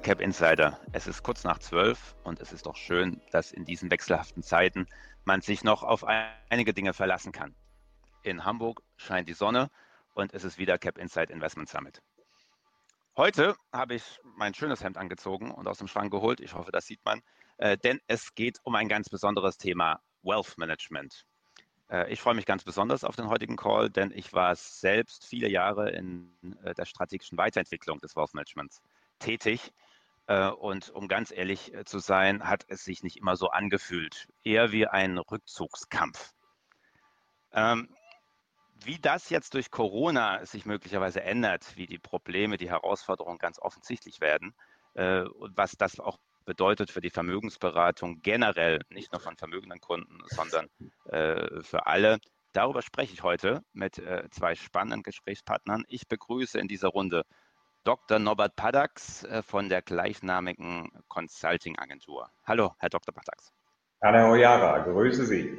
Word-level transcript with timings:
Cap 0.00 0.20
Insider, 0.20 0.80
es 0.92 1.06
ist 1.06 1.22
kurz 1.22 1.44
nach 1.44 1.58
zwölf 1.58 2.14
und 2.24 2.40
es 2.40 2.52
ist 2.52 2.66
doch 2.66 2.76
schön, 2.76 3.20
dass 3.30 3.52
in 3.52 3.64
diesen 3.64 3.90
wechselhaften 3.90 4.42
Zeiten 4.42 4.86
man 5.24 5.40
sich 5.40 5.64
noch 5.64 5.82
auf 5.82 6.04
einige 6.48 6.72
Dinge 6.72 6.94
verlassen 6.94 7.32
kann. 7.32 7.54
In 8.22 8.44
Hamburg 8.44 8.82
scheint 8.96 9.28
die 9.28 9.34
Sonne 9.34 9.70
und 10.14 10.32
es 10.34 10.44
ist 10.44 10.58
wieder 10.58 10.78
Cap 10.78 10.98
Insight 10.98 11.30
Investment 11.30 11.68
Summit. 11.68 12.00
Heute 13.16 13.54
habe 13.72 13.94
ich 13.94 14.20
mein 14.22 14.54
schönes 14.54 14.82
Hemd 14.82 14.96
angezogen 14.96 15.50
und 15.50 15.68
aus 15.68 15.78
dem 15.78 15.88
Schrank 15.88 16.10
geholt. 16.10 16.40
Ich 16.40 16.54
hoffe, 16.54 16.72
das 16.72 16.86
sieht 16.86 17.04
man, 17.04 17.20
äh, 17.58 17.76
denn 17.76 18.00
es 18.06 18.34
geht 18.34 18.58
um 18.62 18.74
ein 18.74 18.88
ganz 18.88 19.10
besonderes 19.10 19.58
Thema, 19.58 20.00
Wealth 20.22 20.56
Management. 20.56 21.26
Äh, 21.90 22.10
ich 22.10 22.20
freue 22.20 22.34
mich 22.34 22.46
ganz 22.46 22.64
besonders 22.64 23.04
auf 23.04 23.16
den 23.16 23.28
heutigen 23.28 23.56
Call, 23.56 23.90
denn 23.90 24.10
ich 24.14 24.32
war 24.32 24.56
selbst 24.56 25.26
viele 25.26 25.50
Jahre 25.50 25.90
in 25.90 26.32
äh, 26.64 26.72
der 26.74 26.86
strategischen 26.86 27.36
Weiterentwicklung 27.36 28.00
des 28.00 28.16
Wealth 28.16 28.32
Managements 28.32 28.80
tätig. 29.18 29.72
Äh, 30.26 30.48
und 30.48 30.90
um 30.90 31.08
ganz 31.08 31.30
ehrlich 31.30 31.74
äh, 31.74 31.84
zu 31.84 31.98
sein, 31.98 32.48
hat 32.48 32.64
es 32.68 32.84
sich 32.84 33.02
nicht 33.02 33.16
immer 33.16 33.36
so 33.36 33.48
angefühlt. 33.48 34.28
Eher 34.44 34.72
wie 34.72 34.86
ein 34.86 35.18
Rückzugskampf. 35.18 36.32
Ähm, 37.52 37.94
wie 38.84 38.98
das 38.98 39.30
jetzt 39.30 39.54
durch 39.54 39.70
Corona 39.70 40.44
sich 40.44 40.66
möglicherweise 40.66 41.22
ändert, 41.22 41.76
wie 41.76 41.86
die 41.86 41.98
Probleme, 41.98 42.56
die 42.56 42.70
Herausforderungen 42.70 43.38
ganz 43.38 43.58
offensichtlich 43.60 44.20
werden 44.20 44.54
äh, 44.94 45.22
und 45.22 45.56
was 45.56 45.72
das 45.72 46.00
auch 46.00 46.18
bedeutet 46.44 46.90
für 46.90 47.00
die 47.00 47.10
Vermögensberatung 47.10 48.20
generell, 48.22 48.80
nicht 48.88 49.12
nur 49.12 49.20
von 49.20 49.36
vermögenden 49.36 49.80
Kunden, 49.80 50.18
sondern 50.26 50.68
für 51.04 51.86
alle. 51.86 52.18
Darüber 52.52 52.82
spreche 52.82 53.12
ich 53.14 53.22
heute 53.22 53.62
mit 53.72 54.02
zwei 54.32 54.56
spannenden 54.56 55.04
Gesprächspartnern. 55.04 55.84
Ich 55.86 56.08
begrüße 56.08 56.58
in 56.58 56.66
dieser 56.66 56.88
Runde 56.88 57.22
Dr. 57.84 58.18
Norbert 58.18 58.54
Padax 58.54 59.24
äh, 59.24 59.42
von 59.42 59.68
der 59.68 59.82
gleichnamigen 59.82 60.90
Consulting-Agentur. 61.08 62.30
Hallo, 62.44 62.74
Herr 62.78 62.88
Dr. 62.88 63.12
Padax. 63.12 63.52
Herr 64.00 64.28
Hojara, 64.28 64.78
grüße 64.78 65.26
Sie. 65.26 65.58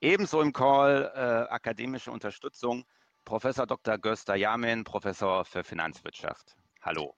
Ebenso 0.00 0.40
im 0.40 0.52
Call 0.52 1.12
äh, 1.14 1.52
akademische 1.52 2.10
Unterstützung 2.10 2.84
Professor 3.24 3.66
Dr. 3.66 3.98
Gösta 3.98 4.36
Jamin, 4.36 4.84
Professor 4.84 5.44
für 5.44 5.62
Finanzwirtschaft. 5.62 6.56
Hallo. 6.80 7.14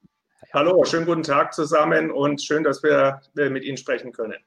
Hallo, 0.53 0.85
schönen 0.85 1.07
guten 1.07 1.23
Tag 1.23 1.55
zusammen 1.55 2.11
und 2.11 2.43
schön, 2.43 2.65
dass 2.65 2.83
wir 2.83 3.21
mit 3.35 3.63
Ihnen 3.63 3.77
sprechen 3.77 4.11
können. 4.11 4.43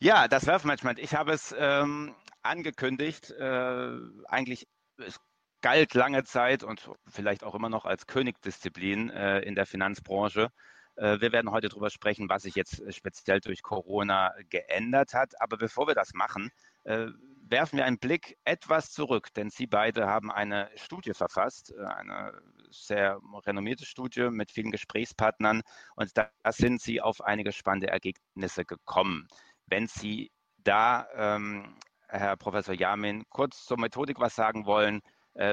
Ja, 0.00 0.28
das 0.28 0.46
Wealth 0.46 0.64
Management. 0.64 0.98
Ich 0.98 1.14
habe 1.14 1.32
es 1.32 1.54
ähm, 1.58 2.14
angekündigt. 2.42 3.30
Äh, 3.30 3.90
eigentlich, 4.26 4.68
es 4.98 5.18
galt 5.60 5.94
lange 5.94 6.24
Zeit 6.24 6.62
und 6.62 6.90
vielleicht 7.08 7.44
auch 7.44 7.54
immer 7.54 7.68
noch 7.68 7.84
als 7.84 8.06
Königdisziplin 8.06 9.10
äh, 9.10 9.40
in 9.40 9.54
der 9.54 9.66
Finanzbranche. 9.66 10.50
Äh, 10.96 11.20
wir 11.20 11.32
werden 11.32 11.50
heute 11.50 11.68
darüber 11.68 11.90
sprechen, 11.90 12.28
was 12.28 12.42
sich 12.42 12.54
jetzt 12.54 12.80
äh, 12.80 12.92
speziell 12.92 13.40
durch 13.40 13.62
Corona 13.62 14.34
geändert 14.50 15.14
hat. 15.14 15.40
Aber 15.40 15.56
bevor 15.56 15.86
wir 15.86 15.94
das 15.94 16.12
machen, 16.14 16.50
äh, 16.84 17.06
werfen 17.50 17.78
wir 17.78 17.84
einen 17.84 17.98
Blick 17.98 18.36
etwas 18.44 18.92
zurück, 18.92 19.32
denn 19.34 19.50
Sie 19.50 19.66
beide 19.66 20.06
haben 20.06 20.30
eine 20.30 20.70
Studie 20.76 21.14
verfasst, 21.14 21.72
äh, 21.72 21.84
eine 21.84 22.32
sehr 22.70 23.18
renommierte 23.46 23.86
Studie 23.86 24.28
mit 24.30 24.50
vielen 24.50 24.70
Gesprächspartnern 24.70 25.62
und 25.96 26.10
da 26.16 26.30
sind 26.50 26.82
Sie 26.82 27.00
auf 27.00 27.22
einige 27.22 27.52
spannende 27.52 27.88
Ergebnisse 27.88 28.64
gekommen. 28.64 29.26
Wenn 29.66 29.86
Sie 29.86 30.30
da, 30.58 31.08
ähm, 31.14 31.76
Herr 32.08 32.36
Professor 32.36 32.74
Jamin, 32.74 33.24
kurz 33.28 33.64
zur 33.64 33.78
Methodik 33.78 34.18
was 34.18 34.34
sagen 34.34 34.66
wollen, 34.66 35.00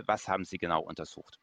was 0.06 0.28
haben 0.28 0.46
Sie 0.46 0.57
genau 0.57 0.81
untersucht? 0.81 1.40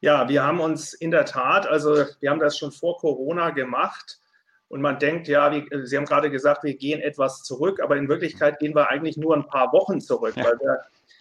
Ja, 0.00 0.28
wir 0.28 0.44
haben 0.44 0.60
uns 0.60 0.94
in 0.94 1.10
der 1.10 1.24
Tat, 1.24 1.66
also 1.66 2.04
wir 2.20 2.30
haben 2.30 2.38
das 2.38 2.56
schon 2.56 2.72
vor 2.72 2.98
Corona 2.98 3.50
gemacht. 3.50 4.20
Und 4.68 4.82
man 4.82 4.98
denkt, 4.98 5.28
ja, 5.28 5.50
wie, 5.50 5.66
Sie 5.86 5.96
haben 5.96 6.04
gerade 6.04 6.30
gesagt, 6.30 6.62
wir 6.62 6.76
gehen 6.76 7.00
etwas 7.00 7.42
zurück, 7.42 7.80
aber 7.80 7.96
in 7.96 8.08
Wirklichkeit 8.08 8.58
gehen 8.58 8.74
wir 8.74 8.90
eigentlich 8.90 9.16
nur 9.16 9.34
ein 9.34 9.46
paar 9.46 9.72
Wochen 9.72 10.00
zurück, 10.00 10.36
ja. 10.36 10.44
weil 10.44 10.58
wir 10.60 10.78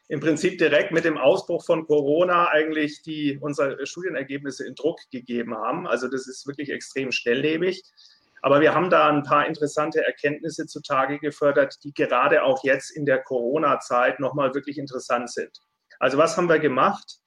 im 0.10 0.20
Prinzip 0.20 0.58
direkt 0.58 0.92
mit 0.92 1.06
dem 1.06 1.18
Ausbruch 1.18 1.66
von 1.66 1.86
Corona 1.86 2.50
eigentlich 2.50 3.02
die, 3.02 3.38
unsere 3.40 3.86
Studienergebnisse 3.86 4.66
in 4.66 4.76
Druck 4.76 5.00
gegeben 5.12 5.56
haben. 5.56 5.88
Also 5.88 6.08
das 6.08 6.28
ist 6.28 6.46
wirklich 6.46 6.70
extrem 6.70 7.12
schnelllebig. 7.12 7.84
Aber 8.42 8.62
wir 8.62 8.74
haben 8.74 8.90
da 8.90 9.10
ein 9.10 9.24
paar 9.24 9.48
interessante 9.48 10.06
Erkenntnisse 10.06 10.68
zutage 10.68 11.20
gefördert, 11.20 11.84
die 11.84 11.94
gerade 11.94 12.44
auch 12.44 12.64
jetzt 12.64 12.92
in 12.92 13.06
der 13.06 13.20
Corona-Zeit 13.20 14.20
nochmal 14.20 14.54
wirklich 14.54 14.78
interessant 14.78 15.32
sind. 15.32 15.60
Also 16.00 16.18
was 16.18 16.38
haben 16.38 16.50
wir 16.50 16.60
gemacht? 16.60 17.20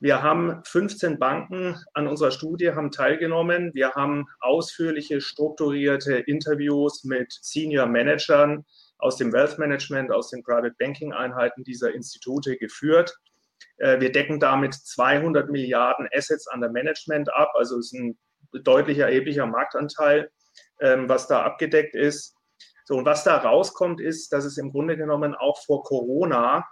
Wir 0.00 0.22
haben 0.22 0.62
15 0.64 1.18
Banken 1.18 1.80
an 1.94 2.08
unserer 2.08 2.30
Studie 2.30 2.72
haben 2.72 2.90
teilgenommen. 2.90 3.70
Wir 3.74 3.92
haben 3.94 4.26
ausführliche, 4.40 5.20
strukturierte 5.20 6.16
Interviews 6.16 7.04
mit 7.04 7.32
Senior 7.40 7.86
Managern 7.86 8.64
aus 8.98 9.16
dem 9.16 9.32
Wealth 9.32 9.58
Management, 9.58 10.12
aus 10.12 10.30
den 10.30 10.42
Private 10.42 10.74
Banking 10.78 11.12
Einheiten 11.12 11.64
dieser 11.64 11.94
Institute 11.94 12.56
geführt. 12.56 13.14
Äh, 13.78 14.00
wir 14.00 14.12
decken 14.12 14.40
damit 14.40 14.74
200 14.74 15.50
Milliarden 15.50 16.08
Assets 16.12 16.46
under 16.52 16.70
Management 16.70 17.32
ab, 17.32 17.52
also 17.54 17.78
es 17.78 17.92
ist 17.92 17.98
ein 17.98 18.18
deutlich 18.62 18.98
erheblicher 18.98 19.46
Marktanteil, 19.46 20.30
ähm, 20.80 21.08
was 21.08 21.26
da 21.26 21.42
abgedeckt 21.42 21.94
ist. 21.94 22.36
So, 22.84 22.96
und 22.96 23.06
was 23.06 23.24
da 23.24 23.38
rauskommt, 23.38 24.00
ist, 24.00 24.32
dass 24.32 24.44
es 24.44 24.58
im 24.58 24.70
Grunde 24.70 24.96
genommen 24.96 25.34
auch 25.34 25.58
vor 25.64 25.82
Corona 25.82 26.66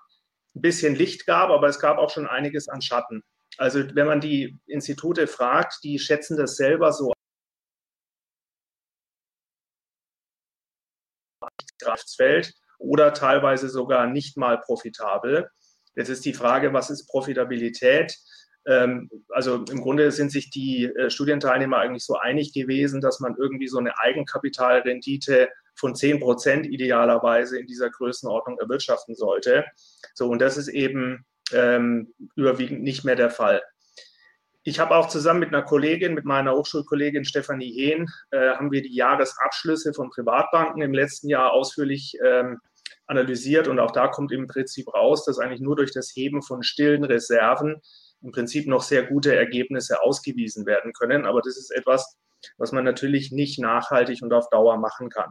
ein 0.55 0.61
bisschen 0.61 0.95
Licht 0.95 1.27
gab, 1.27 1.51
aber 1.51 1.69
es 1.69 1.79
gab 1.79 1.99
auch 1.99 2.11
schon 2.11 2.27
einiges 2.27 2.69
an 2.69 2.83
Schatten. 2.83 3.23
Also 3.59 3.85
wenn 3.95 4.07
man 4.07 4.21
die 4.21 4.59
Institute 4.67 5.27
fragt, 5.27 5.85
die 5.85 5.99
schätzen 5.99 6.37
das 6.37 6.57
selber 6.57 6.93
so 6.93 7.13
Kraftfeld 11.83 12.55
oder 12.79 13.13
teilweise 13.13 13.69
sogar 13.69 14.07
nicht 14.07 14.37
mal 14.37 14.59
profitabel. 14.59 15.49
Jetzt 15.95 16.09
ist 16.09 16.25
die 16.25 16.35
Frage, 16.35 16.73
was 16.73 16.91
ist 16.91 17.07
Profitabilität? 17.07 18.17
Ähm, 18.67 19.11
also 19.29 19.65
im 19.65 19.81
Grunde 19.81 20.11
sind 20.13 20.31
sich 20.31 20.51
die 20.51 20.85
äh, 20.85 21.11
Studienteilnehmer 21.11 21.79
eigentlich 21.79 22.05
so 22.05 22.17
einig 22.17 22.53
gewesen, 22.53 23.01
dass 23.01 23.21
man 23.21 23.37
irgendwie 23.39 23.69
so 23.69 23.79
eine 23.79 23.99
Eigenkapitalrendite 23.99 25.49
von 25.75 25.95
10 25.95 26.21
Prozent 26.21 26.67
idealerweise 26.67 27.59
in 27.59 27.67
dieser 27.67 27.91
Größenordnung 27.91 28.59
erwirtschaften 28.59 29.15
sollte. 29.15 29.65
So, 30.15 30.29
und 30.29 30.41
das 30.41 30.57
ist 30.57 30.69
eben 30.69 31.25
ähm, 31.53 32.13
überwiegend 32.37 32.83
nicht 32.83 33.05
mehr 33.05 33.17
der 33.17 33.31
Fall. 33.31 33.63
Ich 34.65 34.79
habe 34.79 34.95
auch 34.95 35.09
zusammen 35.09 35.41
mit 35.41 35.49
einer 35.49 35.63
Kollegin, 35.63 36.15
mit 36.15 36.25
meiner 36.25 36.53
Hochschulkollegin 36.53 37.25
Stefanie 37.25 37.73
Hehn, 37.73 38.07
äh, 38.31 38.51
haben 38.51 38.71
wir 38.71 38.83
die 38.83 38.95
Jahresabschlüsse 38.95 39.93
von 39.93 40.11
Privatbanken 40.11 40.83
im 40.83 40.95
letzten 40.95 41.29
Jahr 41.29 41.53
ausführlich 41.53 42.17
ähm, 42.25 42.61
analysiert 43.07 43.67
und 43.67 43.81
auch 43.81 43.91
da 43.91 44.07
kommt 44.07 44.31
im 44.31 44.47
Prinzip 44.47 44.93
raus, 44.95 45.25
dass 45.25 45.41
eigentlich 45.41 45.61
nur 45.61 45.75
durch 45.75 45.93
das 45.93 46.13
Heben 46.15 46.43
von 46.43 46.63
stillen 46.63 47.03
Reserven 47.03 47.81
im 48.23 48.31
Prinzip 48.31 48.69
noch 48.69 48.83
sehr 48.83 49.03
gute 49.03 49.35
Ergebnisse 49.35 50.01
ausgewiesen 50.01 50.65
werden 50.65 50.93
können. 50.93 51.27
Aber 51.27 51.41
das 51.41 51.57
ist 51.57 51.71
etwas, 51.73 52.17
was 52.57 52.71
man 52.71 52.85
natürlich 52.85 53.33
nicht 53.33 53.59
nachhaltig 53.59 54.23
und 54.23 54.33
auf 54.33 54.49
Dauer 54.51 54.79
machen 54.79 55.11
kann. 55.11 55.31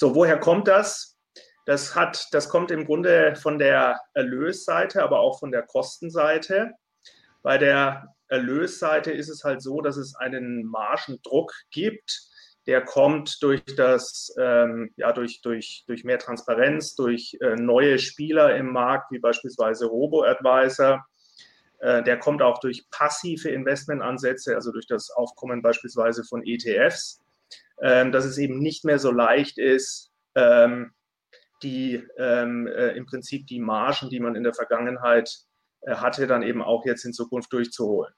So, 0.00 0.14
woher 0.14 0.38
kommt 0.38 0.68
das? 0.68 1.18
Das, 1.66 1.96
hat, 1.96 2.28
das 2.30 2.48
kommt 2.48 2.70
im 2.70 2.84
Grunde 2.84 3.34
von 3.34 3.58
der 3.58 4.00
Erlösseite, 4.14 5.02
aber 5.02 5.18
auch 5.18 5.40
von 5.40 5.50
der 5.50 5.62
Kostenseite. 5.62 6.70
Bei 7.42 7.58
der 7.58 8.14
Erlösseite 8.28 9.10
ist 9.10 9.28
es 9.28 9.42
halt 9.42 9.60
so, 9.60 9.80
dass 9.80 9.96
es 9.96 10.14
einen 10.14 10.64
Margendruck 10.66 11.52
gibt. 11.72 12.30
Der 12.68 12.84
kommt 12.84 13.42
durch 13.42 13.64
das, 13.76 14.32
ähm, 14.38 14.92
ja, 14.94 15.12
durch, 15.12 15.40
durch, 15.40 15.82
durch 15.88 16.04
mehr 16.04 16.20
Transparenz, 16.20 16.94
durch 16.94 17.36
äh, 17.40 17.56
neue 17.56 17.98
Spieler 17.98 18.54
im 18.54 18.70
Markt, 18.70 19.10
wie 19.10 19.18
beispielsweise 19.18 19.86
Robo-Advisor. 19.86 21.04
Äh, 21.80 22.04
der 22.04 22.20
kommt 22.20 22.40
auch 22.40 22.60
durch 22.60 22.88
passive 22.92 23.48
Investmentansätze, 23.48 24.54
also 24.54 24.70
durch 24.70 24.86
das 24.86 25.10
Aufkommen 25.10 25.60
beispielsweise 25.60 26.22
von 26.22 26.44
ETFs 26.46 27.20
dass 27.80 28.24
es 28.24 28.38
eben 28.38 28.58
nicht 28.58 28.84
mehr 28.84 28.98
so 28.98 29.12
leicht 29.12 29.58
ist, 29.58 30.10
ähm, 30.34 30.92
die 31.62 32.02
ähm, 32.18 32.66
äh, 32.66 32.90
im 32.90 33.06
Prinzip 33.06 33.46
die 33.46 33.60
Margen, 33.60 34.10
die 34.10 34.20
man 34.20 34.34
in 34.34 34.44
der 34.44 34.54
Vergangenheit 34.54 35.30
äh, 35.82 35.94
hatte, 35.94 36.26
dann 36.26 36.42
eben 36.42 36.62
auch 36.62 36.84
jetzt 36.84 37.04
in 37.04 37.12
Zukunft 37.12 37.52
durchzuholen. 37.52 38.12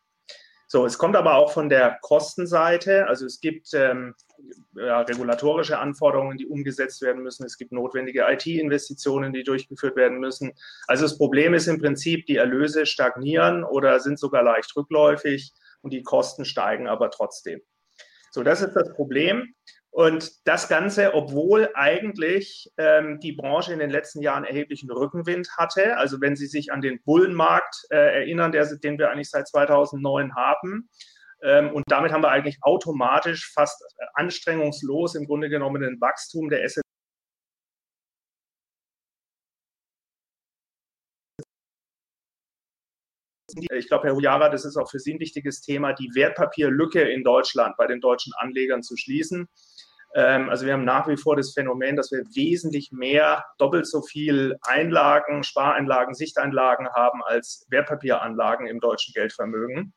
So, 0.72 0.86
es 0.86 0.98
kommt 0.98 1.16
aber 1.16 1.34
auch 1.34 1.50
von 1.52 1.68
der 1.68 1.98
Kostenseite. 2.00 3.08
Also 3.08 3.26
es 3.26 3.40
gibt 3.40 3.74
ähm, 3.74 4.14
ja, 4.76 5.00
regulatorische 5.00 5.80
Anforderungen, 5.80 6.38
die 6.38 6.46
umgesetzt 6.46 7.02
werden 7.02 7.24
müssen. 7.24 7.44
Es 7.44 7.58
gibt 7.58 7.72
notwendige 7.72 8.24
IT-Investitionen, 8.28 9.32
die 9.32 9.42
durchgeführt 9.42 9.96
werden 9.96 10.18
müssen. 10.20 10.52
Also 10.86 11.02
das 11.02 11.18
Problem 11.18 11.54
ist 11.54 11.66
im 11.66 11.80
Prinzip, 11.80 12.24
die 12.26 12.36
Erlöse 12.36 12.86
stagnieren 12.86 13.64
oder 13.64 13.98
sind 13.98 14.20
sogar 14.20 14.44
leicht 14.44 14.76
rückläufig 14.76 15.52
und 15.82 15.92
die 15.92 16.04
Kosten 16.04 16.44
steigen 16.44 16.86
aber 16.86 17.10
trotzdem. 17.10 17.60
So, 18.30 18.42
das 18.42 18.62
ist 18.62 18.74
das 18.74 18.92
Problem. 18.94 19.54
Und 19.92 20.46
das 20.46 20.68
Ganze, 20.68 21.14
obwohl 21.14 21.68
eigentlich 21.74 22.70
ähm, 22.78 23.18
die 23.18 23.32
Branche 23.32 23.72
in 23.72 23.80
den 23.80 23.90
letzten 23.90 24.22
Jahren 24.22 24.44
erheblichen 24.44 24.90
Rückenwind 24.90 25.48
hatte. 25.58 25.96
Also 25.96 26.20
wenn 26.20 26.36
Sie 26.36 26.46
sich 26.46 26.72
an 26.72 26.80
den 26.80 27.02
Bullenmarkt 27.02 27.86
äh, 27.90 28.20
erinnern, 28.20 28.52
der, 28.52 28.66
den 28.76 28.98
wir 28.98 29.10
eigentlich 29.10 29.30
seit 29.30 29.48
2009 29.48 30.34
haben, 30.34 30.88
Ähm, 31.42 31.72
und 31.72 31.84
damit 31.88 32.12
haben 32.12 32.22
wir 32.22 32.30
eigentlich 32.30 32.58
automatisch 32.60 33.50
fast 33.54 33.82
anstrengungslos 34.14 35.14
im 35.14 35.24
Grunde 35.26 35.48
genommen 35.48 35.82
ein 35.82 35.98
Wachstum 36.00 36.50
der 36.50 36.62
Asset 36.62 36.84
Ich 43.72 43.88
glaube, 43.88 44.08
Herr 44.08 44.14
Hujara, 44.14 44.48
das 44.48 44.64
ist 44.64 44.76
auch 44.76 44.90
für 44.90 44.98
Sie 44.98 45.14
ein 45.14 45.20
wichtiges 45.20 45.60
Thema, 45.60 45.92
die 45.92 46.10
Wertpapierlücke 46.14 47.00
in 47.02 47.24
Deutschland 47.24 47.76
bei 47.76 47.86
den 47.86 48.00
deutschen 48.00 48.32
Anlegern 48.38 48.82
zu 48.82 48.96
schließen. 48.96 49.48
Ähm, 50.14 50.48
also 50.48 50.66
wir 50.66 50.72
haben 50.72 50.84
nach 50.84 51.08
wie 51.08 51.16
vor 51.16 51.36
das 51.36 51.52
Phänomen, 51.52 51.96
dass 51.96 52.10
wir 52.10 52.24
wesentlich 52.34 52.90
mehr, 52.92 53.44
doppelt 53.58 53.86
so 53.86 54.02
viel 54.02 54.56
Einlagen, 54.62 55.44
Spareinlagen, 55.44 56.14
Sichteinlagen 56.14 56.88
haben 56.94 57.22
als 57.24 57.66
Wertpapieranlagen 57.70 58.66
im 58.66 58.80
deutschen 58.80 59.14
Geldvermögen. 59.14 59.92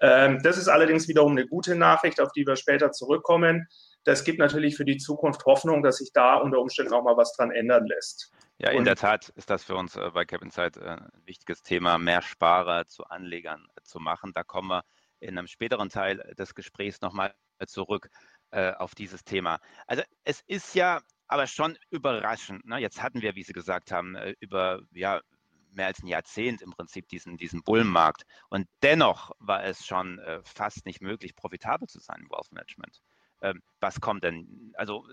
Ähm, 0.00 0.40
das 0.42 0.56
ist 0.56 0.68
allerdings 0.68 1.06
wiederum 1.06 1.32
eine 1.32 1.46
gute 1.46 1.74
Nachricht, 1.74 2.20
auf 2.20 2.32
die 2.32 2.46
wir 2.46 2.56
später 2.56 2.92
zurückkommen. 2.92 3.68
Das 4.04 4.24
gibt 4.24 4.38
natürlich 4.38 4.76
für 4.76 4.84
die 4.84 4.96
Zukunft 4.96 5.44
Hoffnung, 5.44 5.82
dass 5.82 5.98
sich 5.98 6.12
da 6.12 6.36
unter 6.36 6.58
Umständen 6.58 6.92
auch 6.92 7.04
mal 7.04 7.16
was 7.16 7.34
dran 7.36 7.52
ändern 7.52 7.86
lässt. 7.86 8.32
Ja, 8.62 8.70
in 8.70 8.84
der 8.84 8.94
Tat 8.94 9.28
ist 9.30 9.50
das 9.50 9.64
für 9.64 9.74
uns 9.74 9.96
äh, 9.96 10.10
bei 10.14 10.24
Cap 10.24 10.40
Insight 10.40 10.76
äh, 10.76 10.90
ein 10.90 11.10
wichtiges 11.24 11.64
Thema, 11.64 11.98
mehr 11.98 12.22
Sparer 12.22 12.86
zu 12.86 13.04
Anlegern 13.04 13.66
äh, 13.74 13.82
zu 13.82 13.98
machen. 13.98 14.32
Da 14.34 14.44
kommen 14.44 14.68
wir 14.68 14.84
in 15.18 15.36
einem 15.36 15.48
späteren 15.48 15.88
Teil 15.88 16.18
des 16.38 16.54
Gesprächs 16.54 17.00
nochmal 17.00 17.34
zurück 17.66 18.08
auf 18.50 18.94
dieses 18.96 19.24
Thema. 19.24 19.60
Also 19.86 20.02
es 20.24 20.42
ist 20.48 20.74
ja 20.74 21.00
aber 21.28 21.46
schon 21.46 21.78
überraschend. 21.90 22.66
Ne? 22.66 22.78
Jetzt 22.78 23.00
hatten 23.00 23.22
wir, 23.22 23.34
wie 23.36 23.44
Sie 23.44 23.52
gesagt 23.52 23.92
haben, 23.92 24.16
über 24.40 24.80
ja, 24.90 25.22
mehr 25.70 25.86
als 25.86 26.02
ein 26.02 26.08
Jahrzehnt 26.08 26.60
im 26.60 26.72
Prinzip 26.72 27.08
diesen, 27.08 27.36
diesen 27.38 27.62
Bullenmarkt. 27.62 28.24
Und 28.50 28.68
dennoch 28.82 29.30
war 29.38 29.62
es 29.62 29.86
schon 29.86 30.20
fast 30.44 30.84
nicht 30.86 31.00
möglich, 31.00 31.36
profitabel 31.36 31.88
zu 31.88 32.00
sein 32.00 32.22
im 32.22 32.30
Wealth 32.30 32.50
Management. 32.50 33.00
Ähm, 33.42 33.62
was 33.80 34.00
kommt 34.00 34.24
denn, 34.24 34.72
also 34.74 35.06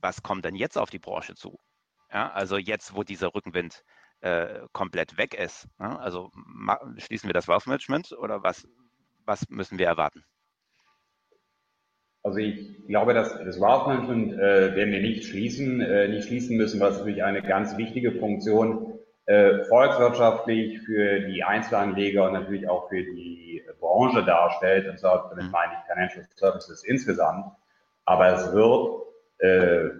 was 0.00 0.22
kommt 0.22 0.44
denn 0.46 0.54
jetzt 0.54 0.78
auf 0.78 0.90
die 0.90 0.98
Branche 0.98 1.34
zu? 1.34 1.60
Ja, 2.12 2.30
also 2.32 2.56
jetzt, 2.56 2.94
wo 2.94 3.02
dieser 3.02 3.34
Rückenwind 3.34 3.84
äh, 4.20 4.60
komplett 4.72 5.16
weg 5.16 5.34
ist, 5.34 5.68
ja, 5.78 5.96
also 5.98 6.30
schließen 6.96 7.28
wir 7.28 7.34
das 7.34 7.48
Wealth 7.48 7.66
Management 7.66 8.12
oder 8.12 8.42
was, 8.42 8.66
was 9.24 9.48
müssen 9.48 9.78
wir 9.78 9.86
erwarten? 9.86 10.24
Also 12.22 12.38
ich 12.38 12.86
glaube, 12.86 13.14
dass 13.14 13.32
das 13.32 13.60
Wealth 13.60 13.86
Management 13.86 14.34
äh, 14.34 14.74
werden 14.74 14.92
wir 14.92 15.00
nicht 15.00 15.24
schließen, 15.24 15.80
äh, 15.80 16.08
nicht 16.08 16.26
schließen 16.26 16.56
müssen, 16.56 16.80
was 16.80 16.98
natürlich 16.98 17.24
eine 17.24 17.42
ganz 17.42 17.76
wichtige 17.78 18.12
Funktion 18.12 18.98
äh, 19.24 19.64
volkswirtschaftlich 19.64 20.80
für 20.80 21.20
die 21.20 21.44
Einzelanleger 21.44 22.26
und 22.26 22.34
natürlich 22.34 22.68
auch 22.68 22.88
für 22.88 23.02
die 23.02 23.62
Branche 23.78 24.24
darstellt. 24.24 24.88
Und 24.88 24.98
zwar 24.98 25.30
damit 25.30 25.46
mhm. 25.46 25.50
meine 25.50 25.72
ich 25.74 25.92
Financial 25.92 26.26
Services 26.34 26.84
insgesamt. 26.84 27.46
Aber 28.04 28.26
es 28.34 28.52
wird 28.52 29.02
äh, 29.38 29.90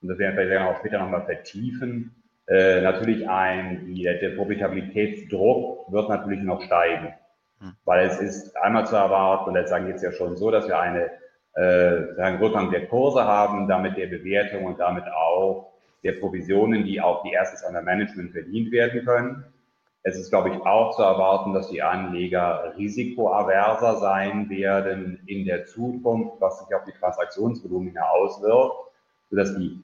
und 0.00 0.08
das 0.08 0.18
werden 0.18 0.36
wir 0.36 0.44
vielleicht 0.44 0.66
auch 0.66 0.78
später 0.78 0.98
nochmal 0.98 1.24
vertiefen, 1.24 2.14
äh, 2.46 2.80
natürlich 2.80 3.28
ein, 3.28 3.86
die, 3.86 4.04
der 4.04 4.36
Profitabilitätsdruck 4.36 5.92
wird 5.92 6.08
natürlich 6.08 6.40
noch 6.40 6.62
steigen. 6.62 7.14
Hm. 7.60 7.72
Weil 7.84 8.06
es 8.06 8.20
ist 8.20 8.56
einmal 8.56 8.86
zu 8.86 8.96
erwarten, 8.96 9.50
und 9.50 9.56
jetzt 9.56 9.70
sagen 9.70 9.88
jetzt 9.88 10.02
ja 10.02 10.12
schon 10.12 10.36
so, 10.36 10.50
dass 10.50 10.66
wir 10.68 10.78
eine 10.78 11.10
äh, 11.54 12.14
sagen, 12.14 12.38
Rückgang 12.38 12.70
der 12.70 12.86
Kurse 12.86 13.24
haben, 13.24 13.68
damit 13.68 13.96
der 13.96 14.06
Bewertung 14.06 14.64
und 14.64 14.78
damit 14.78 15.04
auch 15.08 15.72
der 16.04 16.12
Provisionen, 16.12 16.84
die 16.84 17.00
auch 17.00 17.24
die 17.24 17.32
erstes 17.32 17.64
an 17.64 17.72
der 17.72 17.82
Management 17.82 18.32
verdient 18.32 18.70
werden 18.70 19.04
können. 19.04 19.44
Es 20.04 20.16
ist, 20.16 20.30
glaube 20.30 20.50
ich, 20.50 20.54
auch 20.60 20.94
zu 20.94 21.02
erwarten, 21.02 21.52
dass 21.52 21.68
die 21.68 21.82
Anleger 21.82 22.72
risikoaverser 22.78 23.96
sein 23.96 24.48
werden 24.48 25.20
in 25.26 25.44
der 25.44 25.66
Zukunft, 25.66 26.40
was 26.40 26.60
sich 26.60 26.74
auf 26.74 26.84
die 26.84 26.92
Transaktionsvolumina 26.92 28.02
auswirkt 28.02 28.88
sodass 29.30 29.54
die 29.56 29.82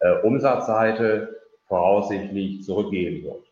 äh, 0.00 0.12
Umsatzseite 0.22 1.40
voraussichtlich 1.66 2.64
zurückgehen 2.64 3.24
wird. 3.24 3.44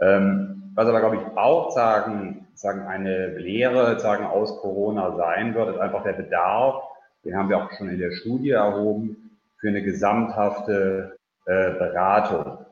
Ähm, 0.00 0.72
was 0.74 0.88
aber, 0.88 1.00
glaube 1.00 1.16
ich, 1.16 1.36
auch 1.36 1.70
sagen, 1.70 2.48
sagen 2.54 2.86
eine 2.86 3.38
Lehre 3.38 3.98
sagen 3.98 4.24
aus 4.24 4.58
Corona 4.60 5.16
sein 5.16 5.54
wird, 5.54 5.70
ist 5.70 5.80
einfach 5.80 6.02
der 6.02 6.12
Bedarf, 6.14 6.82
den 7.24 7.36
haben 7.36 7.48
wir 7.48 7.58
auch 7.58 7.70
schon 7.72 7.88
in 7.88 7.98
der 7.98 8.12
Studie 8.12 8.50
erhoben, 8.50 9.38
für 9.58 9.68
eine 9.68 9.82
gesamthafte 9.82 11.18
äh, 11.46 11.70
Beratung. 11.72 12.64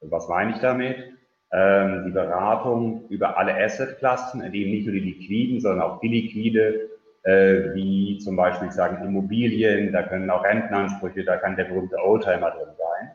Was 0.00 0.28
meine 0.28 0.52
ich 0.52 0.58
damit? 0.58 0.96
Ähm, 1.52 2.04
die 2.06 2.12
Beratung 2.12 3.08
über 3.08 3.36
alle 3.36 3.54
Assetklassen, 3.54 4.40
in 4.40 4.52
denen 4.52 4.70
nicht 4.70 4.86
nur 4.86 4.94
die 4.94 5.00
liquiden, 5.00 5.60
sondern 5.60 5.82
auch 5.82 6.02
illiquide 6.02 6.89
äh, 7.22 7.74
wie 7.74 8.18
zum 8.18 8.36
Beispiel 8.36 8.70
sagen 8.70 9.04
Immobilien, 9.04 9.92
da 9.92 10.02
können 10.02 10.30
auch 10.30 10.44
Rentenansprüche, 10.44 11.24
da 11.24 11.36
kann 11.36 11.56
der 11.56 11.64
berühmte 11.64 11.96
Oldtimer 11.96 12.50
drin 12.50 12.74
sein, 12.78 13.10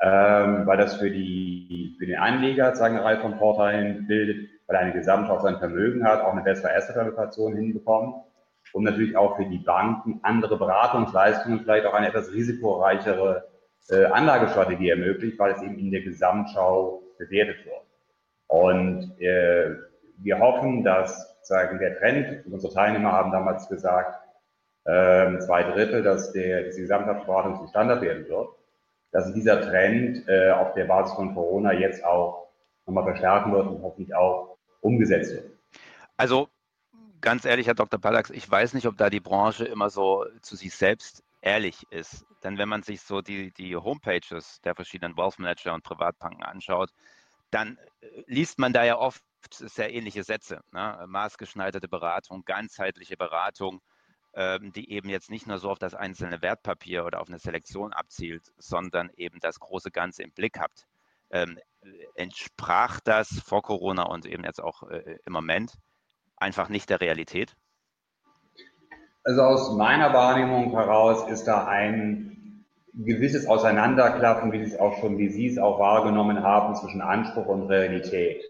ähm, 0.00 0.66
weil 0.66 0.78
das 0.78 0.96
für, 0.96 1.10
die, 1.10 1.96
für 1.98 2.06
den 2.06 2.18
Anleger 2.18 2.74
sagen 2.74 2.96
eine 2.96 3.04
Reihe 3.04 3.20
von 3.20 3.36
Vorteilen 3.38 4.06
bildet, 4.06 4.48
weil 4.66 4.76
er 4.76 4.82
eine 4.82 4.92
Gesamtschau 4.92 5.40
sein 5.40 5.58
Vermögen 5.58 6.04
hat, 6.04 6.22
auch 6.22 6.32
eine 6.32 6.42
bessere 6.42 6.74
Asset-Allokation 6.74 7.54
hinbekommt 7.54 8.16
und 8.72 8.84
natürlich 8.84 9.16
auch 9.16 9.36
für 9.36 9.44
die 9.44 9.58
Banken 9.58 10.20
andere 10.22 10.56
Beratungsleistungen, 10.56 11.60
vielleicht 11.60 11.86
auch 11.86 11.94
eine 11.94 12.08
etwas 12.08 12.32
risikoreichere 12.32 13.48
äh, 13.90 14.04
Anlagestrategie 14.06 14.88
ermöglicht, 14.88 15.38
weil 15.38 15.52
es 15.52 15.62
eben 15.62 15.78
in 15.78 15.90
der 15.90 16.02
Gesamtschau 16.02 17.02
bewertet 17.18 17.64
wird. 17.66 17.82
Und 18.46 19.20
äh, 19.20 19.76
wir 20.18 20.38
hoffen, 20.38 20.84
dass 20.84 21.31
sagen, 21.46 21.78
der 21.78 21.98
Trend, 21.98 22.46
unsere 22.46 22.72
Teilnehmer 22.72 23.12
haben 23.12 23.32
damals 23.32 23.68
gesagt, 23.68 24.18
ähm, 24.86 25.40
zwei 25.40 25.62
Drittel, 25.62 26.02
dass 26.02 26.32
der, 26.32 26.70
die 26.70 26.80
Gesamthaftverwaltung 26.80 27.56
zum 27.56 27.68
Standard 27.68 28.02
werden 28.02 28.28
wird, 28.28 28.48
dass 29.12 29.32
dieser 29.32 29.60
Trend 29.60 30.26
äh, 30.28 30.50
auf 30.50 30.74
der 30.74 30.84
Basis 30.84 31.14
von 31.14 31.34
Corona 31.34 31.72
jetzt 31.72 32.04
auch 32.04 32.48
nochmal 32.86 33.04
verstärken 33.04 33.52
wird 33.52 33.66
und 33.68 33.82
hoffentlich 33.82 34.14
auch 34.14 34.58
umgesetzt 34.80 35.34
wird. 35.34 35.50
Also 36.16 36.48
ganz 37.20 37.44
ehrlich, 37.44 37.66
Herr 37.66 37.74
Dr. 37.74 38.00
Pallax, 38.00 38.30
ich 38.30 38.50
weiß 38.50 38.74
nicht, 38.74 38.86
ob 38.86 38.96
da 38.96 39.08
die 39.08 39.20
Branche 39.20 39.64
immer 39.64 39.90
so 39.90 40.26
zu 40.40 40.56
sich 40.56 40.74
selbst 40.74 41.22
ehrlich 41.40 41.86
ist. 41.90 42.24
Denn 42.42 42.58
wenn 42.58 42.68
man 42.68 42.82
sich 42.82 43.02
so 43.02 43.22
die, 43.22 43.52
die 43.52 43.76
Homepages 43.76 44.60
der 44.62 44.74
verschiedenen 44.74 45.16
Wealth 45.16 45.38
Manager 45.38 45.74
und 45.74 45.84
Privatbanken 45.84 46.42
anschaut, 46.42 46.90
dann 47.50 47.78
äh, 48.00 48.24
liest 48.26 48.58
man 48.58 48.72
da 48.72 48.84
ja 48.84 48.98
oft 48.98 49.22
sehr 49.50 49.92
ähnliche 49.92 50.24
Sätze. 50.24 50.60
Ne? 50.72 51.04
Maßgeschneiderte 51.06 51.88
Beratung, 51.88 52.44
ganzheitliche 52.44 53.16
Beratung, 53.16 53.80
ähm, 54.34 54.72
die 54.72 54.90
eben 54.90 55.08
jetzt 55.08 55.30
nicht 55.30 55.46
nur 55.46 55.58
so 55.58 55.70
auf 55.70 55.78
das 55.78 55.94
einzelne 55.94 56.42
Wertpapier 56.42 57.04
oder 57.04 57.20
auf 57.20 57.28
eine 57.28 57.38
Selektion 57.38 57.92
abzielt, 57.92 58.52
sondern 58.58 59.10
eben 59.16 59.40
das 59.40 59.60
große 59.60 59.90
Ganze 59.90 60.22
im 60.22 60.32
Blick 60.32 60.58
habt. 60.58 60.86
Ähm, 61.30 61.58
entsprach 62.14 63.00
das 63.00 63.40
vor 63.44 63.62
Corona 63.62 64.04
und 64.04 64.26
eben 64.26 64.44
jetzt 64.44 64.62
auch 64.62 64.82
äh, 64.84 65.18
im 65.24 65.32
Moment 65.32 65.74
einfach 66.36 66.68
nicht 66.68 66.90
der 66.90 67.00
Realität? 67.00 67.56
Also 69.24 69.42
aus 69.42 69.72
meiner 69.76 70.12
Wahrnehmung 70.12 70.72
heraus 70.72 71.30
ist 71.30 71.44
da 71.44 71.66
ein 71.66 72.64
gewisses 72.92 73.46
Auseinanderklaffen, 73.46 74.52
wie 74.52 74.78
auch 74.78 74.98
schon, 74.98 75.16
wie 75.16 75.28
Sie 75.28 75.46
es 75.46 75.58
auch 75.58 75.78
wahrgenommen 75.78 76.42
haben, 76.42 76.74
zwischen 76.74 77.00
Anspruch 77.00 77.46
und 77.46 77.62
Realität. 77.68 78.42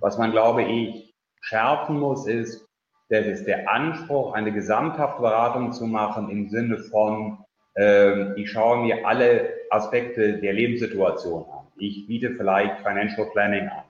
Was 0.00 0.18
man, 0.18 0.32
glaube 0.32 0.62
ich, 0.62 1.14
schärfen 1.40 1.98
muss, 1.98 2.26
ist, 2.26 2.66
dass 3.08 3.26
es 3.26 3.44
der 3.44 3.70
Anspruch, 3.70 4.32
eine 4.32 4.52
gesamthafte 4.52 5.20
Beratung 5.20 5.72
zu 5.72 5.86
machen 5.86 6.30
im 6.30 6.48
Sinne 6.48 6.78
von, 6.78 7.44
äh, 7.76 8.40
ich 8.40 8.50
schaue 8.50 8.84
mir 8.84 9.06
alle 9.06 9.52
Aspekte 9.70 10.38
der 10.38 10.52
Lebenssituation 10.52 11.44
an. 11.50 11.66
Ich 11.76 12.06
biete 12.06 12.30
vielleicht 12.36 12.78
Financial 12.78 13.26
Planning 13.32 13.68
an. 13.68 13.84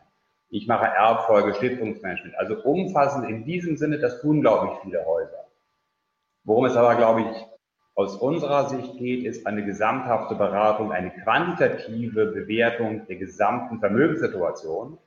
Ich 0.51 0.67
mache 0.67 0.87
Erbfolge, 0.87 1.55
Stiftungsmanagement. 1.55 2.37
Also 2.37 2.63
umfassend 2.63 3.29
in 3.29 3.45
diesem 3.45 3.77
Sinne, 3.77 3.99
das 3.99 4.21
tun, 4.21 4.41
glaube 4.41 4.73
ich, 4.73 4.83
viele 4.83 5.05
Häuser. 5.07 5.47
Worum 6.45 6.65
es 6.65 6.77
aber, 6.77 6.97
glaube 6.97 7.23
ich, 7.23 7.47
aus 7.95 8.17
unserer 8.17 8.69
Sicht 8.69 8.97
geht, 8.99 9.25
ist 9.25 9.47
eine 9.47 9.65
gesamthafte 9.65 10.35
Beratung, 10.35 10.93
eine 10.93 11.11
quantitative 11.11 12.27
Bewertung 12.27 13.07
der 13.07 13.17
gesamten 13.17 13.81
Vermögenssituation 13.81 14.99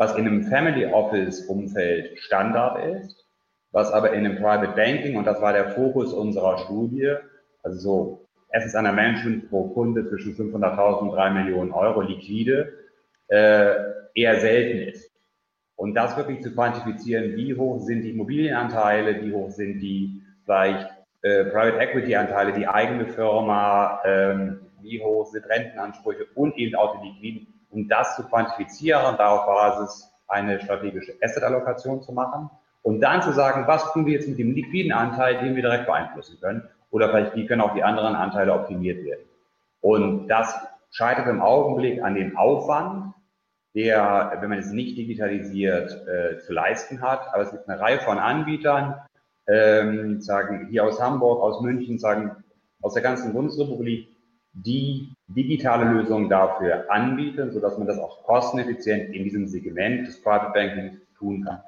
was 0.00 0.16
in 0.16 0.26
einem 0.26 0.44
Family 0.44 0.86
Office 0.86 1.42
Umfeld 1.42 2.18
Standard 2.20 2.96
ist, 2.96 3.22
was 3.70 3.92
aber 3.92 4.14
in 4.14 4.24
einem 4.24 4.36
Private 4.36 4.72
Banking, 4.74 5.18
und 5.18 5.26
das 5.26 5.42
war 5.42 5.52
der 5.52 5.72
Fokus 5.72 6.14
unserer 6.14 6.56
Studie, 6.56 7.16
also 7.62 7.78
so 7.78 8.28
Assets 8.50 8.74
under 8.74 8.92
Management 8.92 9.50
pro 9.50 9.68
Kunde 9.68 10.08
zwischen 10.08 10.34
500.000 10.34 11.00
und 11.00 11.10
3 11.10 11.30
Millionen 11.32 11.72
Euro 11.72 12.00
liquide, 12.00 12.72
äh, 13.28 13.74
eher 14.14 14.40
selten 14.40 14.88
ist. 14.88 15.12
Und 15.76 15.94
das 15.94 16.16
wirklich 16.16 16.40
zu 16.40 16.54
quantifizieren, 16.54 17.36
wie 17.36 17.54
hoch 17.54 17.80
sind 17.80 18.00
die 18.00 18.12
Immobilienanteile, 18.12 19.22
wie 19.22 19.34
hoch 19.34 19.50
sind 19.50 19.80
die 19.80 20.22
vielleicht 20.46 20.88
äh, 21.20 21.44
Private 21.44 21.78
Equity 21.78 22.16
Anteile, 22.16 22.54
die 22.54 22.66
eigene 22.66 23.04
Firma, 23.04 24.00
ähm, 24.06 24.60
wie 24.80 25.02
hoch 25.02 25.26
sind 25.26 25.44
Rentenansprüche 25.44 26.24
und 26.34 26.56
eben 26.56 26.74
auch 26.74 27.02
die 27.02 27.08
liquiden 27.08 27.59
um 27.70 27.88
das 27.88 28.16
zu 28.16 28.24
quantifizieren 28.24 29.04
und 29.06 29.18
da 29.18 29.30
auf 29.30 29.46
Basis 29.46 30.10
eine 30.28 30.60
strategische 30.60 31.14
Asset-Allokation 31.20 32.02
zu 32.02 32.12
machen 32.12 32.50
Und 32.82 33.00
dann 33.00 33.22
zu 33.22 33.32
sagen, 33.32 33.66
was 33.66 33.92
tun 33.92 34.06
wir 34.06 34.14
jetzt 34.14 34.28
mit 34.28 34.38
dem 34.38 34.52
liquiden 34.52 34.92
Anteil, 34.92 35.38
den 35.38 35.54
wir 35.54 35.62
direkt 35.62 35.86
beeinflussen 35.86 36.38
können? 36.40 36.62
Oder 36.90 37.10
vielleicht, 37.10 37.34
wie 37.34 37.46
können 37.46 37.60
auch 37.60 37.74
die 37.74 37.82
anderen 37.82 38.14
Anteile 38.14 38.54
optimiert 38.54 39.04
werden? 39.04 39.24
Und 39.80 40.28
das 40.28 40.54
scheitert 40.90 41.26
im 41.28 41.42
Augenblick 41.42 42.02
an 42.02 42.14
dem 42.14 42.36
Aufwand, 42.36 43.14
der, 43.74 44.38
wenn 44.40 44.50
man 44.50 44.58
es 44.58 44.70
nicht 44.70 44.96
digitalisiert, 44.96 46.06
äh, 46.08 46.38
zu 46.38 46.52
leisten 46.52 47.02
hat. 47.02 47.28
Aber 47.32 47.42
es 47.42 47.50
gibt 47.50 47.68
eine 47.68 47.80
Reihe 47.80 48.00
von 48.00 48.18
Anbietern, 48.18 48.96
ähm, 49.46 50.20
sagen 50.20 50.68
hier 50.70 50.84
aus 50.84 51.00
Hamburg, 51.00 51.42
aus 51.42 51.60
München, 51.60 51.98
sagen 51.98 52.36
aus 52.82 52.94
der 52.94 53.02
ganzen 53.02 53.32
Bundesrepublik, 53.32 54.08
die 54.52 55.14
digitale 55.28 55.84
Lösungen 55.84 56.28
dafür 56.28 56.90
anbieten, 56.90 57.52
sodass 57.52 57.78
man 57.78 57.86
das 57.86 57.98
auch 57.98 58.24
kosteneffizient 58.24 59.14
in 59.14 59.24
diesem 59.24 59.46
Segment 59.46 60.06
des 60.08 60.22
Private 60.22 60.52
Banking 60.52 61.00
tun 61.16 61.44
kann. 61.44 61.62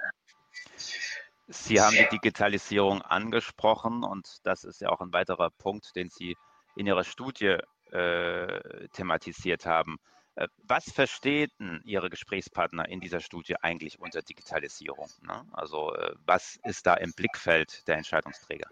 Sie 1.48 1.80
haben 1.80 1.94
die 1.94 2.08
Digitalisierung 2.10 3.02
angesprochen 3.02 4.04
und 4.04 4.38
das 4.44 4.64
ist 4.64 4.80
ja 4.80 4.88
auch 4.88 5.00
ein 5.00 5.12
weiterer 5.12 5.50
Punkt, 5.50 5.94
den 5.96 6.08
Sie 6.08 6.36
in 6.76 6.86
Ihrer 6.86 7.04
Studie 7.04 7.58
äh, 7.90 8.88
thematisiert 8.94 9.66
haben. 9.66 9.98
Äh, 10.34 10.48
was 10.66 10.90
verstehen 10.90 11.50
Ihre 11.84 12.08
Gesprächspartner 12.08 12.88
in 12.88 13.00
dieser 13.00 13.20
Studie 13.20 13.56
eigentlich 13.60 14.00
unter 14.00 14.22
Digitalisierung? 14.22 15.08
Ne? 15.20 15.44
Also 15.52 15.94
äh, 15.94 16.14
was 16.24 16.58
ist 16.64 16.86
da 16.86 16.94
im 16.94 17.12
Blickfeld 17.12 17.86
der 17.86 17.98
Entscheidungsträger? 17.98 18.68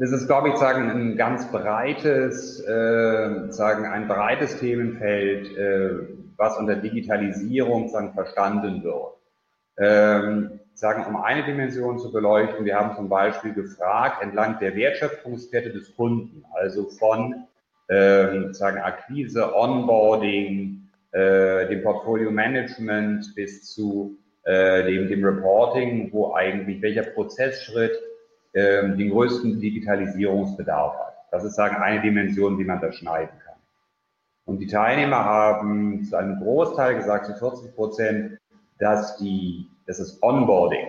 Das 0.00 0.12
ist, 0.12 0.28
glaube 0.28 0.48
ich, 0.48 0.56
sagen 0.56 0.90
ein 0.90 1.16
ganz 1.18 1.52
breites, 1.52 2.58
äh, 2.66 3.52
sagen 3.52 3.84
ein 3.84 4.08
breites 4.08 4.58
Themenfeld, 4.58 5.54
äh, 5.58 5.90
was 6.38 6.56
unter 6.56 6.76
Digitalisierung 6.76 7.90
sagen, 7.90 8.14
verstanden 8.14 8.82
wird. 8.82 9.12
Ähm, 9.76 10.60
sagen, 10.72 11.04
um 11.04 11.20
eine 11.20 11.44
Dimension 11.44 11.98
zu 11.98 12.10
beleuchten, 12.12 12.64
wir 12.64 12.76
haben 12.76 12.96
zum 12.96 13.10
Beispiel 13.10 13.52
gefragt, 13.52 14.22
entlang 14.22 14.58
der 14.58 14.74
Wertschöpfungskette 14.74 15.68
des 15.68 15.94
Kunden, 15.94 16.46
also 16.54 16.88
von 16.98 17.44
ähm, 17.90 18.54
sagen 18.54 18.78
Akquise, 18.78 19.54
Onboarding, 19.54 20.88
äh, 21.12 21.68
dem 21.68 21.82
Portfolio 21.82 22.30
Management 22.30 23.34
bis 23.34 23.66
zu 23.66 24.16
äh, 24.44 24.82
dem, 24.82 25.08
dem 25.08 25.22
Reporting, 25.22 26.10
wo 26.10 26.32
eigentlich 26.32 26.80
welcher 26.80 27.02
Prozessschritt 27.02 27.92
ähm, 28.54 28.98
den 28.98 29.10
größten 29.10 29.60
Digitalisierungsbedarf 29.60 30.98
hat. 30.98 31.14
Das 31.30 31.44
ist 31.44 31.54
sagen 31.54 31.76
eine 31.76 32.02
Dimension, 32.02 32.58
wie 32.58 32.64
man 32.64 32.80
das 32.80 32.96
schneiden 32.96 33.38
kann. 33.44 33.54
Und 34.44 34.58
die 34.58 34.66
Teilnehmer 34.66 35.24
haben 35.24 36.02
zu 36.04 36.16
einem 36.16 36.40
Großteil 36.40 36.96
gesagt, 36.96 37.26
zu 37.26 37.34
40 37.34 37.74
Prozent, 37.76 38.38
dass 38.78 39.16
die, 39.18 39.68
dass 39.86 39.98
das 39.98 40.20
Onboarding, 40.22 40.88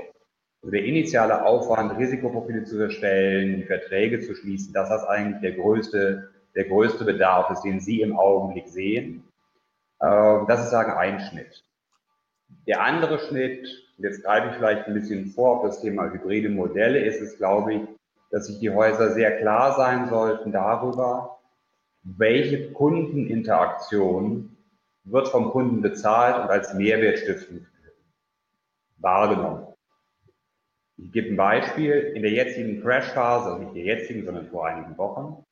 also 0.62 0.72
der 0.72 0.84
initiale 0.84 1.46
Aufwand, 1.46 1.98
Risikoprofile 1.98 2.64
zu 2.64 2.80
erstellen, 2.80 3.58
die 3.58 3.64
Verträge 3.64 4.20
zu 4.22 4.34
schließen, 4.34 4.74
dass 4.74 4.90
das 4.90 5.04
eigentlich 5.04 5.42
der 5.42 5.62
größte, 5.62 6.30
der 6.56 6.64
größte 6.66 7.06
Bedarf 7.06 7.52
ist, 7.52 7.62
den 7.62 7.80
Sie 7.80 8.02
im 8.02 8.18
Augenblick 8.18 8.68
sehen. 8.68 9.24
Ähm, 10.02 10.46
das 10.48 10.64
ist 10.64 10.72
sagen 10.72 10.94
ein 10.94 11.20
Schnitt. 11.20 11.64
Der 12.68 12.82
andere 12.82 13.20
Schnitt 13.20 13.68
jetzt 14.04 14.24
greife 14.24 14.50
ich 14.50 14.56
vielleicht 14.56 14.88
ein 14.88 14.94
bisschen 14.94 15.28
vor 15.28 15.58
auf 15.58 15.64
das 15.64 15.82
Thema 15.82 16.12
hybride 16.12 16.50
Modelle, 16.50 17.00
ist 17.00 17.22
es, 17.22 17.38
glaube 17.38 17.74
ich, 17.74 17.82
dass 18.32 18.48
sich 18.48 18.60
die 18.60 18.70
Häuser 18.70 19.12
sehr 19.12 19.40
klar 19.40 19.76
sein 19.76 20.10
sollten 20.10 20.52
darüber, 20.52 21.40
welche 22.04 22.72
Kundeninteraktion 22.72 24.56
wird 25.04 25.28
vom 25.28 25.50
Kunden 25.52 25.82
bezahlt 25.82 26.44
und 26.44 26.50
als 26.50 26.74
Mehrwert 26.74 27.20
stiftend 27.20 27.68
wahrgenommen. 28.98 29.68
Ich 30.98 31.12
gebe 31.12 31.30
ein 31.30 31.38
Beispiel. 31.38 32.14
In 32.16 32.22
der 32.22 32.32
jetzigen 32.32 32.82
Crash-Phase, 32.82 33.50
also 33.50 33.64
nicht 33.64 33.76
der 33.76 33.84
jetzigen, 33.84 34.26
sondern 34.26 34.48
vor 34.48 34.68
einigen 34.68 34.98
Wochen, 34.98 35.44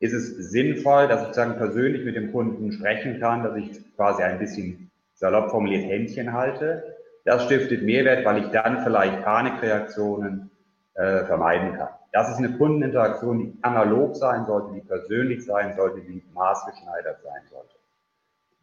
ist 0.00 0.12
es 0.12 0.50
sinnvoll, 0.50 1.08
dass 1.08 1.28
ich 1.28 1.34
sagen, 1.34 1.56
persönlich 1.56 2.04
mit 2.04 2.16
dem 2.16 2.32
Kunden 2.32 2.72
sprechen 2.72 3.20
kann, 3.20 3.42
dass 3.42 3.56
ich 3.56 3.96
quasi 3.96 4.22
ein 4.22 4.38
bisschen 4.38 4.90
salopp 5.14 5.50
formuliert 5.50 5.84
Händchen 5.84 6.32
halte 6.32 6.97
das 7.28 7.44
stiftet 7.44 7.82
Mehrwert, 7.82 8.24
weil 8.24 8.42
ich 8.42 8.50
dann 8.52 8.82
vielleicht 8.82 9.22
Panikreaktionen 9.22 10.50
äh, 10.94 11.26
vermeiden 11.26 11.74
kann. 11.74 11.90
Das 12.10 12.30
ist 12.30 12.38
eine 12.38 12.56
Kundeninteraktion, 12.56 13.38
die 13.38 13.58
analog 13.60 14.16
sein 14.16 14.46
sollte, 14.46 14.72
die 14.74 14.80
persönlich 14.80 15.44
sein 15.44 15.76
sollte, 15.76 16.00
die 16.00 16.22
maßgeschneidert 16.32 17.20
sein 17.22 17.42
sollte. 17.50 17.74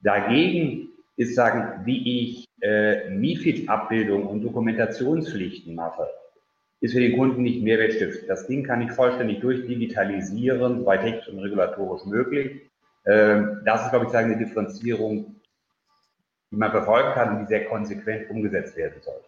Dagegen 0.01 0.89
ist 1.15 1.35
sagen, 1.35 1.85
wie 1.85 2.23
ich 2.23 2.45
äh, 2.61 3.07
MIFID-Abbildung 3.11 4.25
und 4.25 4.41
Dokumentationspflichten 4.41 5.75
mache, 5.75 6.07
ist 6.81 6.93
für 6.93 7.01
den 7.01 7.15
Kunden 7.15 7.43
nicht 7.43 7.61
Mehrwertstift. 7.61 8.27
Das 8.27 8.47
Ding 8.47 8.63
kann 8.63 8.81
ich 8.81 8.91
vollständig 8.93 9.41
durchdigitalisieren, 9.41 10.79
soweit 10.79 11.01
technisch 11.01 11.27
und 11.27 11.37
regulatorisch 11.37 12.05
möglich. 12.05 12.61
Ähm, 13.05 13.61
das 13.63 13.83
ist, 13.85 13.91
glaube 13.91 14.05
ich, 14.05 14.11
sagen, 14.11 14.31
eine 14.31 14.43
Differenzierung 14.43 15.34
die 16.55 16.59
man 16.59 16.71
verfolgen 16.71 17.13
kann 17.13 17.35
und 17.35 17.39
die 17.41 17.47
sehr 17.47 17.65
konsequent 17.65 18.29
umgesetzt 18.29 18.77
werden 18.77 19.01
sollte. 19.01 19.25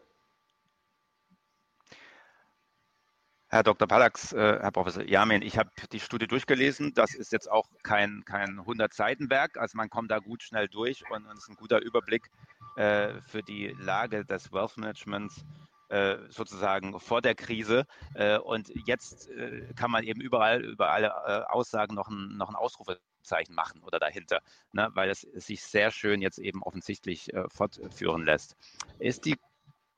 Herr 3.49 3.63
Dr. 3.63 3.87
Palax, 3.87 4.33
äh, 4.33 4.59
Herr 4.59 4.71
Professor 4.71 5.03
Jamin, 5.03 5.41
ich 5.41 5.57
habe 5.57 5.69
die 5.91 5.99
Studie 5.99 6.27
durchgelesen. 6.27 6.93
Das 6.93 7.13
ist 7.13 7.31
jetzt 7.31 7.49
auch 7.49 7.67
kein, 7.83 8.23
kein 8.25 8.59
100-Seiten-Werk. 8.59 9.57
Also 9.57 9.77
man 9.77 9.89
kommt 9.89 10.11
da 10.11 10.19
gut 10.19 10.43
schnell 10.43 10.67
durch 10.67 11.03
und 11.09 11.25
es 11.27 11.43
ist 11.43 11.49
ein 11.49 11.55
guter 11.55 11.81
Überblick 11.81 12.29
äh, 12.75 13.13
für 13.25 13.43
die 13.43 13.75
Lage 13.79 14.25
des 14.25 14.51
Wealth 14.51 14.77
Managements 14.77 15.45
äh, 15.89 16.17
sozusagen 16.29 16.99
vor 16.99 17.21
der 17.21 17.35
Krise. 17.35 17.85
Äh, 18.15 18.37
und 18.37 18.69
jetzt 18.85 19.29
äh, 19.29 19.73
kann 19.75 19.91
man 19.91 20.03
eben 20.03 20.19
überall 20.19 20.63
über 20.63 20.91
alle 20.91 21.49
Aussagen 21.49 21.95
noch 21.95 22.09
ein, 22.09 22.35
noch 22.37 22.49
ein 22.49 22.55
Ausrufe 22.55 22.99
Ausrufezeichen 23.27 23.55
machen 23.55 23.83
oder 23.83 23.99
dahinter, 23.99 24.39
ne, 24.71 24.89
weil 24.93 25.09
es 25.09 25.21
sich 25.21 25.63
sehr 25.63 25.89
schön 25.91 26.21
jetzt 26.21 26.39
eben 26.39 26.63
offensichtlich 26.63 27.33
äh, 27.33 27.43
fortführen 27.49 28.23
lässt. 28.25 28.55
Ist 28.99 29.25
die, 29.25 29.35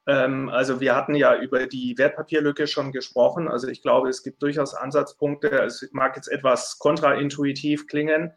Ähm, 0.07 0.49
also 0.49 0.80
wir 0.80 0.97
hatten 0.97 1.14
ja 1.14 1.37
über 1.40 1.66
die 1.66 1.97
Wertpapierlücke 1.97 2.66
schon 2.66 2.92
gesprochen. 2.92 3.49
Also 3.49 3.69
ich 3.69 3.83
glaube, 3.83 4.09
es 4.09 4.23
gibt 4.23 4.42
durchaus 4.42 4.75
Ansatzpunkte. 4.75 5.50
Es 5.62 5.88
mag 5.92 6.16
jetzt 6.16 6.28
etwas 6.28 6.78
kontraintuitiv 6.78 7.87
klingen, 7.87 8.33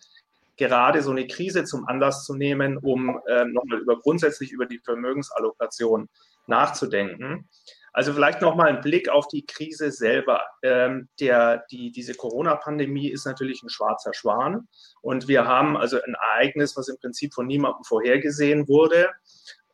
gerade 0.57 1.01
so 1.01 1.11
eine 1.11 1.27
Krise 1.27 1.63
zum 1.63 1.87
Anlass 1.87 2.25
zu 2.25 2.35
nehmen, 2.35 2.77
um 2.77 3.19
ähm, 3.27 3.53
nochmal 3.53 3.79
über 3.79 3.99
grundsätzlich 3.99 4.51
über 4.51 4.65
die 4.65 4.79
Vermögensallokation 4.79 6.09
nachzudenken. 6.47 7.49
Also 7.93 8.11
vielleicht 8.11 8.41
nochmal 8.41 8.69
ein 8.69 8.81
Blick 8.81 9.07
auf 9.07 9.27
die 9.27 9.45
Krise 9.45 9.91
selber. 9.91 10.41
Ähm, 10.63 11.09
der, 11.19 11.63
die, 11.69 11.91
diese 11.91 12.15
Corona-Pandemie 12.15 13.09
ist 13.09 13.25
natürlich 13.25 13.61
ein 13.61 13.69
schwarzer 13.69 14.13
Schwan. 14.15 14.67
Und 15.01 15.27
wir 15.27 15.45
haben 15.45 15.77
also 15.77 15.97
ein 16.01 16.15
Ereignis, 16.15 16.75
was 16.75 16.87
im 16.87 16.97
Prinzip 16.97 17.35
von 17.35 17.45
niemandem 17.45 17.83
vorhergesehen 17.83 18.67
wurde 18.67 19.09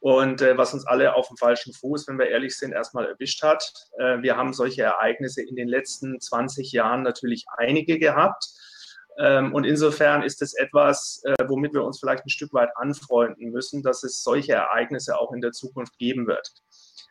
und 0.02 0.42
äh, 0.42 0.58
was 0.58 0.74
uns 0.74 0.86
alle 0.86 1.16
auf 1.16 1.30
dem 1.30 1.38
falschen 1.38 1.74
Fuß, 1.74 2.08
wenn 2.10 2.20
wir 2.20 2.28
ehrlich 2.28 2.58
sind, 2.58 2.74
erstmal 2.74 3.08
erwischt 3.08 3.42
hat. 3.42 3.72
Äh, 3.98 4.22
wir 4.22 4.36
haben 4.36 4.54
solche 4.54 4.84
Ereignisse 4.84 5.42
in 5.42 5.56
den 5.56 5.70
letzten 5.70 6.20
20 6.20 6.74
Jahren 6.74 7.04
natürlich 7.04 7.46
einige 7.58 8.00
gehabt. 8.00 8.50
Ähm, 9.18 9.54
und 9.54 9.66
insofern 9.66 10.24
ist 10.24 10.42
es 10.42 10.54
etwas, 10.54 11.22
äh, 11.26 11.36
womit 11.48 11.74
wir 11.74 11.84
uns 11.84 12.00
vielleicht 12.00 12.26
ein 12.26 12.30
Stück 12.30 12.54
weit 12.54 12.70
anfreunden 12.76 13.52
müssen, 13.52 13.84
dass 13.84 14.04
es 14.04 14.24
solche 14.24 14.54
Ereignisse 14.54 15.20
auch 15.20 15.34
in 15.34 15.42
der 15.42 15.52
Zukunft 15.52 15.98
geben 15.98 16.28
wird. 16.28 16.54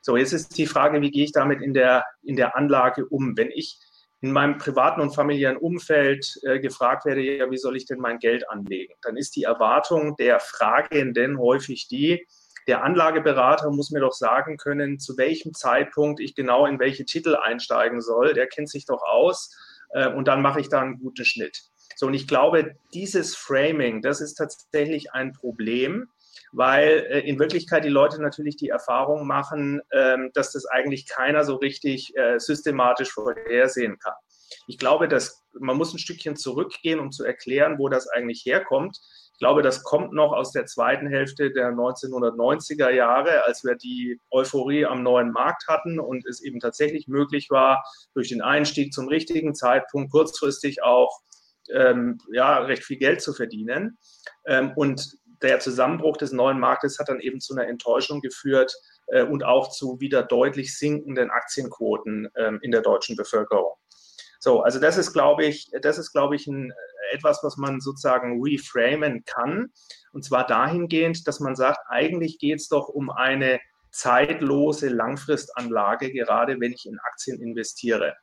So, 0.03 0.17
jetzt 0.17 0.33
ist 0.33 0.57
die 0.57 0.67
Frage, 0.67 1.01
wie 1.01 1.11
gehe 1.11 1.25
ich 1.25 1.33
damit 1.33 1.63
in 1.63 1.75
der, 1.75 2.05
in 2.23 2.37
der 2.37 2.57
Anlage 2.57 3.07
um? 3.07 3.37
Wenn 3.37 3.51
ich 3.51 3.79
in 4.21 4.33
meinem 4.33 4.59
privaten 4.59 5.01
und 5.01 5.15
familiären 5.15 5.57
Umfeld 5.57 6.39
äh, 6.43 6.59
gefragt 6.59 7.05
werde, 7.05 7.21
ja, 7.21 7.51
wie 7.51 7.59
soll 7.59 7.77
ich 7.77 7.87
denn 7.87 8.01
mein 8.01 8.19
Geld 8.19 8.49
anlegen? 8.51 8.95
Dann 9.03 9.17
ist 9.17 9.37
die 9.37 9.45
Erwartung 9.45 10.17
der 10.17 10.41
Fragenden 10.41 11.39
häufig 11.39 11.87
die, 11.89 12.27
der 12.69 12.85
Anlageberater 12.85 13.71
muss 13.71 13.91
mir 13.91 14.01
doch 14.01 14.13
sagen 14.13 14.59
können, 14.59 14.99
zu 14.99 15.17
welchem 15.17 15.55
Zeitpunkt 15.55 16.21
ich 16.21 16.35
genau 16.35 16.67
in 16.67 16.79
welche 16.79 17.07
Titel 17.07 17.35
einsteigen 17.35 18.03
soll. 18.03 18.35
Der 18.35 18.47
kennt 18.47 18.69
sich 18.69 18.85
doch 18.85 19.03
aus 19.03 19.57
äh, 19.91 20.07
und 20.07 20.29
dann 20.29 20.43
mache 20.43 20.61
ich 20.61 20.69
da 20.69 20.83
einen 20.83 20.99
guten 20.99 21.25
Schnitt. 21.25 21.63
So, 21.97 22.07
und 22.07 22.15
ich 22.15 22.29
glaube, 22.29 22.75
dieses 22.93 23.35
Framing, 23.35 24.03
das 24.03 24.21
ist 24.21 24.35
tatsächlich 24.35 25.13
ein 25.15 25.33
Problem, 25.33 26.11
weil 26.53 27.07
äh, 27.11 27.21
in 27.21 27.39
Wirklichkeit 27.39 27.85
die 27.85 27.89
Leute 27.89 28.21
natürlich 28.21 28.57
die 28.57 28.69
Erfahrung 28.69 29.27
machen, 29.27 29.81
ähm, 29.93 30.31
dass 30.35 30.53
das 30.53 30.67
eigentlich 30.67 31.09
keiner 31.09 31.45
so 31.45 31.57
richtig 31.57 32.17
äh, 32.17 32.39
systematisch 32.39 33.13
vorhersehen 33.13 33.99
kann. 33.99 34.15
Ich 34.67 34.79
glaube, 34.79 35.09
dass 35.09 35.45
man 35.61 35.77
muss 35.77 35.93
ein 35.93 35.99
Stückchen 35.99 36.37
zurückgehen, 36.37 37.01
um 37.01 37.11
zu 37.11 37.25
erklären, 37.25 37.79
wo 37.79 37.89
das 37.89 38.09
eigentlich 38.09 38.45
herkommt. 38.45 38.99
Ich 39.33 39.39
glaube, 39.39 39.63
das 39.63 39.85
kommt 39.85 40.13
noch 40.13 40.33
aus 40.33 40.53
der 40.53 40.67
zweiten 40.67 41.07
Hälfte 41.07 41.53
der 41.53 41.71
1990er 41.71 42.91
Jahre, 42.91 43.45
als 43.45 43.65
wir 43.65 43.77
die 43.77 44.21
Euphorie 44.31 44.85
am 44.85 45.03
neuen 45.03 45.31
Markt 45.31 45.69
hatten 45.69 46.01
und 46.01 46.27
es 46.27 46.43
eben 46.43 46.61
tatsächlich 46.61 47.07
möglich 47.09 47.49
war, 47.51 47.85
durch 48.15 48.31
den 48.31 48.43
Einstieg 48.43 48.93
zum 48.93 49.09
richtigen 49.09 49.55
Zeitpunkt 49.55 50.11
kurzfristig 50.11 50.83
auch 50.83 51.21
ähm, 51.73 52.19
ja, 52.33 52.59
recht 52.59 52.85
viel 52.85 52.99
Geld 52.99 53.23
zu 53.23 53.33
verdienen. 53.33 53.99
Ähm, 54.47 54.73
und 54.75 55.19
der 55.43 55.61
Zusammenbruch 55.61 56.17
des 56.17 56.33
neuen 56.33 56.59
Marktes 56.59 56.99
hat 56.99 57.09
dann 57.09 57.21
eben 57.21 57.41
zu 57.41 57.55
einer 57.55 57.69
Enttäuschung 57.69 58.21
geführt 58.21 58.75
äh, 59.09 59.23
und 59.23 59.45
auch 59.45 59.71
zu 59.71 60.01
wieder 60.01 60.23
deutlich 60.23 60.77
sinkenden 60.77 61.31
Aktienquoten 61.31 62.29
ähm, 62.37 62.59
in 62.63 62.71
der 62.71 62.83
deutschen 62.83 63.17
Bevölkerung. 63.17 63.75
So, 64.41 64.63
also 64.63 64.79
das 64.79 64.99
ist, 64.99 65.13
glaube 65.13 65.45
ich, 65.45 65.71
das 65.83 65.99
ist, 65.99 66.13
glaube 66.13 66.37
ich, 66.37 66.47
ein, 66.47 66.73
etwas, 67.13 67.43
was 67.43 67.57
man 67.57 67.81
sozusagen 67.81 68.43
reframen 68.43 69.25
kann. 69.25 69.73
Und 70.13 70.25
zwar 70.25 70.47
dahingehend, 70.47 71.27
dass 71.27 71.41
man 71.41 71.57
sagt, 71.57 71.81
eigentlich 71.89 72.39
geht 72.39 72.61
es 72.61 72.69
doch 72.69 72.89
um 72.89 73.11
eine 73.11 73.61
zeitlose 73.91 74.89
Langfristanlage, 74.89 76.13
gerade 76.13 76.61
wenn 76.61 76.73
ich 76.73 76.87
in 76.87 76.99
Aktien 77.01 77.41
investiere. 77.41 78.17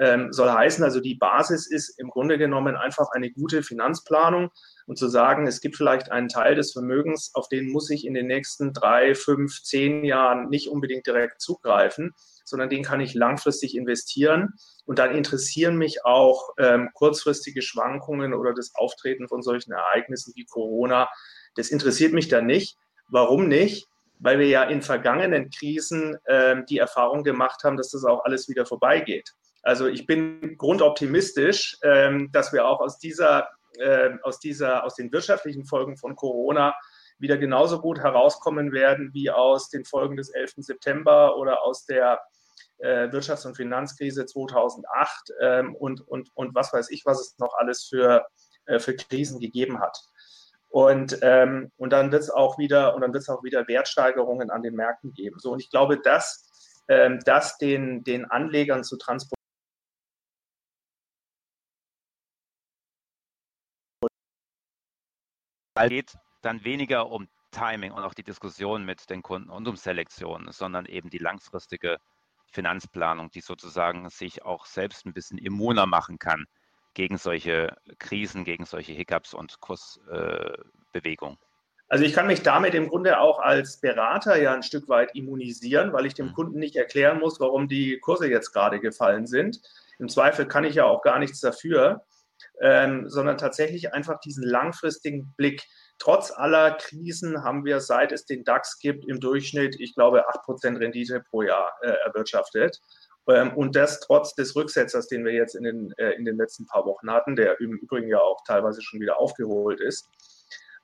Ähm, 0.00 0.32
soll 0.32 0.50
heißen, 0.50 0.82
also 0.82 1.00
die 1.00 1.16
Basis 1.16 1.70
ist 1.70 2.00
im 2.00 2.08
Grunde 2.08 2.38
genommen 2.38 2.76
einfach 2.76 3.10
eine 3.12 3.30
gute 3.30 3.62
Finanzplanung 3.62 4.50
und 4.86 4.98
zu 4.98 5.08
sagen, 5.08 5.46
es 5.46 5.60
gibt 5.60 5.76
vielleicht 5.76 6.10
einen 6.10 6.28
Teil 6.28 6.54
des 6.54 6.72
Vermögens, 6.72 7.30
auf 7.34 7.48
den 7.48 7.70
muss 7.70 7.90
ich 7.90 8.06
in 8.06 8.14
den 8.14 8.26
nächsten 8.26 8.72
drei, 8.72 9.14
fünf, 9.14 9.62
zehn 9.62 10.04
Jahren 10.04 10.48
nicht 10.48 10.68
unbedingt 10.68 11.06
direkt 11.06 11.40
zugreifen, 11.40 12.12
sondern 12.44 12.70
den 12.70 12.82
kann 12.82 13.00
ich 13.00 13.14
langfristig 13.14 13.76
investieren. 13.76 14.54
Und 14.84 14.98
dann 14.98 15.14
interessieren 15.14 15.76
mich 15.76 16.04
auch 16.04 16.50
ähm, 16.58 16.90
kurzfristige 16.94 17.62
Schwankungen 17.62 18.34
oder 18.34 18.52
das 18.52 18.74
Auftreten 18.74 19.28
von 19.28 19.42
solchen 19.42 19.72
Ereignissen 19.72 20.32
wie 20.34 20.44
Corona. 20.44 21.08
Das 21.54 21.68
interessiert 21.68 22.12
mich 22.12 22.28
dann 22.28 22.46
nicht. 22.46 22.76
Warum 23.08 23.48
nicht? 23.48 23.86
Weil 24.18 24.38
wir 24.38 24.48
ja 24.48 24.64
in 24.64 24.82
vergangenen 24.82 25.50
Krisen 25.50 26.16
ähm, 26.28 26.64
die 26.68 26.78
Erfahrung 26.78 27.24
gemacht 27.24 27.64
haben, 27.64 27.76
dass 27.76 27.90
das 27.90 28.04
auch 28.04 28.24
alles 28.24 28.48
wieder 28.48 28.66
vorbeigeht. 28.66 29.34
Also 29.62 29.86
ich 29.86 30.06
bin 30.06 30.56
grundoptimistisch, 30.58 31.78
ähm, 31.82 32.30
dass 32.32 32.52
wir 32.52 32.66
auch 32.66 32.80
aus 32.80 32.98
dieser 32.98 33.48
aus, 34.22 34.38
dieser, 34.38 34.84
aus 34.84 34.94
den 34.94 35.12
wirtschaftlichen 35.12 35.64
Folgen 35.64 35.96
von 35.96 36.16
Corona 36.16 36.74
wieder 37.18 37.38
genauso 37.38 37.80
gut 37.80 38.00
herauskommen 38.00 38.72
werden 38.72 39.10
wie 39.12 39.30
aus 39.30 39.68
den 39.70 39.84
Folgen 39.84 40.16
des 40.16 40.30
11. 40.30 40.54
September 40.58 41.36
oder 41.36 41.62
aus 41.62 41.86
der 41.86 42.20
äh, 42.78 43.08
Wirtschafts- 43.10 43.46
und 43.46 43.56
Finanzkrise 43.56 44.26
2008 44.26 45.32
ähm, 45.40 45.74
und, 45.74 46.00
und, 46.08 46.30
und 46.34 46.54
was 46.54 46.72
weiß 46.72 46.90
ich, 46.90 47.02
was 47.06 47.20
es 47.20 47.38
noch 47.38 47.54
alles 47.56 47.84
für, 47.84 48.26
äh, 48.66 48.78
für 48.78 48.94
Krisen 48.96 49.38
gegeben 49.40 49.80
hat. 49.80 49.96
Und, 50.68 51.18
ähm, 51.22 51.70
und 51.76 51.92
dann 51.92 52.10
wird 52.10 52.22
es 52.22 52.30
auch 52.30 52.58
wieder 52.58 52.94
auch 52.94 53.44
wieder 53.44 53.68
Wertsteigerungen 53.68 54.50
an 54.50 54.62
den 54.62 54.74
Märkten 54.74 55.12
geben. 55.12 55.38
So, 55.38 55.52
und 55.52 55.60
ich 55.60 55.70
glaube, 55.70 55.98
dass 56.00 56.50
ähm, 56.88 57.20
das 57.24 57.58
den, 57.58 58.02
den 58.04 58.24
Anlegern 58.24 58.82
zu 58.82 58.96
transportieren, 58.96 59.41
geht 65.74 66.14
dann 66.42 66.64
weniger 66.64 67.10
um 67.10 67.28
Timing 67.50 67.92
und 67.92 68.02
auch 68.02 68.14
die 68.14 68.22
Diskussion 68.22 68.84
mit 68.84 69.10
den 69.10 69.22
Kunden 69.22 69.50
und 69.50 69.68
um 69.68 69.76
Selektion, 69.76 70.48
sondern 70.50 70.86
eben 70.86 71.10
die 71.10 71.18
langfristige 71.18 71.98
Finanzplanung, 72.50 73.30
die 73.30 73.40
sozusagen 73.40 74.08
sich 74.10 74.44
auch 74.44 74.66
selbst 74.66 75.06
ein 75.06 75.12
bisschen 75.12 75.38
immuner 75.38 75.86
machen 75.86 76.18
kann 76.18 76.46
gegen 76.94 77.16
solche 77.16 77.76
Krisen, 77.98 78.44
gegen 78.44 78.66
solche 78.66 78.92
Hiccups 78.92 79.34
und 79.34 79.60
Kursbewegungen. 79.60 81.36
Äh, 81.36 81.46
also 81.88 82.04
ich 82.04 82.14
kann 82.14 82.26
mich 82.26 82.42
damit 82.42 82.74
im 82.74 82.88
Grunde 82.88 83.20
auch 83.20 83.38
als 83.38 83.78
Berater 83.78 84.40
ja 84.40 84.54
ein 84.54 84.62
Stück 84.62 84.88
weit 84.88 85.14
immunisieren, 85.14 85.92
weil 85.92 86.06
ich 86.06 86.14
dem 86.14 86.28
mhm. 86.28 86.32
Kunden 86.32 86.58
nicht 86.58 86.76
erklären 86.76 87.18
muss, 87.20 87.38
warum 87.38 87.68
die 87.68 87.98
Kurse 87.98 88.30
jetzt 88.30 88.52
gerade 88.52 88.80
gefallen 88.80 89.26
sind. 89.26 89.60
Im 89.98 90.08
Zweifel 90.08 90.46
kann 90.46 90.64
ich 90.64 90.74
ja 90.74 90.84
auch 90.84 91.02
gar 91.02 91.18
nichts 91.18 91.40
dafür 91.40 92.04
ähm, 92.62 93.08
sondern 93.08 93.36
tatsächlich 93.36 93.92
einfach 93.92 94.20
diesen 94.20 94.44
langfristigen 94.44 95.34
Blick. 95.36 95.64
Trotz 95.98 96.30
aller 96.30 96.72
Krisen 96.72 97.42
haben 97.42 97.64
wir, 97.64 97.80
seit 97.80 98.12
es 98.12 98.24
den 98.24 98.44
DAX 98.44 98.78
gibt, 98.78 99.06
im 99.08 99.18
Durchschnitt, 99.18 99.76
ich 99.80 99.94
glaube, 99.94 100.24
8% 100.28 100.78
Rendite 100.78 101.24
pro 101.28 101.42
Jahr 101.42 101.72
äh, 101.82 101.92
erwirtschaftet. 102.06 102.80
Ähm, 103.28 103.52
und 103.56 103.74
das 103.74 104.00
trotz 104.00 104.34
des 104.34 104.54
Rücksetzers, 104.54 105.08
den 105.08 105.24
wir 105.24 105.32
jetzt 105.32 105.56
in 105.56 105.64
den, 105.64 105.92
äh, 105.96 106.12
in 106.12 106.24
den 106.24 106.36
letzten 106.36 106.66
paar 106.66 106.86
Wochen 106.86 107.10
hatten, 107.10 107.34
der 107.34 107.60
im 107.60 107.72
Übrigen 107.78 108.08
ja 108.08 108.20
auch 108.20 108.42
teilweise 108.46 108.80
schon 108.80 109.00
wieder 109.00 109.18
aufgeholt 109.18 109.80
ist. 109.80 110.08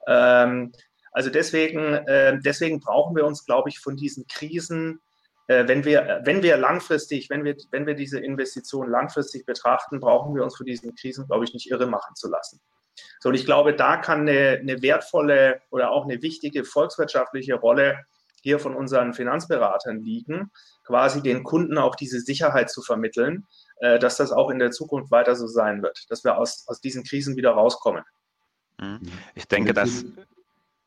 Ähm, 0.08 0.72
also 1.12 1.30
deswegen, 1.30 1.94
äh, 1.94 2.38
deswegen 2.40 2.80
brauchen 2.80 3.16
wir 3.16 3.24
uns, 3.24 3.44
glaube 3.44 3.68
ich, 3.68 3.78
von 3.78 3.96
diesen 3.96 4.26
Krisen 4.26 5.00
wenn 5.48 5.84
wir, 5.84 6.20
wenn 6.24 6.42
wir 6.42 6.56
langfristig, 6.56 7.30
wenn 7.30 7.44
wir, 7.44 7.56
wenn 7.70 7.86
wir 7.86 7.94
diese 7.94 8.20
Investition 8.20 8.90
langfristig 8.90 9.46
betrachten, 9.46 9.98
brauchen 9.98 10.34
wir 10.34 10.44
uns 10.44 10.56
für 10.56 10.64
diesen 10.64 10.94
Krisen, 10.94 11.26
glaube 11.26 11.44
ich, 11.44 11.54
nicht 11.54 11.70
irre 11.70 11.86
machen 11.86 12.14
zu 12.14 12.28
lassen. 12.28 12.60
So, 13.20 13.30
und 13.30 13.34
ich 13.34 13.44
glaube, 13.44 13.74
da 13.74 13.96
kann 13.96 14.28
eine, 14.28 14.58
eine 14.60 14.82
wertvolle 14.82 15.60
oder 15.70 15.90
auch 15.90 16.04
eine 16.04 16.22
wichtige 16.22 16.64
volkswirtschaftliche 16.64 17.54
Rolle 17.54 17.98
hier 18.42 18.58
von 18.58 18.74
unseren 18.74 19.14
Finanzberatern 19.14 20.00
liegen, 20.00 20.50
quasi 20.84 21.22
den 21.22 21.42
Kunden 21.42 21.76
auch 21.78 21.96
diese 21.96 22.20
Sicherheit 22.20 22.70
zu 22.70 22.82
vermitteln, 22.82 23.46
äh, 23.80 23.98
dass 23.98 24.16
das 24.16 24.32
auch 24.32 24.50
in 24.50 24.58
der 24.58 24.70
Zukunft 24.70 25.10
weiter 25.10 25.34
so 25.34 25.46
sein 25.46 25.82
wird, 25.82 26.06
dass 26.10 26.24
wir 26.24 26.38
aus, 26.38 26.64
aus 26.68 26.80
diesen 26.80 27.04
Krisen 27.04 27.36
wieder 27.36 27.50
rauskommen. 27.50 28.04
Mhm. 28.80 29.00
Ich 29.34 29.48
denke, 29.48 29.74
dass. 29.74 30.04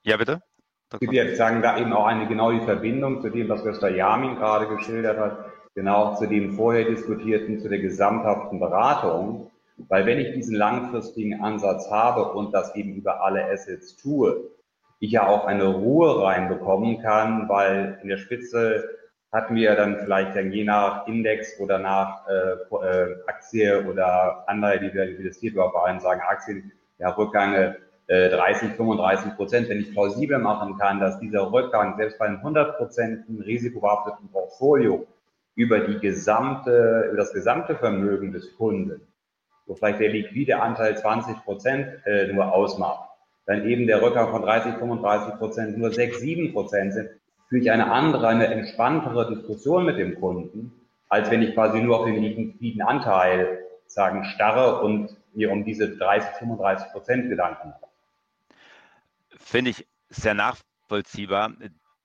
Ja, 0.04 0.18
bitte? 0.18 0.42
Wir 1.00 1.36
sagen 1.38 1.62
da 1.62 1.78
eben 1.78 1.94
auch 1.94 2.06
eine 2.06 2.28
genaue 2.28 2.62
Verbindung 2.62 3.22
zu 3.22 3.30
dem, 3.30 3.48
was 3.48 3.64
Gösta 3.64 3.88
Jamin 3.88 4.36
gerade 4.36 4.68
geschildert 4.68 5.18
hat, 5.18 5.46
genau 5.74 6.16
zu 6.16 6.28
dem 6.28 6.56
vorher 6.56 6.84
diskutierten, 6.84 7.60
zu 7.60 7.70
der 7.70 7.80
gesamthaften 7.80 8.60
Beratung. 8.60 9.50
Weil 9.88 10.06
wenn 10.06 10.20
ich 10.20 10.34
diesen 10.34 10.56
langfristigen 10.56 11.42
Ansatz 11.42 11.90
habe 11.90 12.34
und 12.34 12.54
das 12.54 12.76
eben 12.76 12.96
über 12.96 13.24
alle 13.24 13.46
Assets 13.50 13.96
tue, 13.96 14.50
ich 15.00 15.12
ja 15.12 15.28
auch 15.28 15.46
eine 15.46 15.66
Ruhe 15.66 16.24
reinbekommen 16.24 17.02
kann, 17.02 17.48
weil 17.48 17.98
in 18.04 18.10
der 18.10 18.18
Spitze 18.18 18.90
hatten 19.32 19.56
wir 19.56 19.76
dann 19.76 19.98
vielleicht 19.98 20.36
dann 20.36 20.52
je 20.52 20.66
nach 20.66 21.08
Index 21.08 21.58
oder 21.60 21.80
nach 21.80 22.28
äh, 22.28 22.76
äh 22.86 23.16
Aktie 23.28 23.88
oder 23.88 24.44
andere, 24.48 24.80
die 24.80 24.94
wir 24.94 25.06
investiert 25.06 25.56
haben, 25.58 26.00
sagen 26.02 26.22
Aktien, 26.28 26.74
ja, 27.00 27.10
Rückgänge 27.12 27.78
30, 28.08 28.72
35 28.74 29.36
Prozent, 29.36 29.70
wenn 29.70 29.80
ich 29.80 29.92
plausibel 29.92 30.38
machen 30.38 30.78
kann, 30.78 31.00
dass 31.00 31.20
dieser 31.20 31.52
Rückgang 31.52 31.96
selbst 31.98 32.20
bei 32.20 32.26
einem 32.26 32.38
100 32.38 32.78
Prozent 32.78 33.26
risikobehafteten 33.46 34.30
Portfolio 34.30 35.08
über 35.56 35.80
die 35.80 36.00
gesamte, 36.00 37.08
über 37.08 37.18
das 37.18 37.34
gesamte 37.34 37.76
Vermögen 37.76 38.32
des 38.32 38.56
Kunden, 38.58 39.02
wo 39.66 39.76
vielleicht 39.76 40.00
der 40.00 40.10
liquide 40.10 40.62
Anteil 40.62 40.98
20 40.98 41.44
Prozent 41.44 41.88
äh, 42.06 42.32
nur 42.32 42.54
ausmacht, 42.54 43.10
dann 43.46 43.66
eben 43.68 43.88
der 43.88 44.02
Rückgang 44.02 44.30
von 44.30 44.42
30, 44.42 44.76
35 44.76 45.36
Prozent 45.36 45.78
nur 45.78 45.92
6, 45.92 46.20
7 46.20 46.54
Prozent 46.54 46.94
sind, 46.94 47.10
führe 47.50 47.62
ich 47.62 47.72
eine 47.72 47.92
andere, 47.92 48.28
eine 48.28 48.48
entspanntere 48.48 49.34
Diskussion 49.34 49.86
mit 49.86 49.98
dem 49.98 50.20
Kunden, 50.20 50.72
als 51.10 51.30
wenn 51.30 51.42
ich 51.42 51.54
quasi 51.54 51.82
nur 51.82 52.00
auf 52.00 52.06
den 52.06 52.22
liquiden 52.22 52.82
Anteil 52.82 53.60
sagen 53.88 54.24
starre 54.24 54.82
und 54.82 55.16
mir 55.34 55.52
um 55.52 55.66
diese 55.66 55.98
30, 55.98 56.30
35 56.40 56.92
Prozent 56.92 57.30
Gedanken 57.30 57.70
mache. 57.70 57.91
Finde 59.44 59.72
ich 59.72 59.88
sehr 60.10 60.34
nachvollziehbar. 60.34 61.54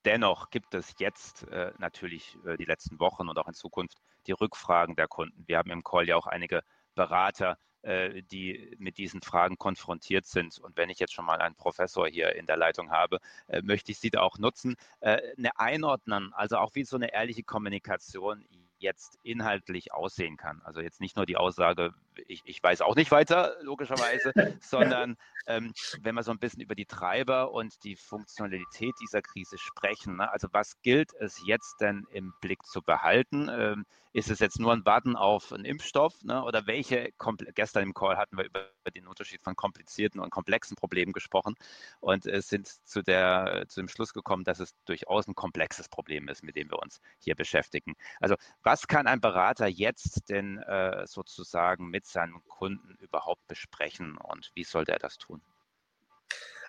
Dennoch 0.05 0.51
gibt 0.51 0.75
es 0.75 0.94
jetzt 0.99 1.49
äh, 1.49 1.72
natürlich 1.79 2.37
äh, 2.44 2.57
die 2.57 2.64
letzten 2.64 3.01
Wochen 3.01 3.29
und 3.29 3.38
auch 3.38 3.49
in 3.49 3.55
Zukunft 3.55 3.99
die 4.27 4.33
Rückfragen 4.33 4.96
der 4.96 5.09
Kunden. 5.09 5.44
Wir 5.46 5.59
haben 5.59 5.70
im 5.70 5.83
Call 5.83 6.09
ja 6.09 6.16
auch 6.16 6.27
einige 6.27 6.62
Berater, 6.94 7.59
äh, 7.83 8.22
die 8.22 8.75
mit 8.79 8.99
diesen 8.99 9.22
Fragen 9.22 9.59
konfrontiert 9.59 10.27
sind. 10.27 10.59
Und 10.59 10.77
wenn 10.77 10.90
ich 10.90 10.99
jetzt 10.99 11.12
schon 11.12 11.25
mal 11.25 11.38
einen 11.38 11.55
Professor 11.55 12.09
hier 12.09 12.35
in 12.35 12.46
der 12.46 12.57
Leitung 12.57 12.90
habe, 12.90 13.20
äh, 13.46 13.62
möchte 13.62 13.92
ich 13.92 13.99
Sie 13.99 14.11
da 14.11 14.22
auch 14.22 14.38
nutzen, 14.38 14.77
äh, 15.01 15.20
eine 15.38 15.59
einordnen, 15.59 16.33
also 16.35 16.59
auch 16.59 16.75
wie 16.75 16.85
so 16.85 16.96
eine 16.96 17.12
ehrliche 17.12 17.44
Kommunikation 17.44 18.44
jetzt 18.79 19.18
inhaltlich 19.22 19.92
aussehen 19.92 20.37
kann. 20.37 20.61
Also 20.64 20.81
jetzt 20.81 21.01
nicht 21.01 21.16
nur 21.16 21.27
die 21.27 21.37
Aussage, 21.37 21.94
ich, 22.27 22.42
ich 22.44 22.62
weiß 22.62 22.83
auch 22.83 22.96
nicht 22.96 23.11
weiter, 23.11 23.57
logischerweise, 23.62 24.33
sondern 24.61 25.16
ähm, 25.47 25.73
wenn 26.03 26.15
wir 26.15 26.23
so 26.23 26.31
ein 26.31 26.39
bisschen 26.39 26.63
über 26.63 26.75
die 26.75 26.87
Treiber 26.87 27.53
und 27.53 27.85
die 27.85 27.97
Funktionalität 27.97 28.95
dieser 29.01 29.23
Krise 29.23 29.59
sprechen. 29.59 30.17
Ne? 30.17 30.31
Also 30.31 30.49
was 30.53 30.81
gilt 30.83 31.13
es 31.21 31.41
jetzt 31.47 31.81
denn 31.81 32.07
im 32.11 32.33
Blick 32.41 32.65
zu 32.65 32.83
behalten? 32.83 33.49
Ähm, 33.51 33.87
ist 34.17 34.31
es 34.31 34.39
jetzt 34.39 34.59
nur 34.59 34.73
ein 34.73 34.87
Warten 34.87 35.15
auf 35.15 35.53
einen 35.53 35.67
Impfstoff? 35.67 36.23
Ne? 36.23 36.43
Oder 36.43 36.67
welche, 36.67 37.11
gestern 37.55 37.83
im 37.83 37.93
Call 37.93 38.17
hatten 38.17 38.39
wir 38.39 38.47
über 38.47 38.71
den 38.95 39.07
Unterschied 39.07 39.43
von 39.43 39.55
komplizierten 39.57 40.21
und 40.21 40.31
komplexen 40.31 40.75
Problemen 40.75 41.13
gesprochen 41.13 41.55
und 42.01 42.27
äh, 42.27 42.41
sind 42.41 42.67
zu, 42.67 43.03
der, 43.03 43.67
zu 43.69 43.81
dem 43.83 43.89
Schluss 43.89 44.15
gekommen, 44.15 44.45
dass 44.45 44.59
es 44.59 44.75
durchaus 44.87 45.29
ein 45.29 45.35
komplexes 45.35 45.91
Problem 45.91 46.29
ist, 46.29 46.43
mit 46.43 46.57
dem 46.57 46.71
wir 46.71 46.79
uns 46.79 47.01
hier 47.19 47.35
beschäftigen. 47.35 47.95
Also 48.19 48.37
was 48.63 48.87
kann 48.89 49.07
ein 49.07 49.21
Berater 49.21 49.67
jetzt 49.67 50.31
denn 50.31 50.59
äh, 50.59 51.07
sozusagen 51.07 51.91
mit 51.91 52.07
seinen 52.07 52.43
Kunden 52.49 52.97
überhaupt 53.01 53.47
besprechen 53.49 54.17
und 54.17 54.51
wie 54.55 54.65
sollte 54.65 54.93
er 54.93 54.99
das 54.99 55.19
tun? 55.19 55.36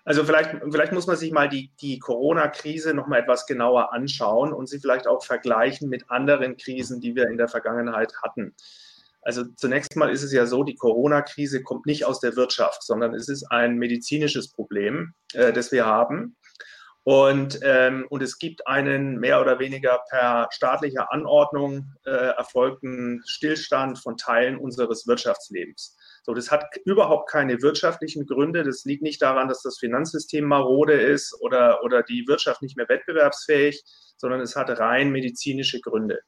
Also 0.08 0.24
vielleicht, 0.24 0.52
vielleicht 0.72 0.94
muss 0.94 1.06
man 1.06 1.18
sich 1.18 1.34
mal 1.34 1.50
die, 1.50 1.70
die 1.82 2.00
Corona-Krise 2.00 2.94
noch 2.94 3.08
mal 3.08 3.20
etwas 3.20 3.46
genauer 3.46 3.92
anschauen 3.92 4.54
und 4.54 4.70
sie 4.70 4.80
vielleicht 4.80 5.06
auch 5.06 5.22
vergleichen 5.22 5.90
mit 5.90 6.10
anderen 6.10 6.56
Krisen, 6.56 7.02
die 7.02 7.14
wir 7.14 7.28
in 7.28 7.38
der 7.38 7.50
Vergangenheit 7.50 8.14
hatten. 8.24 8.56
Also 9.22 9.44
zunächst 9.58 9.98
mal 9.98 10.10
ist 10.10 10.24
es 10.24 10.32
ja 10.32 10.46
so, 10.46 10.64
die 10.64 10.76
Corona-Krise 10.76 11.62
kommt 11.62 11.88
nicht 11.88 12.06
aus 12.06 12.22
der 12.22 12.38
Wirtschaft, 12.38 12.84
sondern 12.84 13.14
es 13.14 13.28
ist 13.28 13.52
ein 13.52 13.78
medizinisches 13.80 14.50
Problem, 14.50 15.14
äh, 15.34 15.52
das 15.52 15.74
wir 15.74 15.86
haben. 15.86 16.38
Und, 17.04 17.60
ähm, 17.64 18.06
und 18.10 18.24
es 18.24 18.40
gibt 18.40 18.66
einen 18.66 19.20
mehr 19.20 19.42
oder 19.42 19.60
weniger 19.60 20.00
per 20.10 20.48
staatlicher 20.52 21.12
Anordnung 21.12 21.92
äh, 22.06 22.12
erfolgten 22.12 23.24
Stillstand 23.26 24.00
von 24.00 24.16
Teilen 24.16 24.58
unseres 24.58 25.06
Wirtschaftslebens. 25.06 25.97
So, 26.28 26.34
das 26.34 26.52
hat 26.52 26.66
überhaupt 26.84 27.30
keine 27.30 27.62
wirtschaftlichen 27.62 28.26
Gründe. 28.26 28.64
Das 28.64 28.84
liegt 28.84 29.02
nicht 29.02 29.22
daran, 29.22 29.48
dass 29.48 29.62
das 29.62 29.80
Finanzsystem 29.80 30.44
marode 30.44 30.92
ist 30.92 31.34
oder, 31.40 31.82
oder 31.86 32.04
die 32.04 32.28
Wirtschaft 32.28 32.62
nicht 32.62 32.76
mehr 32.76 32.90
wettbewerbsfähig, 32.90 33.82
sondern 34.18 34.42
es 34.42 34.58
hat 34.58 34.70
rein 34.78 35.10
medizinische 35.12 35.80
Gründe. 35.80 36.20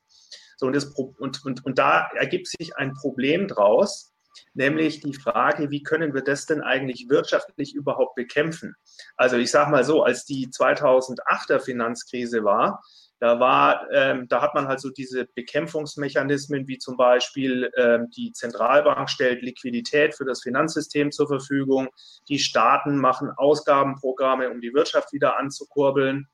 So, 0.55 0.67
und, 0.67 0.73
das, 0.73 0.85
und, 0.85 1.43
und, 1.45 1.65
und 1.65 1.77
da 1.77 2.07
ergibt 2.15 2.47
sich 2.47 2.77
ein 2.77 2.93
Problem 2.93 3.49
draus, 3.49 4.13
nämlich 4.53 5.01
die 5.01 5.13
Frage, 5.13 5.69
wie 5.69 5.83
können 5.83 6.13
wir 6.13 6.21
das 6.21 6.45
denn 6.45 6.61
eigentlich 6.61 7.07
wirtschaftlich 7.09 7.75
überhaupt 7.75 8.15
bekämpfen? 8.15 8.75
Also 9.17 9.35
ich 9.35 9.51
sage 9.51 9.69
mal 9.69 9.83
so, 9.83 10.03
als 10.03 10.23
die 10.23 10.47
2008er 10.47 11.59
Finanzkrise 11.59 12.45
war, 12.45 12.81
da 13.19 13.39
war, 13.39 13.87
ähm, 13.91 14.27
da 14.29 14.41
hat 14.41 14.55
man 14.55 14.67
halt 14.67 14.79
so 14.79 14.89
diese 14.89 15.25
Bekämpfungsmechanismen, 15.25 16.67
wie 16.67 16.77
zum 16.77 16.95
Beispiel 16.95 17.69
ähm, 17.77 18.09
die 18.15 18.31
Zentralbank 18.31 19.09
stellt 19.09 19.41
Liquidität 19.41 20.15
für 20.15 20.25
das 20.25 20.41
Finanzsystem 20.41 21.11
zur 21.11 21.27
Verfügung, 21.27 21.89
die 22.29 22.39
Staaten 22.39 22.97
machen 22.97 23.29
Ausgabenprogramme, 23.35 24.49
um 24.49 24.61
die 24.61 24.73
Wirtschaft 24.73 25.11
wieder 25.11 25.37
anzukurbeln. 25.37 26.27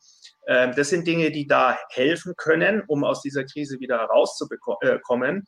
Ähm, 0.47 0.73
das 0.75 0.89
sind 0.89 1.07
Dinge, 1.07 1.31
die 1.31 1.47
da 1.47 1.77
helfen 1.89 2.35
können, 2.37 2.83
um 2.87 3.03
aus 3.03 3.21
dieser 3.21 3.45
Krise 3.45 3.79
wieder 3.79 3.97
herauszukommen. 3.97 5.37
Äh, 5.39 5.41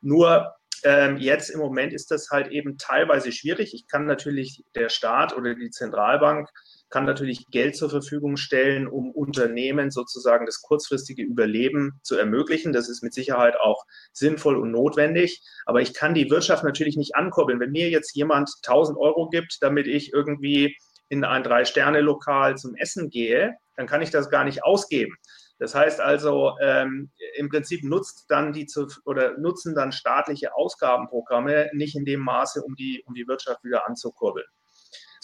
Nur 0.00 0.54
ähm, 0.84 1.16
jetzt 1.16 1.50
im 1.50 1.58
Moment 1.58 1.92
ist 1.92 2.10
das 2.10 2.30
halt 2.30 2.48
eben 2.52 2.78
teilweise 2.78 3.32
schwierig. 3.32 3.74
Ich 3.74 3.88
kann 3.88 4.04
natürlich 4.06 4.64
der 4.74 4.90
Staat 4.90 5.36
oder 5.36 5.54
die 5.54 5.70
Zentralbank 5.70 6.48
kann 6.94 7.06
natürlich 7.06 7.50
Geld 7.50 7.74
zur 7.74 7.90
Verfügung 7.90 8.36
stellen, 8.36 8.86
um 8.86 9.10
Unternehmen 9.10 9.90
sozusagen 9.90 10.46
das 10.46 10.62
kurzfristige 10.62 11.24
Überleben 11.24 11.98
zu 12.04 12.16
ermöglichen. 12.16 12.72
Das 12.72 12.88
ist 12.88 13.02
mit 13.02 13.12
Sicherheit 13.12 13.56
auch 13.58 13.84
sinnvoll 14.12 14.56
und 14.56 14.70
notwendig. 14.70 15.42
Aber 15.66 15.80
ich 15.80 15.92
kann 15.92 16.14
die 16.14 16.30
Wirtschaft 16.30 16.62
natürlich 16.62 16.96
nicht 16.96 17.16
ankurbeln. 17.16 17.58
Wenn 17.58 17.72
mir 17.72 17.90
jetzt 17.90 18.14
jemand 18.14 18.48
1000 18.62 18.96
Euro 18.96 19.28
gibt, 19.28 19.58
damit 19.60 19.88
ich 19.88 20.12
irgendwie 20.12 20.76
in 21.08 21.24
ein 21.24 21.42
Drei-Sterne-Lokal 21.42 22.56
zum 22.56 22.76
Essen 22.76 23.10
gehe, 23.10 23.56
dann 23.74 23.88
kann 23.88 24.00
ich 24.00 24.10
das 24.10 24.30
gar 24.30 24.44
nicht 24.44 24.62
ausgeben. 24.62 25.16
Das 25.58 25.74
heißt 25.74 26.00
also, 26.00 26.52
ähm, 26.62 27.10
im 27.34 27.48
Prinzip 27.48 27.82
nutzt 27.82 28.26
dann 28.28 28.52
die 28.52 28.68
oder 29.04 29.36
nutzen 29.36 29.74
dann 29.74 29.90
staatliche 29.90 30.54
Ausgabenprogramme 30.54 31.70
nicht 31.72 31.96
in 31.96 32.04
dem 32.04 32.20
Maße, 32.20 32.62
um 32.62 32.76
die, 32.76 33.02
um 33.04 33.14
die 33.14 33.26
Wirtschaft 33.26 33.64
wieder 33.64 33.84
anzukurbeln. 33.88 34.46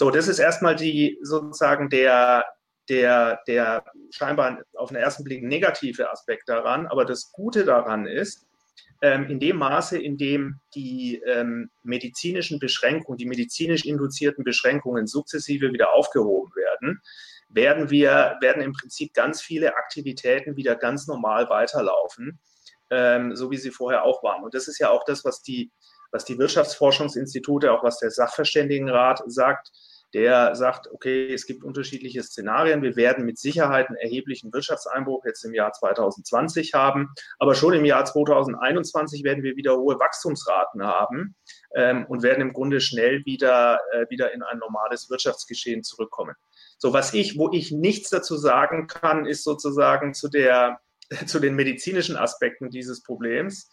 So, 0.00 0.10
das 0.10 0.28
ist 0.28 0.38
erstmal 0.38 0.76
die 0.76 1.18
sozusagen 1.20 1.90
der, 1.90 2.46
der, 2.88 3.42
der 3.46 3.84
scheinbar 4.08 4.62
auf 4.74 4.88
den 4.88 4.96
ersten 4.96 5.24
Blick 5.24 5.42
negative 5.42 6.10
Aspekt 6.10 6.48
daran. 6.48 6.86
Aber 6.86 7.04
das 7.04 7.32
Gute 7.32 7.66
daran 7.66 8.06
ist, 8.06 8.46
ähm, 9.02 9.28
in 9.28 9.38
dem 9.38 9.58
Maße, 9.58 9.98
in 9.98 10.16
dem 10.16 10.58
die 10.74 11.20
ähm, 11.26 11.68
medizinischen 11.82 12.58
Beschränkungen, 12.58 13.18
die 13.18 13.26
medizinisch 13.26 13.84
induzierten 13.84 14.42
Beschränkungen 14.42 15.06
sukzessive 15.06 15.70
wieder 15.70 15.92
aufgehoben 15.92 16.50
werden, 16.56 17.02
werden 17.50 17.90
wir, 17.90 18.38
werden 18.40 18.62
im 18.62 18.72
Prinzip 18.72 19.12
ganz 19.12 19.42
viele 19.42 19.76
Aktivitäten 19.76 20.56
wieder 20.56 20.76
ganz 20.76 21.08
normal 21.08 21.50
weiterlaufen, 21.50 22.38
ähm, 22.88 23.36
so 23.36 23.50
wie 23.50 23.58
sie 23.58 23.70
vorher 23.70 24.04
auch 24.04 24.22
waren. 24.22 24.44
Und 24.44 24.54
das 24.54 24.66
ist 24.66 24.78
ja 24.78 24.88
auch 24.88 25.04
das, 25.04 25.26
was 25.26 25.42
die, 25.42 25.70
was 26.10 26.24
die 26.24 26.38
Wirtschaftsforschungsinstitute, 26.38 27.70
auch 27.70 27.84
was 27.84 27.98
der 27.98 28.10
Sachverständigenrat 28.10 29.22
sagt 29.26 29.70
der 30.14 30.54
sagt, 30.54 30.88
okay, 30.92 31.32
es 31.32 31.46
gibt 31.46 31.62
unterschiedliche 31.62 32.22
Szenarien. 32.22 32.82
Wir 32.82 32.96
werden 32.96 33.24
mit 33.24 33.38
Sicherheit 33.38 33.88
einen 33.88 33.96
erheblichen 33.96 34.52
Wirtschaftseinbruch 34.52 35.24
jetzt 35.24 35.44
im 35.44 35.54
Jahr 35.54 35.72
2020 35.72 36.74
haben, 36.74 37.10
aber 37.38 37.54
schon 37.54 37.74
im 37.74 37.84
Jahr 37.84 38.04
2021 38.04 39.22
werden 39.22 39.42
wir 39.42 39.56
wieder 39.56 39.76
hohe 39.76 39.98
Wachstumsraten 39.98 40.82
haben 40.82 41.36
ähm, 41.74 42.06
und 42.06 42.22
werden 42.22 42.40
im 42.40 42.52
Grunde 42.52 42.80
schnell 42.80 43.24
wieder, 43.24 43.78
äh, 43.92 44.06
wieder 44.10 44.32
in 44.32 44.42
ein 44.42 44.58
normales 44.58 45.10
Wirtschaftsgeschehen 45.10 45.82
zurückkommen. 45.82 46.34
So, 46.78 46.92
was 46.92 47.14
ich, 47.14 47.38
wo 47.38 47.50
ich 47.52 47.70
nichts 47.70 48.10
dazu 48.10 48.36
sagen 48.36 48.86
kann, 48.86 49.26
ist 49.26 49.44
sozusagen 49.44 50.14
zu 50.14 50.28
der, 50.28 50.80
zu 51.26 51.38
den 51.38 51.54
medizinischen 51.54 52.16
Aspekten 52.16 52.70
dieses 52.70 53.02
Problems. 53.02 53.70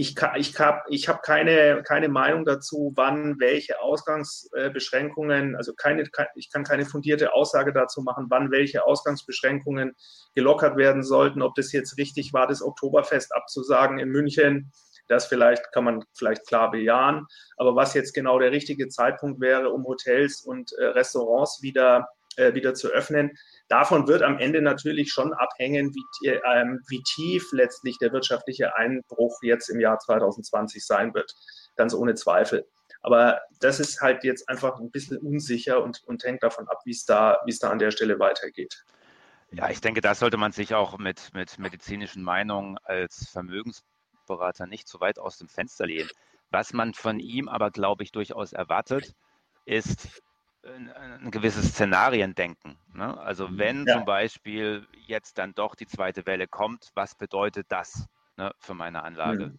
Ich, 0.00 0.14
ich 0.36 0.60
habe 0.60 0.82
ich 0.90 1.08
hab 1.08 1.24
keine, 1.24 1.82
keine 1.82 2.08
Meinung 2.08 2.44
dazu, 2.44 2.92
wann 2.94 3.40
welche 3.40 3.80
Ausgangsbeschränkungen, 3.80 5.56
also 5.56 5.74
keine, 5.74 6.04
ich 6.36 6.52
kann 6.52 6.62
keine 6.62 6.86
fundierte 6.86 7.32
Aussage 7.34 7.72
dazu 7.72 8.02
machen, 8.02 8.26
wann 8.28 8.52
welche 8.52 8.84
Ausgangsbeschränkungen 8.84 9.96
gelockert 10.36 10.76
werden 10.76 11.02
sollten, 11.02 11.42
ob 11.42 11.56
das 11.56 11.72
jetzt 11.72 11.98
richtig 11.98 12.32
war, 12.32 12.46
das 12.46 12.62
Oktoberfest 12.62 13.34
abzusagen 13.34 13.98
in 13.98 14.10
München. 14.10 14.70
Das 15.08 15.26
vielleicht 15.26 15.72
kann 15.72 15.82
man 15.82 16.04
vielleicht 16.16 16.46
klar 16.46 16.70
bejahen. 16.70 17.26
Aber 17.56 17.74
was 17.74 17.92
jetzt 17.94 18.14
genau 18.14 18.38
der 18.38 18.52
richtige 18.52 18.86
Zeitpunkt 18.86 19.40
wäre, 19.40 19.70
um 19.70 19.84
Hotels 19.84 20.42
und 20.42 20.70
äh, 20.78 20.84
Restaurants 20.84 21.60
wieder, 21.60 22.06
äh, 22.38 22.54
wieder 22.54 22.74
zu 22.74 22.88
öffnen, 22.88 23.32
Davon 23.68 24.08
wird 24.08 24.22
am 24.22 24.38
Ende 24.38 24.62
natürlich 24.62 25.12
schon 25.12 25.34
abhängen, 25.34 25.94
wie, 25.94 26.28
ähm, 26.28 26.80
wie 26.88 27.02
tief 27.02 27.52
letztlich 27.52 27.98
der 27.98 28.12
wirtschaftliche 28.12 28.74
Einbruch 28.76 29.36
jetzt 29.42 29.68
im 29.68 29.78
Jahr 29.78 29.98
2020 29.98 30.84
sein 30.84 31.12
wird. 31.12 31.34
Ganz 31.76 31.92
ohne 31.92 32.14
Zweifel. 32.14 32.66
Aber 33.02 33.40
das 33.60 33.78
ist 33.78 34.00
halt 34.00 34.24
jetzt 34.24 34.48
einfach 34.48 34.80
ein 34.80 34.90
bisschen 34.90 35.18
unsicher 35.18 35.82
und, 35.82 36.02
und 36.06 36.24
hängt 36.24 36.42
davon 36.42 36.66
ab, 36.68 36.80
wie 36.84 36.92
es 36.92 37.04
da, 37.04 37.38
es 37.46 37.58
da 37.58 37.70
an 37.70 37.78
der 37.78 37.90
Stelle 37.90 38.18
weitergeht. 38.18 38.84
Ja, 39.50 39.68
ich 39.68 39.80
denke, 39.80 40.00
da 40.00 40.14
sollte 40.14 40.38
man 40.38 40.52
sich 40.52 40.74
auch 40.74 40.98
mit, 40.98 41.32
mit 41.34 41.58
medizinischen 41.58 42.22
Meinungen 42.22 42.78
als 42.84 43.28
Vermögensberater 43.30 44.66
nicht 44.66 44.88
zu 44.88 45.00
weit 45.00 45.18
aus 45.18 45.36
dem 45.36 45.48
Fenster 45.48 45.86
lehnen. 45.86 46.08
Was 46.50 46.72
man 46.72 46.94
von 46.94 47.20
ihm 47.20 47.48
aber, 47.48 47.70
glaube 47.70 48.02
ich, 48.02 48.12
durchaus 48.12 48.54
erwartet, 48.54 49.14
ist 49.66 50.22
ein, 50.64 50.90
ein 50.92 51.30
gewisses 51.30 51.70
Szenariendenken. 51.70 52.76
Ne? 52.94 53.18
Also 53.18 53.48
mhm. 53.48 53.58
wenn 53.58 53.86
ja. 53.86 53.94
zum 53.94 54.04
Beispiel 54.04 54.86
jetzt 55.06 55.38
dann 55.38 55.54
doch 55.54 55.74
die 55.74 55.86
zweite 55.86 56.26
Welle 56.26 56.46
kommt, 56.46 56.90
was 56.94 57.14
bedeutet 57.14 57.66
das 57.68 58.06
ne, 58.36 58.52
für 58.58 58.74
meine 58.74 59.02
Anlage? 59.02 59.46
Mhm. 59.46 59.58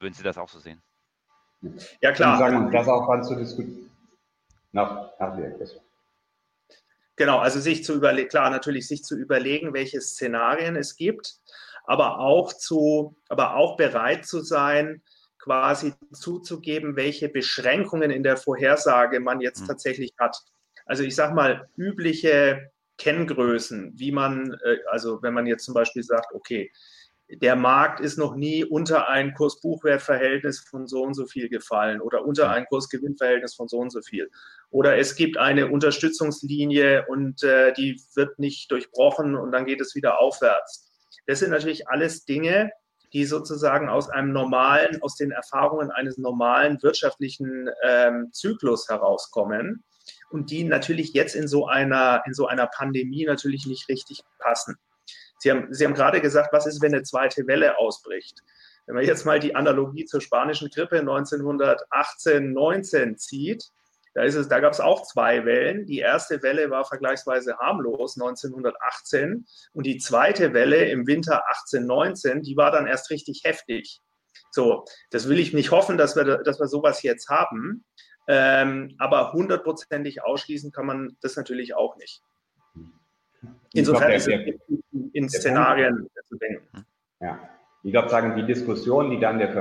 Würden 0.00 0.14
Sie 0.14 0.22
das 0.22 0.38
auch 0.38 0.48
so 0.48 0.58
sehen? 0.58 0.82
Ja 2.00 2.12
klar. 2.12 2.38
Sagen, 2.38 2.70
das 2.70 2.88
auch 2.88 3.06
dann 3.08 3.24
zu 3.24 3.34
diskutieren. 3.34 3.90
Nach, 4.72 5.10
nach 5.18 5.36
Genau, 7.16 7.38
also 7.38 7.58
sich 7.58 7.82
zu 7.82 7.94
überlegen, 7.94 8.28
klar, 8.28 8.50
natürlich 8.50 8.86
sich 8.86 9.02
zu 9.02 9.16
überlegen, 9.16 9.72
welche 9.72 10.00
Szenarien 10.00 10.76
es 10.76 10.94
gibt, 10.94 11.40
aber 11.84 12.20
auch 12.20 12.52
zu, 12.52 13.16
aber 13.28 13.56
auch 13.56 13.76
bereit 13.76 14.24
zu 14.24 14.40
sein, 14.40 15.02
quasi 15.48 15.94
zuzugeben, 16.12 16.94
welche 16.94 17.30
Beschränkungen 17.30 18.10
in 18.10 18.22
der 18.22 18.36
Vorhersage 18.36 19.18
man 19.18 19.40
jetzt 19.40 19.62
mhm. 19.62 19.68
tatsächlich 19.68 20.12
hat. 20.18 20.36
Also 20.84 21.04
ich 21.04 21.14
sage 21.14 21.34
mal, 21.34 21.70
übliche 21.74 22.70
Kenngrößen, 22.98 23.92
wie 23.96 24.12
man, 24.12 24.58
äh, 24.62 24.76
also 24.90 25.22
wenn 25.22 25.32
man 25.32 25.46
jetzt 25.46 25.64
zum 25.64 25.72
Beispiel 25.72 26.02
sagt, 26.02 26.34
okay, 26.34 26.70
der 27.30 27.56
Markt 27.56 28.00
ist 28.00 28.18
noch 28.18 28.36
nie 28.36 28.62
unter 28.62 29.08
ein 29.08 29.32
Kurs-Buchwert-Verhältnis 29.32 30.60
von 30.60 30.86
so 30.86 31.02
und 31.02 31.14
so 31.14 31.24
viel 31.24 31.48
gefallen 31.48 32.02
oder 32.02 32.26
unter 32.26 32.50
ein 32.50 32.66
Kurs-Gewinn-Verhältnis 32.66 33.54
von 33.54 33.68
so 33.68 33.78
und 33.78 33.90
so 33.90 34.02
viel. 34.02 34.30
Oder 34.68 34.98
es 34.98 35.16
gibt 35.16 35.38
eine 35.38 35.68
Unterstützungslinie 35.68 37.06
und 37.08 37.42
äh, 37.42 37.72
die 37.72 38.02
wird 38.14 38.38
nicht 38.38 38.70
durchbrochen 38.70 39.34
und 39.34 39.52
dann 39.52 39.64
geht 39.64 39.80
es 39.80 39.94
wieder 39.94 40.20
aufwärts. 40.20 40.90
Das 41.26 41.38
sind 41.38 41.50
natürlich 41.50 41.88
alles 41.88 42.26
Dinge, 42.26 42.70
die 43.12 43.24
sozusagen 43.24 43.88
aus 43.88 44.10
einem 44.10 44.32
normalen, 44.32 45.00
aus 45.02 45.16
den 45.16 45.30
Erfahrungen 45.30 45.90
eines 45.90 46.18
normalen 46.18 46.82
wirtschaftlichen 46.82 47.68
ähm, 47.82 48.28
Zyklus 48.32 48.88
herauskommen 48.88 49.84
und 50.30 50.50
die 50.50 50.64
natürlich 50.64 51.12
jetzt 51.14 51.34
in 51.34 51.48
so 51.48 51.66
einer, 51.66 52.22
in 52.26 52.34
so 52.34 52.46
einer 52.46 52.66
Pandemie 52.66 53.24
natürlich 53.24 53.66
nicht 53.66 53.88
richtig 53.88 54.20
passen. 54.38 54.76
Sie 55.38 55.50
haben, 55.50 55.72
Sie 55.72 55.84
haben 55.84 55.94
gerade 55.94 56.20
gesagt, 56.20 56.52
was 56.52 56.66
ist, 56.66 56.82
wenn 56.82 56.94
eine 56.94 57.04
zweite 57.04 57.46
Welle 57.46 57.78
ausbricht? 57.78 58.42
Wenn 58.86 58.96
man 58.96 59.04
jetzt 59.04 59.26
mal 59.26 59.38
die 59.38 59.54
Analogie 59.54 60.04
zur 60.04 60.20
spanischen 60.20 60.70
Grippe 60.70 60.98
1918, 60.98 62.52
19 62.52 63.18
zieht, 63.18 63.70
da, 64.18 64.24
ist 64.24 64.34
es, 64.34 64.48
da 64.48 64.58
gab 64.58 64.72
es 64.72 64.80
auch 64.80 65.02
zwei 65.02 65.44
Wellen. 65.44 65.86
Die 65.86 66.00
erste 66.00 66.42
Welle 66.42 66.70
war 66.70 66.84
vergleichsweise 66.84 67.56
harmlos 67.58 68.16
1918 68.16 69.46
und 69.72 69.86
die 69.86 69.98
zweite 69.98 70.52
Welle 70.54 70.88
im 70.88 71.06
Winter 71.06 71.44
18, 71.48 71.86
19, 71.86 72.42
die 72.42 72.56
war 72.56 72.72
dann 72.72 72.88
erst 72.88 73.10
richtig 73.10 73.42
heftig. 73.44 74.00
So, 74.50 74.84
das 75.12 75.28
will 75.28 75.38
ich 75.38 75.54
nicht 75.54 75.70
hoffen, 75.70 75.98
dass 75.98 76.16
wir, 76.16 76.38
dass 76.38 76.58
wir 76.58 76.66
sowas 76.66 77.04
jetzt 77.04 77.28
haben. 77.28 77.84
Ähm, 78.26 78.96
aber 78.98 79.32
hundertprozentig 79.34 80.24
ausschließen 80.24 80.72
kann 80.72 80.86
man 80.86 81.16
das 81.20 81.36
natürlich 81.36 81.76
auch 81.76 81.96
nicht. 81.96 82.20
Insofern 83.72 84.10
ist 84.10 84.26
es 84.26 84.54
in 85.12 85.28
Szenarien 85.28 86.08
zu 86.26 86.36
denken. 86.38 86.84
Ja, 87.20 87.38
ich 87.84 87.92
glaube, 87.92 88.08
sagen 88.08 88.34
die 88.34 88.46
Diskussion, 88.46 89.12
die 89.12 89.20
dann 89.20 89.38
der 89.38 89.52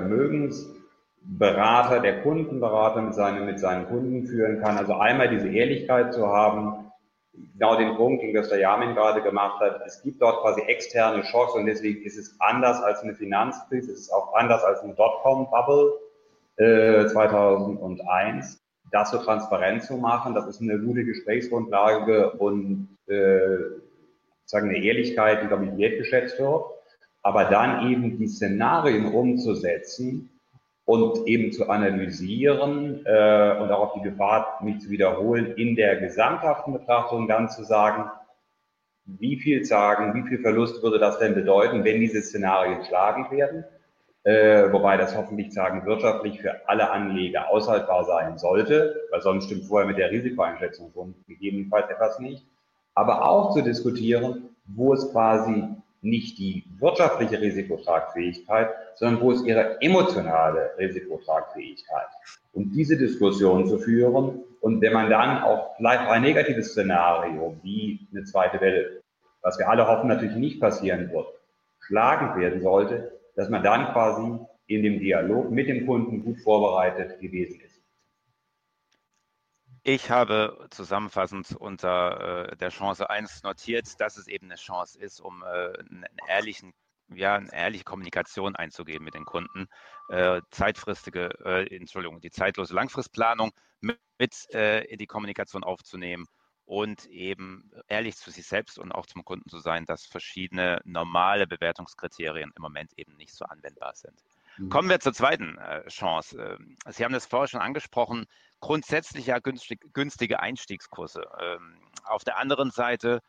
Vermögensberater, 1.37 1.99
der 1.99 2.21
Kundenberater 2.21 3.01
mit 3.01 3.13
seinen, 3.13 3.45
mit 3.45 3.59
seinen 3.59 3.87
Kunden 3.87 4.27
führen 4.27 4.61
kann, 4.61 4.77
also 4.77 4.93
einmal 4.93 5.29
diese 5.29 5.49
Ehrlichkeit 5.49 6.13
zu 6.13 6.27
haben, 6.27 6.91
genau 7.33 7.77
den 7.77 7.95
Punkt, 7.95 8.23
den 8.23 8.33
der 8.33 8.59
Yamin 8.59 8.95
gerade 8.95 9.21
gemacht 9.21 9.59
hat, 9.59 9.81
es 9.85 10.01
gibt 10.01 10.21
dort 10.21 10.41
quasi 10.41 10.61
externe 10.61 11.23
Schocks 11.23 11.53
und 11.53 11.65
deswegen 11.65 12.03
ist 12.03 12.17
es 12.17 12.35
anders 12.39 12.81
als 12.81 13.01
eine 13.01 13.13
Finanzkrise, 13.13 13.91
es 13.91 14.01
ist 14.01 14.13
auch 14.13 14.33
anders 14.33 14.63
als 14.63 14.81
eine 14.81 14.93
Dotcom-Bubble 14.95 15.93
äh, 16.57 17.07
2001 17.07 18.61
das 18.89 19.11
so 19.11 19.17
transparent 19.17 19.83
zu 19.83 19.97
machen, 19.97 20.33
das 20.33 20.47
ist 20.47 20.61
eine 20.61 20.79
gute 20.79 21.03
Gesprächsgrundlage 21.03 22.31
und 22.31 22.87
äh, 23.07 23.57
sagen 24.45 24.69
eine 24.69 24.81
Ehrlichkeit, 24.81 25.41
die, 25.41 25.65
ich, 25.65 25.77
wertgeschätzt 25.77 26.39
wird. 26.39 26.63
Aber 27.21 27.45
dann 27.45 27.91
eben 27.91 28.17
die 28.17 28.29
Szenarien 28.29 29.07
umzusetzen 29.07 30.29
und 30.87 31.27
eben 31.27 31.51
zu 31.51 31.69
analysieren 31.69 33.05
äh, 33.05 33.57
und 33.59 33.69
auch 33.71 33.89
auf 33.89 33.93
die 33.93 34.09
Gefahr, 34.09 34.57
mich 34.63 34.79
zu 34.79 34.89
wiederholen, 34.89 35.53
in 35.57 35.75
der 35.75 35.97
gesamthaften 35.97 36.73
Betrachtung 36.73 37.27
dann 37.27 37.49
zu 37.49 37.63
sagen, 37.63 38.09
wie 39.05 39.35
viel 39.37 39.65
sagen, 39.65 40.13
wie 40.15 40.27
viel 40.27 40.39
Verlust 40.39 40.81
würde 40.81 40.97
das 40.97 41.19
denn 41.19 41.35
bedeuten, 41.35 41.83
wenn 41.83 41.99
diese 41.99 42.21
Szenarien 42.21 42.83
schlagend 42.85 43.29
werden? 43.31 43.65
Äh, 44.23 44.71
wobei 44.71 44.97
das 44.97 45.15
hoffentlich 45.15 45.53
sagen 45.53 45.85
wirtschaftlich 45.85 46.41
für 46.41 46.67
alle 46.67 46.89
Anleger 46.89 47.49
aushaltbar 47.49 48.05
sein 48.05 48.37
sollte, 48.37 48.95
weil 49.11 49.21
sonst 49.21 49.45
stimmt 49.45 49.65
vorher 49.65 49.87
mit 49.87 49.97
der 49.97 50.09
Risikoeinschätzung 50.09 50.91
von 50.93 51.15
gegebenenfalls 51.27 51.89
etwas 51.89 52.17
nicht 52.19 52.45
aber 52.97 53.29
auch 53.29 53.53
zu 53.53 53.61
diskutieren, 53.61 54.49
wo 54.65 54.91
es 54.91 55.11
quasi 55.11 55.63
nicht 56.01 56.37
die 56.37 56.63
wirtschaftliche 56.79 57.41
Risikotragfähigkeit, 57.41 58.69
sondern 58.95 59.21
wo 59.21 59.31
es 59.31 59.43
ihre 59.43 59.81
emotionale 59.81 60.71
Risikotragfähigkeit. 60.77 62.07
Und 62.53 62.71
diese 62.71 62.97
Diskussion 62.97 63.67
zu 63.67 63.79
führen 63.79 64.43
und 64.61 64.81
wenn 64.81 64.93
man 64.93 65.09
dann 65.09 65.43
auch 65.43 65.75
vielleicht 65.77 66.07
ein 66.07 66.21
negatives 66.21 66.71
Szenario 66.71 67.57
wie 67.63 68.07
eine 68.11 68.23
zweite 68.23 68.59
Welle, 68.61 69.01
was 69.41 69.57
wir 69.59 69.69
alle 69.69 69.87
hoffen 69.87 70.07
natürlich 70.07 70.35
nicht 70.35 70.59
passieren 70.59 71.11
wird, 71.11 71.27
schlagend 71.79 72.35
werden 72.37 72.61
sollte, 72.61 73.11
dass 73.35 73.49
man 73.49 73.63
dann 73.63 73.91
quasi 73.93 74.39
in 74.67 74.83
dem 74.83 74.99
Dialog 74.99 75.51
mit 75.51 75.67
dem 75.67 75.85
Kunden 75.85 76.23
gut 76.23 76.39
vorbereitet 76.41 77.19
gewesen 77.21 77.61
ist. 77.61 77.66
Ich 79.89 80.11
habe 80.11 80.67
zusammenfassend 80.69 81.55
unter 81.55 82.49
äh, 82.49 82.57
der 82.57 82.71
Chance 82.71 83.09
1 83.09 83.43
notiert, 83.43 84.01
dass 84.01 84.17
es 84.17 84.27
eben 84.27 84.47
eine 84.47 84.57
Chance 84.57 84.99
ist, 84.99 85.21
um 85.21 85.43
äh, 85.43 85.45
einen 85.45 86.05
ehrlichen, 86.27 86.73
ja, 87.07 87.35
eine 87.35 87.53
ehrliche 87.53 87.85
Kommunikation 87.85 88.57
einzugehen 88.57 89.01
mit 89.01 89.13
den 89.13 89.23
Kunden, 89.23 89.69
äh, 90.09 90.41
zeitfristige, 90.51 91.29
äh, 91.45 91.73
Entschuldigung, 91.73 92.19
die 92.19 92.31
zeitlose 92.31 92.73
Langfristplanung 92.73 93.53
mit, 93.79 93.97
mit 94.19 94.35
äh, 94.53 94.81
in 94.81 94.97
die 94.97 95.07
Kommunikation 95.07 95.63
aufzunehmen 95.63 96.25
und 96.65 97.05
eben 97.05 97.71
ehrlich 97.87 98.17
zu 98.17 98.29
sich 98.29 98.45
selbst 98.45 98.77
und 98.77 98.91
auch 98.91 99.05
zum 99.05 99.23
Kunden 99.23 99.49
zu 99.49 99.59
sein, 99.59 99.85
dass 99.85 100.05
verschiedene 100.05 100.81
normale 100.83 101.47
Bewertungskriterien 101.47 102.51
im 102.53 102.61
Moment 102.61 102.91
eben 102.97 103.15
nicht 103.15 103.33
so 103.33 103.45
anwendbar 103.45 103.95
sind. 103.95 104.21
Mhm. 104.57 104.69
Kommen 104.69 104.89
wir 104.89 104.99
zur 104.99 105.13
zweiten 105.13 105.57
äh, 105.57 105.87
Chance. 105.87 106.57
Ähm, 106.59 106.77
Sie 106.89 107.05
haben 107.05 107.13
das 107.13 107.25
vorher 107.25 107.47
schon 107.47 107.61
angesprochen, 107.61 108.25
grundsätzlich 108.59 109.27
ja 109.27 109.39
günstig, 109.39 109.81
günstige 109.93 110.39
Einstiegskurse. 110.39 111.27
Ähm, 111.39 111.79
auf 112.03 112.23
der 112.23 112.37
anderen 112.37 112.71
Seite 112.71 113.21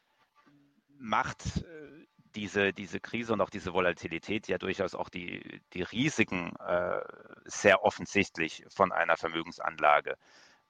macht 0.99 1.59
äh, 1.59 2.07
diese, 2.35 2.73
diese 2.73 3.01
Krise 3.01 3.33
und 3.33 3.41
auch 3.41 3.51
diese 3.51 3.73
Volatilität 3.73 4.49
ja 4.49 4.59
durchaus 4.59 4.95
auch 4.95 5.09
die, 5.09 5.61
die 5.73 5.83
Risiken 5.83 6.55
äh, 6.57 7.01
sehr 7.45 7.83
offensichtlich 7.83 8.65
von 8.75 8.93
einer 8.93 9.17
Vermögensanlage. 9.17 10.17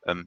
Ähm, 0.04 0.26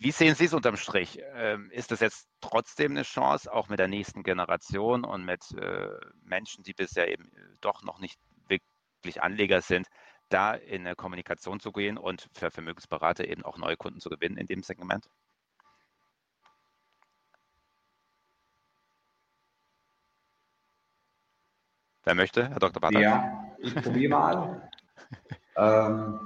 wie 0.00 0.12
sehen 0.12 0.34
Sie 0.34 0.44
es 0.44 0.54
unterm 0.54 0.76
Strich? 0.76 1.18
Ähm, 1.34 1.70
ist 1.70 1.90
das 1.90 2.00
jetzt 2.00 2.28
trotzdem 2.40 2.92
eine 2.92 3.02
Chance, 3.02 3.52
auch 3.52 3.68
mit 3.68 3.78
der 3.78 3.88
nächsten 3.88 4.22
Generation 4.22 5.04
und 5.04 5.24
mit 5.24 5.50
äh, 5.52 5.90
Menschen, 6.22 6.62
die 6.62 6.72
bisher 6.72 7.08
eben 7.08 7.30
doch 7.60 7.82
noch 7.82 7.98
nicht 7.98 8.18
wirklich 8.48 9.22
Anleger 9.22 9.60
sind, 9.60 9.88
da 10.28 10.54
in 10.54 10.86
eine 10.86 10.94
Kommunikation 10.94 11.60
zu 11.60 11.72
gehen 11.72 11.98
und 11.98 12.28
für 12.32 12.50
Vermögensberater 12.50 13.26
eben 13.26 13.44
auch 13.44 13.58
neue 13.58 13.76
Kunden 13.76 14.00
zu 14.00 14.10
gewinnen 14.10 14.36
in 14.36 14.46
dem 14.46 14.62
Segment? 14.62 15.08
Wer 22.04 22.14
möchte, 22.14 22.48
Herr 22.48 22.58
Dr. 22.58 22.80
Bartels? 22.80 23.02
Ja, 23.02 23.44
ich 23.58 23.74
probiere 23.74 24.10
mal. 24.10 24.70
ähm, 25.56 26.20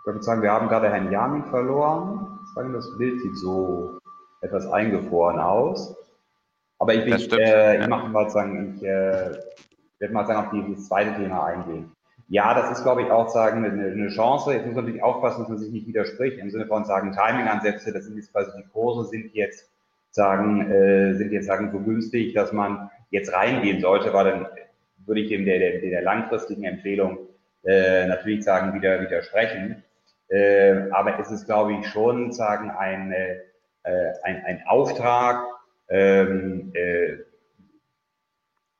ich 0.00 0.06
würde 0.06 0.22
sagen, 0.22 0.42
wir 0.42 0.52
haben 0.52 0.68
gerade 0.68 0.88
Herrn 0.88 1.10
Jamin 1.10 1.44
verloren. 1.46 2.38
Sagen, 2.54 2.72
das 2.72 2.96
Bild 2.96 3.20
sieht 3.20 3.36
so 3.36 3.98
etwas 4.40 4.66
eingefroren 4.66 5.40
aus. 5.40 5.96
Aber 6.78 6.94
ich, 6.94 7.04
ich, 7.06 7.32
äh, 7.32 7.80
ich 7.80 7.88
mache 7.88 8.08
mal 8.08 8.30
sagen, 8.30 8.76
ich 8.76 8.82
äh, 8.82 9.36
werde 9.98 10.14
mal 10.14 10.26
sagen, 10.26 10.46
auf 10.46 10.50
die, 10.52 10.74
das 10.74 10.86
zweite 10.86 11.14
Thema 11.16 11.44
eingehen. 11.44 11.92
Ja, 12.30 12.54
das 12.54 12.70
ist, 12.70 12.84
glaube 12.84 13.02
ich, 13.02 13.10
auch 13.10 13.28
sagen 13.28 13.64
eine, 13.64 13.90
eine 13.90 14.08
Chance. 14.08 14.52
Jetzt 14.52 14.64
muss 14.64 14.76
man 14.76 14.84
natürlich 14.84 15.02
aufpassen, 15.02 15.40
dass 15.40 15.48
man 15.48 15.58
sich 15.58 15.72
nicht 15.72 15.88
widerspricht 15.88 16.38
im 16.38 16.48
Sinne 16.48 16.66
von 16.66 16.84
sagen 16.84 17.10
Timing-Ansätze. 17.10 17.92
Das 17.92 18.04
sind 18.04 18.16
jetzt 18.16 18.32
quasi 18.32 18.52
die 18.56 18.68
Kurse 18.68 19.10
sind 19.10 19.34
jetzt 19.34 19.68
sagen 20.12 20.70
äh, 20.70 21.14
sind 21.14 21.32
jetzt 21.32 21.46
sagen 21.46 21.70
so 21.72 21.80
günstig, 21.80 22.32
dass 22.34 22.52
man 22.52 22.88
jetzt 23.10 23.32
reingehen 23.32 23.80
sollte, 23.80 24.12
weil 24.12 24.24
dann 24.24 24.46
würde 25.06 25.22
ich 25.22 25.28
dem 25.28 25.44
der, 25.44 25.58
der, 25.58 25.80
der 25.80 26.02
langfristigen 26.02 26.62
Empfehlung 26.62 27.18
äh, 27.64 28.06
natürlich 28.06 28.44
sagen 28.44 28.74
wieder 28.74 29.00
widersprechen. 29.00 29.82
Äh, 30.28 30.88
aber 30.92 31.18
es 31.18 31.32
ist, 31.32 31.46
glaube 31.46 31.72
ich, 31.74 31.88
schon 31.88 32.32
sagen 32.32 32.70
ein, 32.70 33.10
äh, 33.10 33.40
ein, 34.22 34.44
ein 34.44 34.62
Auftrag, 34.68 35.46
ähm, 35.88 36.70
äh, 36.74 37.16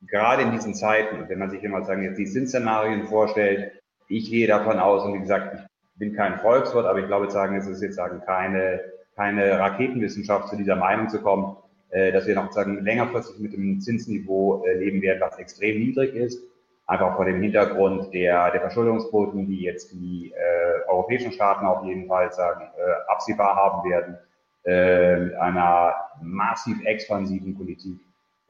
gerade 0.07 0.43
in 0.43 0.53
diesen 0.53 0.75
Zeiten, 0.75 1.29
wenn 1.29 1.39
man 1.39 1.51
sich 1.51 1.63
immer 1.63 1.85
sagen, 1.85 2.03
jetzt 2.03 2.19
die 2.19 2.27
Zinsszenarien 2.27 3.05
vorstellt, 3.05 3.73
ich 4.09 4.31
gehe 4.31 4.47
davon 4.47 4.79
aus, 4.79 5.05
und 5.05 5.15
wie 5.15 5.21
gesagt, 5.21 5.55
ich 5.55 5.99
bin 5.99 6.15
kein 6.15 6.39
Volkswirt, 6.39 6.87
aber 6.87 6.99
ich 6.99 7.07
glaube, 7.07 7.31
sagen, 7.31 7.57
es 7.57 7.67
ist 7.67 7.83
jetzt 7.83 7.97
sagen 7.97 8.23
keine, 8.25 8.81
keine 9.15 9.59
Raketenwissenschaft 9.59 10.49
zu 10.49 10.57
dieser 10.57 10.77
Meinung 10.77 11.09
zu 11.09 11.21
kommen, 11.21 11.57
äh, 11.91 12.13
dass 12.13 12.27
wir 12.27 12.35
noch 12.35 12.51
sagen, 12.53 12.83
längerfristig 12.83 13.39
mit 13.39 13.53
dem 13.53 13.81
Zinsniveau 13.81 14.65
äh, 14.65 14.75
leben 14.75 15.03
werden, 15.03 15.21
was 15.21 15.39
extrem 15.39 15.79
niedrig 15.79 16.15
ist. 16.15 16.43
Einfach 16.87 17.15
vor 17.15 17.25
dem 17.25 17.41
Hintergrund 17.41 18.13
der, 18.13 18.51
der 18.51 18.61
Verschuldungsquoten, 18.63 19.47
die 19.47 19.61
jetzt 19.61 19.93
die 19.93 20.33
äh, 20.33 20.89
europäischen 20.89 21.31
Staaten 21.31 21.67
auf 21.67 21.85
jeden 21.85 22.09
Fall 22.09 22.33
sagen, 22.33 22.65
äh, 22.77 23.11
absehbar 23.13 23.55
haben 23.55 23.89
werden, 23.89 24.19
äh, 24.65 25.17
mit 25.17 25.35
einer 25.35 25.95
massiv 26.21 26.85
expansiven 26.85 27.57
Politik 27.57 28.01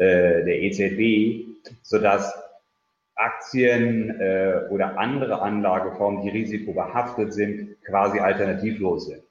äh, 0.01 0.45
der 0.45 0.63
EZB, 0.63 1.47
sodass 1.83 2.35
Aktien 3.17 4.19
äh, 4.19 4.63
oder 4.71 4.99
andere 4.99 5.43
Anlageformen, 5.43 6.23
die 6.23 6.31
risikobehaftet 6.31 7.35
sind, 7.35 7.77
quasi 7.85 8.19
alternativlos 8.19 9.09
sind. 9.09 9.23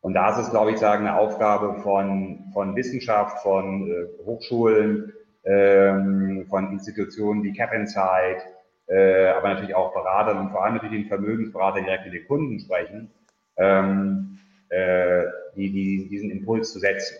Und 0.00 0.14
da 0.14 0.30
ist 0.30 0.46
es, 0.46 0.50
glaube 0.50 0.70
ich, 0.70 0.78
sagen, 0.78 1.06
eine 1.06 1.18
Aufgabe 1.18 1.82
von, 1.82 2.50
von 2.54 2.74
Wissenschaft, 2.76 3.42
von 3.42 3.90
äh, 3.90 4.24
Hochschulen, 4.24 5.12
ähm, 5.44 6.46
von 6.48 6.72
Institutionen 6.72 7.42
wie 7.42 7.52
Cap 7.52 7.74
Insight, 7.74 8.42
äh, 8.86 9.28
aber 9.28 9.50
natürlich 9.50 9.74
auch 9.74 9.92
Beratern 9.92 10.38
und 10.38 10.50
vor 10.50 10.64
allem 10.64 10.76
natürlich 10.76 11.02
den 11.02 11.08
Vermögensberatern 11.08 11.84
direkt 11.84 12.06
mit 12.06 12.14
den 12.14 12.26
Kunden 12.26 12.58
sprechen, 12.60 13.10
ähm, 13.58 14.38
äh, 14.70 15.24
die, 15.56 15.70
die, 15.70 16.08
diesen 16.08 16.30
Impuls 16.30 16.72
zu 16.72 16.78
setzen. 16.78 17.16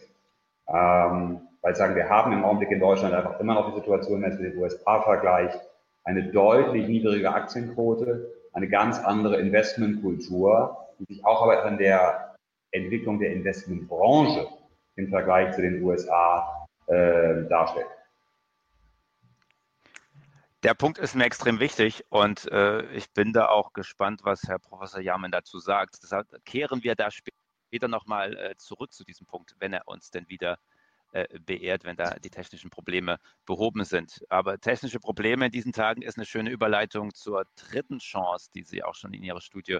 Ähm, 0.66 1.40
weil 1.66 1.74
sagen, 1.74 1.96
wir 1.96 2.08
haben 2.08 2.32
im 2.32 2.44
Augenblick 2.44 2.70
in 2.70 2.78
Deutschland 2.78 3.12
einfach 3.12 3.40
immer 3.40 3.54
noch 3.54 3.70
die 3.70 3.80
Situation, 3.80 4.22
wenn 4.22 4.30
es 4.30 4.38
mit 4.38 4.52
den 4.52 4.62
USA 4.62 5.02
vergleicht, 5.02 5.58
eine 6.04 6.30
deutlich 6.30 6.86
niedrige 6.86 7.28
Aktienquote, 7.28 8.32
eine 8.52 8.68
ganz 8.68 9.00
andere 9.00 9.40
Investmentkultur, 9.40 10.76
die 11.00 11.12
sich 11.12 11.24
auch 11.24 11.42
aber 11.42 11.64
an 11.64 11.76
der 11.76 12.36
Entwicklung 12.70 13.18
der 13.18 13.32
Investmentbranche 13.32 14.46
im 14.94 15.08
Vergleich 15.08 15.56
zu 15.56 15.62
den 15.62 15.82
USA 15.82 16.68
äh, 16.86 17.48
darstellt. 17.48 17.88
Der 20.62 20.74
Punkt 20.74 20.98
ist 20.98 21.16
mir 21.16 21.24
extrem 21.24 21.58
wichtig 21.58 22.04
und 22.10 22.48
äh, 22.52 22.82
ich 22.92 23.12
bin 23.12 23.32
da 23.32 23.48
auch 23.48 23.72
gespannt, 23.72 24.20
was 24.22 24.44
Herr 24.46 24.60
Professor 24.60 25.00
Jamen 25.00 25.32
dazu 25.32 25.58
sagt. 25.58 25.96
Deshalb 26.00 26.28
kehren 26.44 26.84
wir 26.84 26.94
da 26.94 27.08
später 27.10 27.88
nochmal 27.88 28.36
äh, 28.36 28.54
zurück 28.56 28.92
zu 28.92 29.02
diesem 29.02 29.26
Punkt, 29.26 29.56
wenn 29.58 29.72
er 29.72 29.88
uns 29.88 30.12
denn 30.12 30.28
wieder 30.28 30.52
äh, 30.52 30.75
beehrt, 31.44 31.84
wenn 31.84 31.96
da 31.96 32.16
die 32.18 32.30
technischen 32.30 32.70
Probleme 32.70 33.18
behoben 33.44 33.84
sind. 33.84 34.24
Aber 34.28 34.58
technische 34.58 35.00
Probleme 35.00 35.46
in 35.46 35.52
diesen 35.52 35.72
Tagen 35.72 36.02
ist 36.02 36.16
eine 36.16 36.26
schöne 36.26 36.50
Überleitung 36.50 37.14
zur 37.14 37.44
dritten 37.56 37.98
Chance, 37.98 38.50
die 38.54 38.62
Sie 38.62 38.82
auch 38.82 38.94
schon 38.94 39.12
in 39.14 39.22
Ihrer 39.22 39.40
Studie 39.40 39.78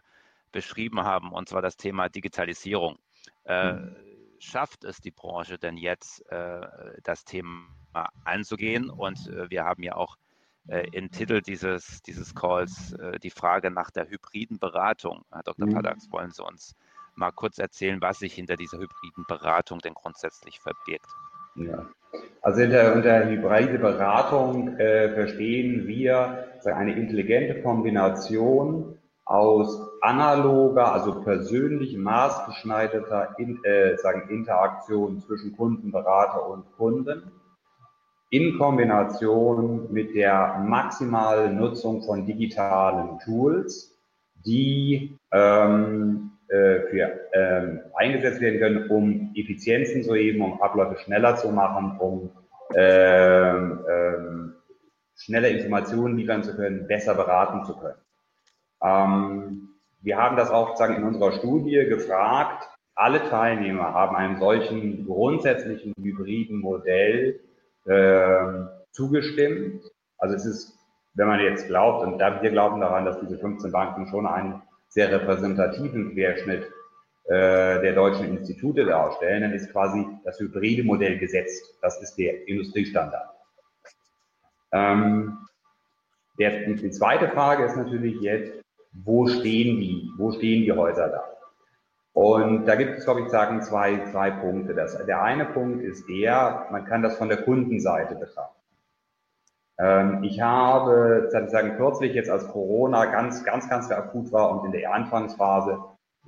beschrieben 0.53 1.03
haben, 1.05 1.33
und 1.33 1.49
zwar 1.49 1.62
das 1.62 1.77
Thema 1.77 2.09
Digitalisierung. 2.09 2.99
Äh, 3.44 3.72
mhm. 3.72 3.96
schafft 4.38 4.85
es 4.85 5.01
die 5.01 5.11
Branche 5.11 5.59
denn 5.59 5.77
jetzt, 5.77 6.25
äh, 6.31 6.61
das 7.03 7.25
Thema 7.25 7.66
anzugehen? 8.25 8.88
Und 8.90 9.29
äh, 9.29 9.51
wir 9.51 9.64
haben 9.64 9.83
ja 9.83 9.96
auch 9.96 10.16
äh, 10.68 10.88
im 10.92 11.11
Titel 11.11 11.42
dieses, 11.42 12.03
dieses 12.03 12.35
Calls 12.35 12.92
äh, 12.92 13.18
die 13.18 13.31
Frage 13.31 13.70
nach 13.70 13.90
der 13.90 14.09
hybriden 14.09 14.59
Beratung. 14.59 15.25
Herr 15.31 15.42
Dr. 15.42 15.66
Mhm. 15.66 15.75
Padax, 15.75 16.11
wollen 16.11 16.31
Sie 16.31 16.42
uns 16.42 16.75
mal 17.16 17.33
kurz 17.33 17.59
erzählen, 17.59 18.00
was 18.00 18.18
sich 18.18 18.35
hinter 18.35 18.57
dieser 18.57 18.79
hybriden 18.79 19.24
Beratung 19.29 19.79
denn 19.81 19.94
grundsätzlich 19.94 20.61
verbirgt? 20.61 21.07
Ja. 21.55 21.87
Also 22.42 22.62
unter, 22.62 22.94
unter 22.94 23.26
hybride 23.26 23.79
Beratung 23.79 24.76
äh, 24.79 25.12
verstehen 25.14 25.87
wir 25.87 26.46
eine 26.64 26.94
intelligente 26.94 27.62
Kombination 27.62 28.98
aus 29.24 29.81
analoger, 30.02 30.92
also 30.92 31.20
persönlich 31.22 31.96
maßgeschneiderter 31.96 33.35
in, 33.38 33.62
äh, 33.64 33.96
sagen, 33.98 34.29
Interaktion 34.31 35.20
zwischen 35.20 35.57
Kunden, 35.57 35.90
Berater 35.90 36.48
und 36.48 36.64
Kunden 36.76 37.33
in 38.31 38.59
Kombination 38.59 39.92
mit 39.92 40.14
der 40.14 40.59
maximalen 40.66 41.57
Nutzung 41.57 42.02
von 42.02 42.26
digitalen 42.26 43.18
Tools, 43.20 43.96
die 44.44 45.16
ähm, 45.33 46.33
äh, 46.33 46.36
für, 46.48 47.20
ähm, 47.32 47.80
eingesetzt 47.94 48.40
werden 48.40 48.61
können, 48.61 48.90
um 48.90 49.32
Effizienzen 49.35 50.02
zu 50.02 50.14
heben, 50.14 50.42
um 50.42 50.61
Abläufe 50.62 50.98
schneller 51.00 51.37
zu 51.37 51.50
machen, 51.50 51.98
um 51.98 52.30
ähm, 52.74 53.85
ähm, 53.88 54.54
schneller 55.16 55.48
Informationen 55.48 56.16
liefern 56.16 56.42
zu 56.42 56.54
können, 56.56 56.87
besser 56.87 57.14
beraten 57.14 57.64
zu 57.64 57.76
können. 57.76 57.98
Ähm, 58.82 59.68
wir 60.00 60.16
haben 60.18 60.37
das 60.37 60.50
auch 60.50 60.76
sagen, 60.76 60.96
in 60.96 61.04
unserer 61.04 61.32
Studie 61.32 61.85
gefragt. 61.88 62.68
Alle 62.94 63.28
Teilnehmer 63.28 63.92
haben 63.92 64.16
einem 64.16 64.38
solchen 64.38 65.06
grundsätzlichen 65.06 65.92
hybriden 66.00 66.61
Modell 66.61 67.40
äh, 67.85 68.66
zugestimmt. 68.92 69.82
Also 70.18 70.35
es 70.35 70.46
ist, 70.46 70.78
wenn 71.14 71.26
man 71.26 71.40
jetzt 71.40 71.66
glaubt, 71.66 72.06
und 72.06 72.18
wir 72.18 72.50
glauben 72.50 72.80
daran, 72.80 73.04
dass 73.04 73.20
diese 73.20 73.38
15 73.38 73.70
Banken 73.72 74.06
schon 74.06 74.26
einen 74.26 74.62
sehr 74.88 75.11
repräsentativen 75.11 76.12
Querschnitt 76.12 76.64
äh, 77.25 77.81
der 77.81 77.94
deutschen 77.94 78.37
Institute 78.37 78.85
darstellen, 78.85 79.42
dann 79.42 79.53
ist 79.53 79.72
quasi 79.72 80.07
das 80.25 80.38
hybride 80.38 80.85
Modell 80.85 81.18
gesetzt. 81.18 81.77
Das 81.83 82.01
ist 82.01 82.14
der 82.16 82.46
Industriestandard. 82.46 83.31
Ähm, 84.72 85.38
der, 86.38 86.66
die 86.66 86.90
zweite 86.90 87.29
Frage 87.29 87.64
ist 87.64 87.77
natürlich 87.77 88.20
jetzt, 88.20 88.53
wo 88.92 89.27
stehen 89.27 89.81
die, 89.81 90.11
wo 90.16 90.33
stehen 90.33 90.62
die 90.62 90.72
Häuser 90.72 91.09
da? 91.09 91.25
Und 92.12 92.64
da 92.64 92.77
gibt 92.77 92.99
es, 92.99 93.05
glaube 93.05 93.22
ich, 93.22 93.29
sagen 93.29 93.61
zwei, 93.61 94.05
zwei 94.11 94.31
Punkte. 94.31 94.75
Das, 94.75 94.96
der 95.05 95.22
eine 95.22 95.44
Punkt 95.44 95.83
ist 95.83 96.09
der, 96.09 96.66
man 96.70 96.87
kann 96.87 97.03
das 97.03 97.18
von 97.18 97.29
der 97.29 97.42
Kundenseite 97.42 98.14
betrachten. 98.14 98.59
Ähm, 99.78 100.24
ich 100.24 100.40
habe, 100.40 101.28
sozusagen 101.30 101.76
kürzlich 101.76 102.14
jetzt 102.14 102.30
als 102.30 102.48
Corona 102.48 103.06
ganz, 103.06 103.44
ganz, 103.44 103.68
ganz 103.68 103.90
akut 103.90 104.32
war 104.32 104.50
und 104.50 104.66
in 104.66 104.72
der 104.72 104.92
Anfangsphase 104.92 105.78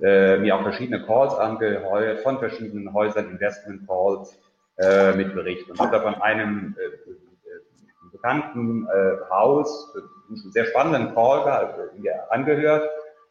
äh, 0.01 0.37
mir 0.37 0.55
auch 0.55 0.63
verschiedene 0.63 1.05
Calls 1.05 1.33
angeheuert 1.33 2.19
von 2.19 2.39
verschiedenen 2.39 2.93
Häusern, 2.93 3.29
Investment 3.29 3.87
Calls 3.87 4.37
äh, 4.77 5.13
mit 5.13 5.33
Berichten. 5.33 5.71
Und 5.71 5.79
habe 5.79 5.91
da 5.91 6.01
von 6.01 6.21
einem 6.21 6.75
äh, 6.79 6.85
äh 6.85 7.15
bekannten 8.11 8.87
äh, 8.87 9.29
Haus 9.29 9.93
einen 10.27 10.51
sehr 10.51 10.65
spannenden 10.65 11.13
Call 11.13 11.47
äh, 12.03 12.09
angehört 12.29 12.89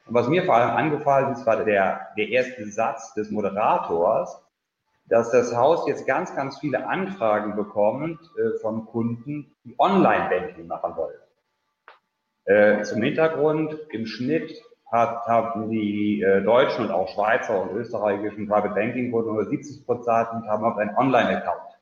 und 0.09 0.15
was 0.15 0.29
mir 0.29 0.45
vor 0.45 0.55
allem 0.55 0.71
angefallen 0.71 1.33
ist, 1.33 1.45
war 1.45 1.63
der, 1.65 2.09
der 2.17 2.29
erste 2.29 2.67
Satz 2.67 3.13
des 3.13 3.31
Moderators, 3.31 4.43
dass 5.09 5.31
das 5.31 5.55
Haus 5.55 5.87
jetzt 5.87 6.07
ganz, 6.07 6.35
ganz 6.35 6.59
viele 6.59 6.87
Anfragen 6.87 7.57
bekommt 7.57 8.19
äh, 8.37 8.59
von 8.61 8.87
Kunden, 8.87 9.55
die 9.65 9.75
Online-Banking 9.79 10.67
machen 10.67 10.97
wollen. 10.97 11.19
Äh, 12.45 12.83
zum 12.83 13.03
Hintergrund, 13.03 13.79
im 13.91 14.07
Schnitt 14.07 14.63
hat, 14.91 15.27
haben 15.27 15.71
die 15.71 16.23
äh, 16.23 16.43
deutschen 16.43 16.87
und 16.87 16.91
auch 16.91 17.09
Schweizer 17.09 17.63
und 17.63 17.77
österreichischen 17.77 18.49
Private 18.49 18.75
Banking 18.75 19.11
Kunden 19.11 19.31
über 19.31 19.45
70 19.45 19.85
Prozent 19.85 20.47
haben 20.49 20.65
auch 20.65 20.77
einen 20.77 20.97
Online-Account. 20.97 21.79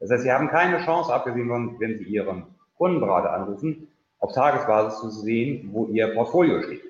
Das 0.00 0.10
heißt, 0.10 0.22
sie 0.22 0.32
haben 0.32 0.48
keine 0.48 0.78
Chance, 0.84 1.12
abgesehen 1.12 1.48
von, 1.48 1.80
wenn 1.80 1.98
sie 1.98 2.04
ihren 2.04 2.46
Kundenberater 2.76 3.32
anrufen, 3.32 3.88
auf 4.20 4.32
Tagesbasis 4.32 5.00
zu 5.00 5.10
sehen, 5.10 5.70
wo 5.72 5.86
ihr 5.86 6.14
Portfolio 6.14 6.62
steht. 6.62 6.82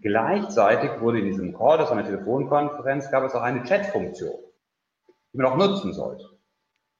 Gleichzeitig 0.00 1.00
wurde 1.00 1.20
in 1.20 1.26
diesem 1.26 1.56
Call, 1.56 1.78
das 1.78 1.90
war 1.90 1.96
eine 1.96 2.06
Telefonkonferenz, 2.06 3.10
gab 3.10 3.24
es 3.24 3.34
auch 3.34 3.42
eine 3.42 3.62
Chat-Funktion, 3.64 4.38
die 5.32 5.38
man 5.38 5.46
auch 5.46 5.56
nutzen 5.56 5.92
sollte. 5.92 6.24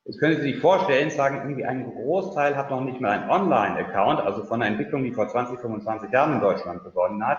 Jetzt 0.05 0.19
können 0.19 0.37
Sie 0.37 0.43
sich 0.43 0.59
vorstellen, 0.59 1.11
sagen, 1.11 1.37
irgendwie 1.37 1.65
ein 1.65 1.93
Großteil 1.93 2.57
hat 2.57 2.71
noch 2.71 2.81
nicht 2.81 3.01
mal 3.01 3.11
einen 3.11 3.31
Online-Account, 3.31 4.21
also 4.21 4.45
von 4.45 4.61
einer 4.61 4.71
Entwicklung, 4.71 5.05
die 5.05 5.13
vor 5.13 5.29
20, 5.29 5.61
25 5.61 6.11
Jahren 6.11 6.35
in 6.35 6.41
Deutschland 6.41 6.83
begonnen 6.83 7.25
hat. 7.27 7.39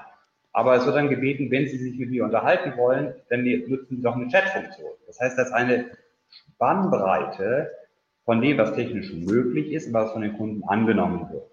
Aber 0.54 0.76
es 0.76 0.86
wird 0.86 0.96
dann 0.96 1.10
gebeten, 1.10 1.52
wenn 1.52 1.68
Sie 1.68 1.78
sich 1.78 1.98
mit 1.98 2.10
mir 2.10 2.24
unterhalten 2.24 2.78
wollen, 2.78 3.16
dann 3.30 3.44
nutzen 3.44 3.98
Sie 3.98 4.02
doch 4.02 4.16
eine 4.16 4.28
Chat-Funktion. 4.28 4.92
Das 5.08 5.20
heißt, 5.20 5.38
das 5.38 5.48
ist 5.48 5.54
eine 5.54 5.92
Spannbreite 6.30 7.72
von 8.24 8.42
dem, 8.42 8.58
was 8.58 8.74
technisch 8.74 9.12
möglich 9.14 9.72
ist 9.72 9.92
was 9.92 10.12
von 10.12 10.22
den 10.22 10.38
Kunden 10.38 10.64
angenommen 10.64 11.30
wird. 11.32 11.53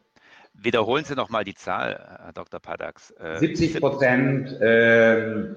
Wiederholen 0.63 1.05
Sie 1.05 1.15
noch 1.15 1.31
mal 1.31 1.45
die 1.45 1.55
Zahl, 1.55 2.19
Herr 2.23 2.33
Dr. 2.35 2.61
Padax. 2.61 3.15
70 3.39 3.77
äh, 3.77 3.81
Prozent 3.81 4.59
ähm, 4.61 5.57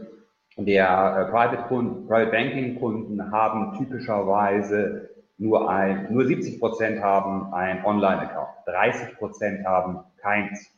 der 0.55 1.27
äh, 1.27 1.31
Private, 1.31 1.63
Private 1.67 2.31
Banking 2.31 2.79
Kunden 2.79 3.31
haben 3.31 3.77
typischerweise 3.77 5.09
nur 5.37 5.69
ein, 5.69 6.13
nur 6.13 6.25
70 6.25 6.59
Prozent 6.59 7.01
haben 7.01 7.53
ein 7.53 7.83
Online-Account, 7.83 8.49
30 8.65 9.17
Prozent 9.17 9.65
haben 9.65 9.99
keins. 10.21 10.69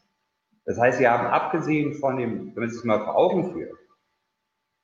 Das 0.65 0.79
heißt, 0.79 0.97
Sie 0.97 1.07
haben 1.07 1.27
abgesehen 1.27 1.93
von 1.93 2.17
dem, 2.17 2.55
wenn 2.55 2.63
man 2.63 2.71
sich 2.71 2.83
mal 2.83 3.03
vor 3.03 3.15
Augen 3.15 3.53
führt, 3.53 3.77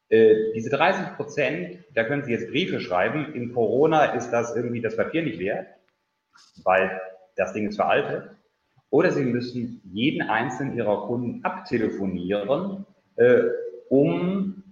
äh, 0.10 0.54
diese 0.54 0.70
30 0.70 1.16
Prozent, 1.16 1.84
da 1.96 2.04
können 2.04 2.24
Sie 2.24 2.32
jetzt 2.32 2.50
Briefe 2.50 2.80
schreiben. 2.80 3.34
In 3.34 3.54
Corona 3.54 4.06
ist 4.14 4.30
das 4.30 4.56
irgendwie 4.56 4.82
das 4.82 4.96
Papier 4.96 5.24
nicht 5.24 5.40
wert, 5.40 5.66
weil 6.64 7.02
das 7.38 7.54
Ding 7.54 7.70
ist 7.70 7.78
veraltet. 7.78 8.30
Oder 8.92 9.12
Sie 9.12 9.24
müssen 9.24 9.82
jeden 9.92 10.30
einzelnen 10.30 10.78
Ihrer 10.78 11.08
Kunden 11.08 11.44
abtelefonieren, 11.44 12.86
äh, 13.16 13.42
um 13.90 14.64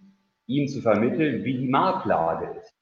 ihm 0.45 0.67
zu 0.67 0.81
vermitteln, 0.81 1.43
wie 1.43 1.57
die 1.57 1.69
Marktlage 1.69 2.59
ist. 2.59 2.75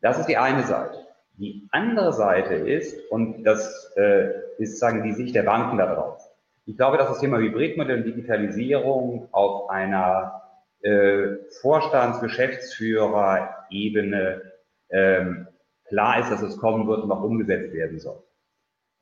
Das 0.00 0.18
ist 0.18 0.24
die 0.26 0.38
eine 0.38 0.62
Seite. 0.62 0.98
Die 1.36 1.68
andere 1.72 2.12
Seite 2.12 2.54
ist, 2.54 2.96
und 3.10 3.42
das 3.44 3.92
äh, 3.96 4.30
ist 4.58 4.78
sagen 4.78 5.02
die 5.02 5.14
Sicht 5.14 5.34
der 5.34 5.42
Banken 5.42 5.78
darauf. 5.78 6.22
Ich 6.64 6.76
glaube, 6.76 6.96
dass 6.96 7.08
das 7.08 7.18
Thema 7.20 7.38
Hybridmodell 7.38 7.98
und 7.98 8.04
Digitalisierung 8.04 9.28
auf 9.32 9.68
einer 9.68 10.42
äh, 10.82 11.38
Vorstands-, 11.60 12.20
Geschäftsführer-Ebene 12.20 14.42
ähm, 14.90 15.48
klar 15.86 16.20
ist, 16.20 16.30
dass 16.30 16.42
es 16.42 16.56
kommen 16.58 16.86
wird 16.86 17.02
und 17.02 17.10
auch 17.10 17.22
umgesetzt 17.22 17.72
werden 17.72 17.98
soll. 17.98 18.22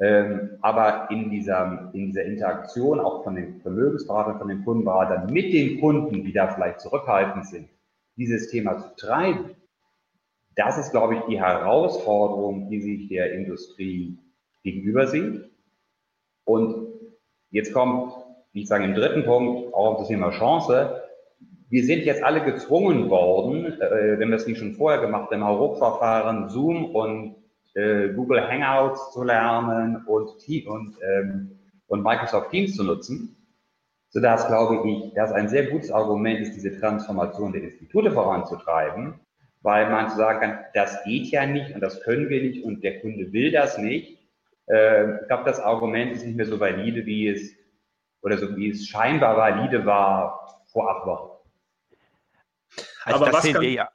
Ähm, 0.00 0.58
aber 0.60 1.10
in 1.10 1.28
dieser, 1.30 1.90
in 1.92 2.06
dieser 2.06 2.24
Interaktion 2.24 3.00
auch 3.00 3.24
von 3.24 3.34
den 3.34 3.60
Vermögensberatern, 3.60 4.38
von 4.38 4.48
den 4.48 4.64
Kundenberatern 4.64 5.32
mit 5.32 5.52
den 5.52 5.80
Kunden, 5.80 6.22
die 6.22 6.32
da 6.32 6.48
vielleicht 6.48 6.80
zurückhaltend 6.80 7.46
sind, 7.46 7.68
dieses 8.16 8.48
Thema 8.48 8.78
zu 8.78 8.94
treiben, 8.96 9.56
das 10.54 10.78
ist, 10.78 10.90
glaube 10.90 11.16
ich, 11.16 11.20
die 11.28 11.40
Herausforderung, 11.40 12.68
die 12.68 12.80
sich 12.80 13.08
der 13.08 13.32
Industrie 13.32 14.18
gegenüber 14.62 15.06
sieht. 15.06 15.50
Und 16.44 16.88
jetzt 17.50 17.72
kommt, 17.72 18.12
wie 18.52 18.62
ich 18.62 18.68
sage, 18.68 18.84
im 18.84 18.94
dritten 18.94 19.24
Punkt 19.24 19.72
auch 19.74 19.92
auf 19.92 19.98
das 19.98 20.08
Thema 20.08 20.30
Chance. 20.30 21.02
Wir 21.70 21.84
sind 21.84 22.04
jetzt 22.04 22.22
alle 22.22 22.44
gezwungen 22.44 23.10
worden, 23.10 23.80
äh, 23.80 24.18
wenn 24.18 24.30
wir 24.30 24.36
es 24.36 24.46
nicht 24.46 24.58
schon 24.58 24.74
vorher 24.74 25.00
gemacht 25.00 25.30
haben, 25.30 25.44
Hauruck-Verfahren, 25.44 26.48
Zoom 26.48 26.94
und 26.94 27.36
äh, 27.74 28.08
Google 28.08 28.46
Hangouts 28.46 29.12
zu 29.12 29.22
lernen 29.22 30.04
und, 30.06 30.30
und, 30.66 30.96
ähm, 31.02 31.58
und 31.86 32.02
Microsoft 32.02 32.50
Teams 32.50 32.76
zu 32.76 32.84
nutzen, 32.84 33.36
sodass, 34.10 34.46
glaube 34.46 34.88
ich, 34.88 35.14
das 35.14 35.32
ein 35.32 35.48
sehr 35.48 35.66
gutes 35.66 35.90
Argument 35.90 36.40
ist, 36.40 36.54
diese 36.54 36.78
Transformation 36.78 37.52
der 37.52 37.62
Institute 37.62 38.10
voranzutreiben, 38.10 39.14
weil 39.62 39.90
man 39.90 40.08
zu 40.08 40.16
sagen 40.16 40.40
kann, 40.40 40.58
das 40.74 41.02
geht 41.04 41.26
ja 41.26 41.46
nicht 41.46 41.74
und 41.74 41.80
das 41.80 42.00
können 42.02 42.28
wir 42.28 42.42
nicht 42.42 42.64
und 42.64 42.82
der 42.82 43.00
Kunde 43.00 43.32
will 43.32 43.50
das 43.52 43.78
nicht. 43.78 44.18
Äh, 44.66 45.20
ich 45.20 45.26
glaube, 45.26 45.44
das 45.44 45.60
Argument 45.60 46.12
ist 46.12 46.24
nicht 46.24 46.36
mehr 46.36 46.46
so 46.46 46.58
valide, 46.58 47.04
wie 47.06 47.28
es 47.28 47.54
oder 48.22 48.38
so 48.38 48.56
wie 48.56 48.70
es 48.70 48.86
scheinbar 48.86 49.36
valide 49.36 49.86
war 49.86 50.64
vor 50.72 50.90
acht 50.90 51.06
Wochen. 51.06 51.30
Also 53.04 53.24
Aber 53.24 53.32
das 53.32 53.42
sehen 53.42 53.60
wir 53.60 53.70
ja 53.70 53.88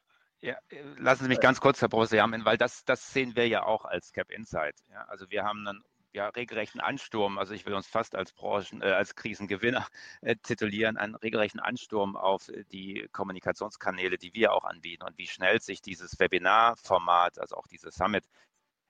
ja, 0.44 0.58
äh, 0.70 0.82
lassen 0.98 1.24
Sie 1.24 1.30
mich 1.30 1.39
ganz 1.39 1.62
kurz, 1.62 1.82
Herr 1.82 1.88
Professor 1.88 2.18
Jamin, 2.18 2.44
weil 2.44 2.58
das, 2.58 2.84
das 2.84 3.14
sehen 3.14 3.36
wir 3.36 3.48
ja 3.48 3.64
auch 3.64 3.86
als 3.86 4.12
Cap 4.12 4.30
Insight. 4.30 4.76
Ja, 4.91 5.06
also 5.06 5.30
wir 5.30 5.46
haben 5.46 5.66
einen 5.66 5.84
ja, 6.12 6.28
regelrechten 6.28 6.82
Ansturm, 6.82 7.38
also 7.38 7.54
ich 7.54 7.66
will 7.66 7.74
uns 7.74 7.88
fast 7.88 8.14
als 8.14 8.34
Branchen, 8.34 8.82
äh, 8.82 8.91
als 8.91 9.16
Krisengewinner 9.16 9.88
äh, 10.22 10.36
titulieren, 10.36 10.98
einen 10.98 11.16
regelrechten 11.16 11.62
Ansturm 11.62 12.18
auf 12.18 12.52
die 12.72 13.08
Kommunikationskanäle, 13.14 14.18
die 14.18 14.34
wir 14.34 14.52
auch 14.52 14.66
anbieten 14.66 15.04
und 15.04 15.18
wie 15.18 15.28
schnell 15.28 15.62
sich 15.62 15.82
dieses 15.82 16.20
Webinar-Format, 16.20 17.39
also 17.39 17.56
auch 17.56 17.68
dieses 17.68 17.96
Summit, 17.96 18.26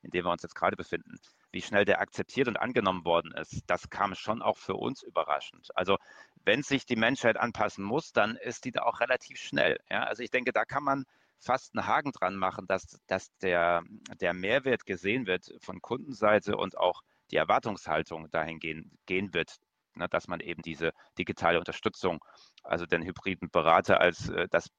in 0.01 0.09
dem 0.09 0.25
wir 0.25 0.31
uns 0.31 0.41
jetzt 0.41 0.55
gerade 0.55 0.75
befinden, 0.75 1.19
wie 1.51 1.61
schnell 1.61 1.85
der 1.85 2.01
akzeptiert 2.01 2.47
und 2.47 2.57
angenommen 2.57 3.05
worden 3.05 3.31
ist, 3.31 3.61
das 3.67 3.91
kam 3.91 4.15
schon 4.15 4.41
auch 4.41 4.57
für 4.57 4.73
uns 4.73 5.03
überraschend. 5.03 5.69
Also 5.75 5.97
wenn 6.43 6.63
sich 6.63 6.87
die 6.87 6.95
Menschheit 6.95 7.37
anpassen 7.37 7.85
muss, 7.85 8.11
dann 8.11 8.37
ist 8.37 8.65
die 8.65 8.71
da 8.71 8.81
auch 8.81 8.99
relativ 8.99 9.37
schnell. 9.37 9.79
Ja? 9.89 10.03
Also 10.03 10.23
ich 10.23 10.31
denke, 10.31 10.51
da 10.51 10.65
kann 10.65 10.83
man 10.83 11.05
fast 11.43 11.75
einen 11.75 11.87
Haken 11.87 12.11
dran 12.11 12.35
machen, 12.35 12.65
dass, 12.67 12.99
dass 13.07 13.35
der, 13.39 13.83
der 14.19 14.33
Mehrwert 14.33 14.85
gesehen 14.85 15.27
wird 15.27 15.53
von 15.59 15.81
Kundenseite 15.81 16.57
und 16.57 16.77
auch 16.77 17.01
die 17.31 17.37
Erwartungshaltung 17.37 18.29
dahin 18.31 18.59
gehen, 18.59 18.97
gehen 19.05 19.33
wird, 19.33 19.57
ne, 19.95 20.07
dass 20.09 20.27
man 20.27 20.39
eben 20.39 20.61
diese 20.61 20.91
digitale 21.17 21.59
Unterstützung, 21.59 22.23
also 22.63 22.85
den 22.85 23.03
hybriden 23.03 23.49
Berater 23.49 23.99
als 23.99 24.29
äh, 24.29 24.47
das 24.49 24.69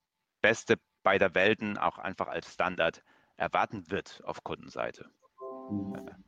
Beste 0.41 0.77
beider 1.03 1.35
Welten 1.35 1.79
auch 1.79 1.99
einfach 1.99 2.29
als 2.29 2.53
Standard 2.53 3.03
erwarten 3.37 3.91
wird 3.91 4.23
auf 4.25 4.43
Kundenseite. 4.45 5.11
Mhm. 5.71 6.25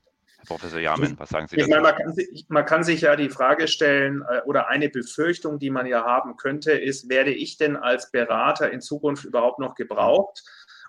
Professor 0.46 0.80
Jamin, 0.80 1.18
was 1.18 1.30
sagen 1.30 1.46
Sie 1.48 1.56
dazu? 1.56 1.68
Meine, 1.68 1.82
man, 1.82 1.94
kann 1.94 2.12
sich, 2.14 2.46
man, 2.48 2.64
kann 2.64 2.84
sich, 2.84 3.00
ja 3.02 3.16
die 3.16 3.30
Frage 3.30 3.68
stellen 3.68 4.24
äh, 4.28 4.40
oder 4.42 4.68
eine 4.68 4.88
Befürchtung, 4.88 5.58
die 5.58 5.70
man 5.70 5.86
ja 5.86 6.04
haben 6.04 6.36
könnte, 6.36 6.72
ist, 6.72 7.08
werde 7.08 7.32
ich 7.32 7.58
denn 7.58 7.76
als 7.76 8.10
Berater 8.10 8.70
in 8.70 8.80
Zukunft 8.80 9.24
überhaupt 9.24 9.58
noch 9.58 9.74
gebraucht? 9.74 10.42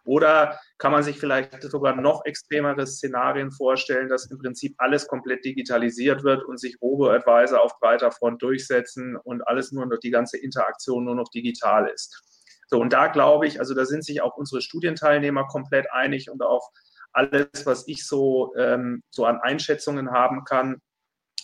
Oder 0.05 0.57
kann 0.77 0.93
man 0.93 1.03
sich 1.03 1.19
vielleicht 1.19 1.61
sogar 1.63 1.93
noch 1.93 2.23
extremere 2.23 2.87
Szenarien 2.87 3.51
vorstellen, 3.51 4.07
dass 4.07 4.31
im 4.31 4.37
Prinzip 4.37 4.75
alles 4.77 5.05
komplett 5.05 5.43
digitalisiert 5.43 6.23
wird 6.23 6.45
und 6.45 6.61
sich 6.61 6.81
Robo-Advisor 6.81 7.61
auf 7.61 7.77
breiter 7.79 8.11
Front 8.11 8.41
durchsetzen 8.41 9.17
und 9.17 9.45
alles 9.45 9.73
nur 9.73 9.85
noch 9.85 9.99
die 9.99 10.11
ganze 10.11 10.37
Interaktion 10.37 11.03
nur 11.03 11.15
noch 11.15 11.29
digital 11.29 11.89
ist? 11.89 12.23
So, 12.67 12.79
und 12.79 12.93
da 12.93 13.07
glaube 13.07 13.47
ich, 13.47 13.59
also 13.59 13.73
da 13.73 13.85
sind 13.85 14.05
sich 14.05 14.21
auch 14.21 14.37
unsere 14.37 14.61
Studienteilnehmer 14.61 15.45
komplett 15.47 15.91
einig 15.91 16.29
und 16.29 16.41
auch 16.41 16.71
alles, 17.13 17.65
was 17.65 17.87
ich 17.87 18.05
so, 18.05 18.53
ähm, 18.57 19.01
so 19.09 19.25
an 19.25 19.39
Einschätzungen 19.41 20.11
haben 20.11 20.43
kann, 20.43 20.81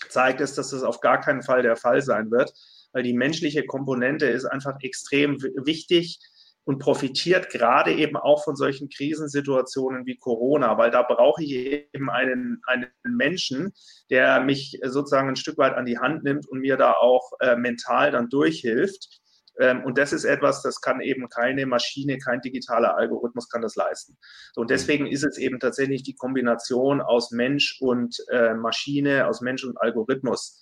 zeigt 0.10 0.42
es, 0.42 0.56
dass 0.56 0.70
das 0.70 0.84
auf 0.84 1.00
gar 1.00 1.20
keinen 1.20 1.44
Fall 1.44 1.64
der 1.64 1.76
Fall 1.76 2.02
sein 2.02 2.32
wird, 2.32 2.52
weil 2.92 3.04
die 3.04 3.14
menschliche 3.14 3.66
Komponente 3.66 4.26
ist 4.26 4.46
einfach 4.46 4.76
extrem 4.82 5.42
wichtig 5.42 6.20
und 6.66 6.80
profitiert 6.80 7.50
gerade 7.50 7.94
eben 7.94 8.16
auch 8.16 8.44
von 8.44 8.56
solchen 8.56 8.90
Krisensituationen 8.90 10.06
wie 10.06 10.18
Corona, 10.18 10.78
weil 10.78 10.92
da 10.92 11.02
brauche 11.02 11.44
ich 11.44 11.52
eben 11.52 12.10
einen, 12.10 12.62
einen 12.66 12.88
Menschen, 13.04 13.74
der 14.10 14.42
mich 14.42 14.80
sozusagen 14.84 15.30
ein 15.30 15.36
Stück 15.36 15.58
weit 15.58 15.74
an 15.74 15.86
die 15.86 16.00
Hand 16.00 16.24
nimmt 16.24 16.48
und 16.48 16.60
mir 16.60 16.78
da 16.78 16.94
auch 16.94 17.32
äh, 17.42 17.56
mental 17.56 18.12
dann 18.12 18.30
durchhilft. 18.30 19.23
Ähm, 19.60 19.84
und 19.84 19.98
das 19.98 20.14
ist 20.14 20.26
etwas, 20.26 20.62
das 20.62 20.82
kann 20.82 21.02
eben 21.02 21.30
keine 21.30 21.66
Maschine, 21.66 22.18
kein 22.18 22.42
digitaler 22.42 22.96
Algorithmus 22.98 23.50
kann 23.50 23.62
das 23.62 23.76
leisten. 23.76 24.18
Und 24.56 24.70
deswegen 24.70 25.06
ist 25.08 25.24
es 25.24 25.38
eben 25.38 25.60
tatsächlich 25.60 26.04
die 26.04 26.16
Kombination 26.16 27.02
aus 27.02 27.32
Mensch 27.32 27.80
und 27.82 28.18
äh, 28.32 28.54
Maschine, 28.56 29.28
aus 29.28 29.42
Mensch 29.42 29.64
und 29.64 29.80
Algorithmus. 29.80 30.60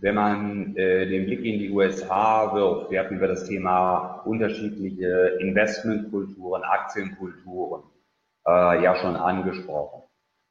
Wenn 0.00 0.14
man 0.14 0.76
äh, 0.76 1.08
den 1.08 1.24
Blick 1.24 1.44
in 1.44 1.58
die 1.58 1.70
USA 1.70 2.54
wirft, 2.54 2.90
wir 2.90 3.00
hatten 3.00 3.16
über 3.16 3.26
das 3.26 3.44
Thema 3.46 4.20
unterschiedliche 4.24 5.38
Investmentkulturen, 5.40 6.62
Aktienkulturen 6.62 7.82
äh, 8.46 8.82
ja 8.82 8.94
schon 8.94 9.16
angesprochen, 9.16 10.02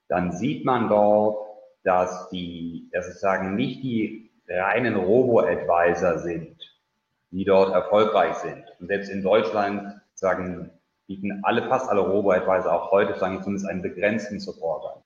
dann 0.09 0.33
sieht 0.33 0.65
man 0.65 0.89
dort, 0.89 1.46
dass 1.87 2.27
die, 2.29 2.89
dass 2.91 3.07
es 3.07 3.21
sagen, 3.21 3.55
nicht 3.55 3.81
die 3.81 4.29
reinen 4.49 4.97
Robo-Advisor 4.97 6.19
sind, 6.19 6.57
die 7.31 7.45
dort 7.45 7.73
erfolgreich 7.73 8.35
sind. 8.35 8.65
Und 8.81 8.87
selbst 8.87 9.09
in 9.09 9.23
Deutschland 9.23 10.01
sagen, 10.13 10.69
bieten 11.07 11.39
alle, 11.43 11.63
fast 11.69 11.89
alle 11.89 12.01
Robo-Advisor 12.01 12.73
auch 12.73 12.91
heute, 12.91 13.17
sagen 13.17 13.41
zumindest 13.41 13.69
einen 13.69 13.81
begrenzten 13.81 14.41
Support 14.41 14.97
an. 14.97 15.01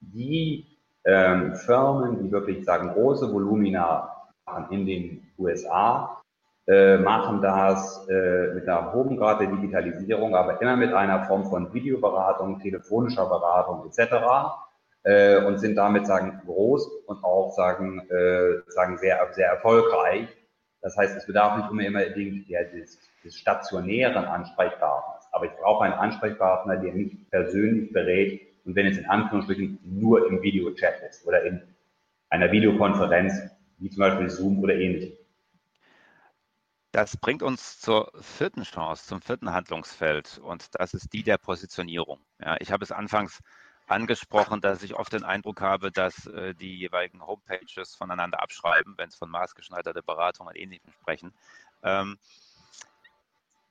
Die 0.00 0.66
ähm, 1.06 1.54
Firmen, 1.56 2.22
die 2.22 2.30
wirklich 2.30 2.66
sagen, 2.66 2.92
große 2.92 3.32
Volumina 3.32 4.12
machen 4.44 4.66
in 4.70 4.84
den 4.84 5.26
USA, 5.38 6.20
äh, 6.66 6.98
machen 6.98 7.40
das 7.40 8.06
äh, 8.10 8.52
mit 8.52 8.68
einer 8.68 8.92
hohen 8.92 9.16
Grad 9.16 9.40
der 9.40 9.46
Digitalisierung, 9.46 10.34
aber 10.34 10.60
immer 10.60 10.76
mit 10.76 10.92
einer 10.92 11.24
Form 11.24 11.46
von 11.46 11.72
Videoberatung, 11.72 12.60
telefonischer 12.60 13.24
Beratung 13.24 13.86
etc 13.86 14.65
äh, 15.06 15.44
und 15.44 15.58
sind 15.58 15.76
damit 15.76 16.06
sagen 16.06 16.42
groß 16.44 16.88
und 17.06 17.22
auch 17.22 17.52
sagen 17.52 18.00
äh, 18.10 18.60
sagen 18.70 18.98
sehr 18.98 19.26
sehr 19.32 19.46
erfolgreich. 19.48 20.28
Das 20.82 20.96
heißt, 20.96 21.16
es 21.16 21.26
bedarf 21.26 21.56
nicht 21.56 21.70
unbedingt 21.70 22.48
der, 22.50 22.64
des, 22.64 23.00
des 23.24 23.36
stationären 23.36 24.24
Ansprechpartners, 24.24 25.28
aber 25.32 25.46
ich 25.46 25.52
brauche 25.60 25.84
einen 25.84 25.94
Ansprechpartner, 25.94 26.76
der 26.76 26.92
mich 26.92 27.30
persönlich 27.30 27.92
berät 27.92 28.40
und 28.64 28.74
wenn 28.74 28.86
es 28.86 28.98
in 28.98 29.06
Anführungsstrichen 29.06 29.78
nur 29.84 30.28
im 30.28 30.42
Videochat 30.42 31.00
ist 31.08 31.26
oder 31.26 31.42
in 31.44 31.62
einer 32.28 32.50
Videokonferenz, 32.50 33.42
wie 33.78 33.90
zum 33.90 34.00
Beispiel 34.00 34.28
Zoom 34.28 34.58
oder 34.58 34.74
ähnlichem. 34.74 35.16
Das 36.90 37.16
bringt 37.16 37.42
uns 37.42 37.78
zur 37.78 38.10
vierten 38.20 38.62
Chance, 38.62 39.06
zum 39.06 39.20
vierten 39.20 39.52
Handlungsfeld 39.52 40.40
und 40.42 40.68
das 40.72 40.94
ist 40.94 41.12
die 41.12 41.22
der 41.22 41.38
Positionierung. 41.38 42.20
Ja, 42.40 42.56
ich 42.58 42.72
habe 42.72 42.82
es 42.82 42.90
anfangs 42.90 43.40
angesprochen, 43.86 44.60
dass 44.60 44.82
ich 44.82 44.94
oft 44.94 45.12
den 45.12 45.24
Eindruck 45.24 45.60
habe, 45.60 45.92
dass 45.92 46.26
äh, 46.26 46.54
die 46.54 46.76
jeweiligen 46.76 47.24
Homepages 47.24 47.94
voneinander 47.94 48.42
abschreiben, 48.42 48.94
wenn 48.96 49.08
es 49.08 49.16
von 49.16 49.30
maßgeschneiderter 49.30 50.02
Beratung 50.02 50.46
und 50.46 50.56
Ähnlichem 50.56 50.92
sprechen. 50.92 51.32
Ähm, 51.82 52.18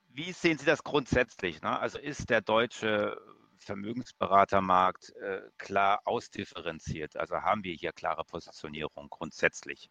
wie 0.09 0.31
sehen 0.31 0.57
Sie 0.57 0.65
das 0.65 0.83
grundsätzlich? 0.83 1.61
Ne? 1.61 1.77
Also 1.77 1.99
ist 1.99 2.29
der 2.29 2.41
deutsche 2.41 3.19
Vermögensberatermarkt 3.57 5.13
äh, 5.17 5.41
klar 5.57 6.01
ausdifferenziert? 6.05 7.17
Also 7.17 7.41
haben 7.41 7.63
wir 7.63 7.73
hier 7.73 7.91
klare 7.91 8.23
Positionierung 8.23 9.09
grundsätzlich 9.09 9.89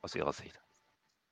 aus 0.00 0.14
Ihrer 0.14 0.32
Sicht? 0.32 0.58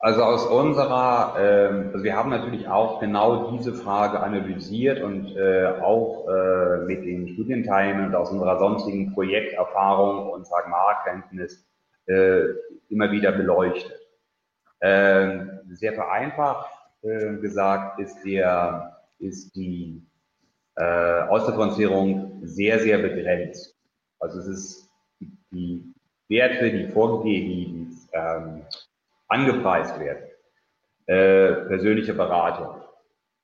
Also 0.01 0.23
aus 0.23 0.47
unserer, 0.47 1.35
äh, 1.39 1.91
also 1.93 2.05
wir 2.05 2.15
haben 2.17 2.31
natürlich 2.31 2.69
auch 2.69 3.01
genau 3.01 3.51
diese 3.51 3.75
Frage 3.75 4.21
analysiert 4.21 5.03
und 5.03 5.37
äh, 5.37 5.67
auch 5.81 6.29
äh, 6.29 6.85
mit 6.85 7.05
den 7.05 7.29
Studienteilnehmern 7.31 8.07
und 8.07 8.15
aus 8.15 8.31
unserer 8.31 8.61
sonstigen 8.61 9.13
Projekterfahrung 9.13 10.31
und 10.31 10.47
sagen 10.47 10.71
Marktkenntnis 10.71 11.67
äh, 12.07 12.43
immer 12.89 13.11
wieder 13.11 13.33
beleuchtet. 13.33 13.99
Ähm, 14.81 15.61
sehr 15.69 15.95
vereinfacht 15.95 16.71
äh, 17.03 17.35
gesagt 17.39 17.99
ist, 17.99 18.25
der, 18.25 18.97
ist 19.19 19.57
die 19.57 20.01
äh, 20.77 21.23
Ausdifferenzierung 21.23 22.41
sehr, 22.45 22.79
sehr 22.79 22.99
begrenzt. 22.99 23.77
Also 24.21 24.39
es 24.39 24.47
ist 24.47 24.91
die 25.51 25.93
Werte, 26.29 26.71
die 26.71 26.87
vorgegeben, 26.87 27.91
die 27.91 28.09
ähm, 28.13 28.63
angepreist 29.29 29.99
werden, 30.01 30.25
äh, 31.07 31.67
persönliche 31.69 32.15
Beratung, 32.15 32.83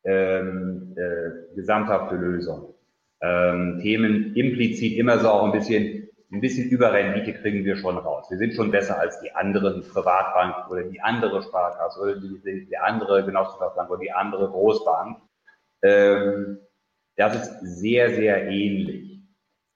ähm, 0.05 0.95
äh, 0.97 1.55
gesamthafte 1.55 2.17
Lösung, 2.17 2.75
ähm, 3.21 3.79
Themen 3.81 4.35
implizit 4.35 4.99
immer 4.99 5.19
so 5.19 5.29
auch 5.29 5.45
ein 5.45 5.53
bisschen, 5.53 6.09
ein 6.33 6.41
bisschen 6.41 6.69
über 6.69 6.93
Rendite 6.93 7.33
kriegen 7.35 7.65
wir 7.65 7.77
schon 7.77 7.97
raus. 7.97 8.27
Wir 8.31 8.39
sind 8.39 8.55
schon 8.55 8.71
besser 8.71 8.99
als 8.99 9.21
die 9.21 9.33
anderen 9.33 9.83
Privatbanken 9.83 10.71
oder 10.71 10.83
die 10.83 11.01
andere 11.01 11.43
Sparkasse 11.43 12.01
oder 12.01 12.17
die, 12.17 12.67
die 12.67 12.77
andere 12.77 13.25
Genossenschaftsbank 13.25 13.91
oder 13.91 14.01
die 14.01 14.13
andere 14.13 14.49
Großbank. 14.49 15.19
Ähm, 15.83 16.59
das 17.17 17.37
ist 17.37 17.81
sehr, 17.81 18.11
sehr 18.11 18.49
ähnlich. 18.49 19.21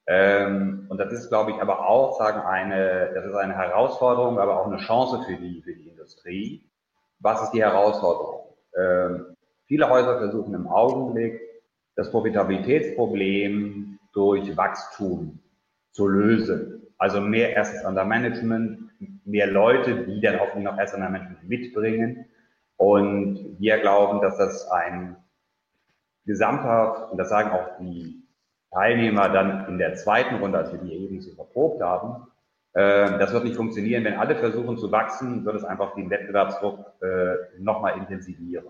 Ähm, 0.06 0.86
und 0.88 0.98
das 0.98 1.12
ist, 1.12 1.28
glaube 1.28 1.52
ich, 1.52 1.60
aber 1.60 1.86
auch, 1.86 2.18
sagen, 2.18 2.40
eine, 2.40 3.12
das 3.14 3.26
ist 3.26 3.34
eine 3.34 3.54
Herausforderung, 3.54 4.38
aber 4.38 4.60
auch 4.60 4.66
eine 4.66 4.78
Chance 4.78 5.22
für 5.26 5.36
die, 5.36 5.62
für 5.62 5.74
die 5.74 5.94
Industrie. 6.08 6.64
Was 7.20 7.42
ist 7.42 7.50
die 7.50 7.62
Herausforderung? 7.62 8.54
Ähm, 8.76 9.36
viele 9.66 9.90
Häuser 9.90 10.18
versuchen 10.18 10.54
im 10.54 10.66
Augenblick, 10.66 11.40
das 11.96 12.10
Profitabilitätsproblem 12.10 13.98
durch 14.12 14.56
Wachstum 14.56 15.40
zu 15.92 16.06
lösen. 16.06 16.86
Also 16.96 17.20
mehr 17.20 17.58
Assets 17.58 17.84
under 17.84 18.04
Management, 18.04 18.90
mehr 19.24 19.48
Leute, 19.48 20.06
die 20.06 20.20
dann 20.20 20.40
hoffentlich 20.40 20.64
noch 20.64 20.78
Assets 20.78 20.94
under 20.94 21.10
Management 21.10 21.48
mitbringen. 21.48 22.24
Und 22.76 23.56
wir 23.58 23.78
glauben, 23.78 24.22
dass 24.22 24.38
das 24.38 24.70
ein 24.70 25.16
gesamthaft, 26.24 27.12
und 27.12 27.18
das 27.18 27.28
sagen 27.28 27.50
auch 27.50 27.78
die 27.80 28.22
Teilnehmer 28.70 29.28
dann 29.28 29.66
in 29.68 29.78
der 29.78 29.94
zweiten 29.94 30.36
Runde, 30.36 30.58
als 30.58 30.72
wir 30.72 30.78
die 30.78 30.92
eben 30.92 31.20
so 31.20 31.34
verprobt 31.34 31.82
haben, 31.82 32.26
das 32.72 33.32
wird 33.32 33.44
nicht 33.44 33.56
funktionieren. 33.56 34.04
Wenn 34.04 34.14
alle 34.14 34.36
versuchen 34.36 34.76
zu 34.76 34.92
wachsen, 34.92 35.44
wird 35.44 35.56
es 35.56 35.64
einfach 35.64 35.94
den 35.94 36.10
Wettbewerbsdruck 36.10 37.02
äh, 37.02 37.58
nochmal 37.58 37.98
intensivieren. 37.98 38.68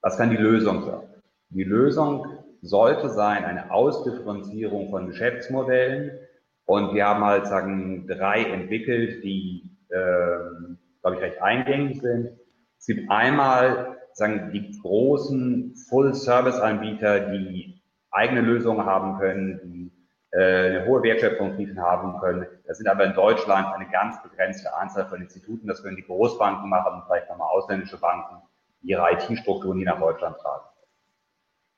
Was 0.00 0.16
kann 0.16 0.30
die 0.30 0.36
Lösung 0.36 0.84
sein? 0.84 1.08
Die 1.50 1.64
Lösung 1.64 2.26
sollte 2.60 3.08
sein 3.10 3.44
eine 3.44 3.70
Ausdifferenzierung 3.70 4.90
von 4.90 5.08
Geschäftsmodellen. 5.08 6.18
Und 6.66 6.94
wir 6.94 7.06
haben 7.06 7.24
halt, 7.24 7.46
sagen, 7.46 8.06
drei 8.06 8.44
entwickelt, 8.44 9.24
die, 9.24 9.70
äh, 9.88 10.74
glaube 11.00 11.16
ich, 11.16 11.22
recht 11.22 11.42
eingängig 11.42 12.00
sind. 12.00 12.30
Es 12.78 12.86
gibt 12.86 13.10
einmal, 13.10 13.96
sagen, 14.12 14.50
die 14.52 14.78
großen 14.80 15.74
Full-Service-Anbieter, 15.88 17.30
die 17.30 17.80
eigene 18.10 18.42
Lösungen 18.42 18.84
haben 18.84 19.18
können, 19.18 19.60
die 19.64 19.86
äh, 19.86 19.97
eine 20.32 20.84
hohe 20.86 21.02
Wertschöpfungsrisiken 21.02 21.82
haben 21.82 22.18
können. 22.20 22.46
Das 22.66 22.78
sind 22.78 22.88
aber 22.88 23.04
in 23.04 23.14
Deutschland 23.14 23.74
eine 23.74 23.88
ganz 23.90 24.22
begrenzte 24.22 24.74
Anzahl 24.74 25.06
von 25.06 25.20
Instituten. 25.20 25.66
Das 25.66 25.82
können 25.82 25.96
die 25.96 26.04
Großbanken 26.04 26.68
machen 26.68 26.94
und 26.94 27.06
vielleicht 27.06 27.30
nochmal 27.30 27.48
ausländische 27.48 27.98
Banken, 27.98 28.36
die 28.82 28.90
ihre 28.90 29.10
IT-Strukturen, 29.12 29.78
die 29.78 29.84
nach 29.84 29.98
Deutschland 29.98 30.36
tragen. 30.38 30.64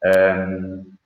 Ähm, 0.02 0.98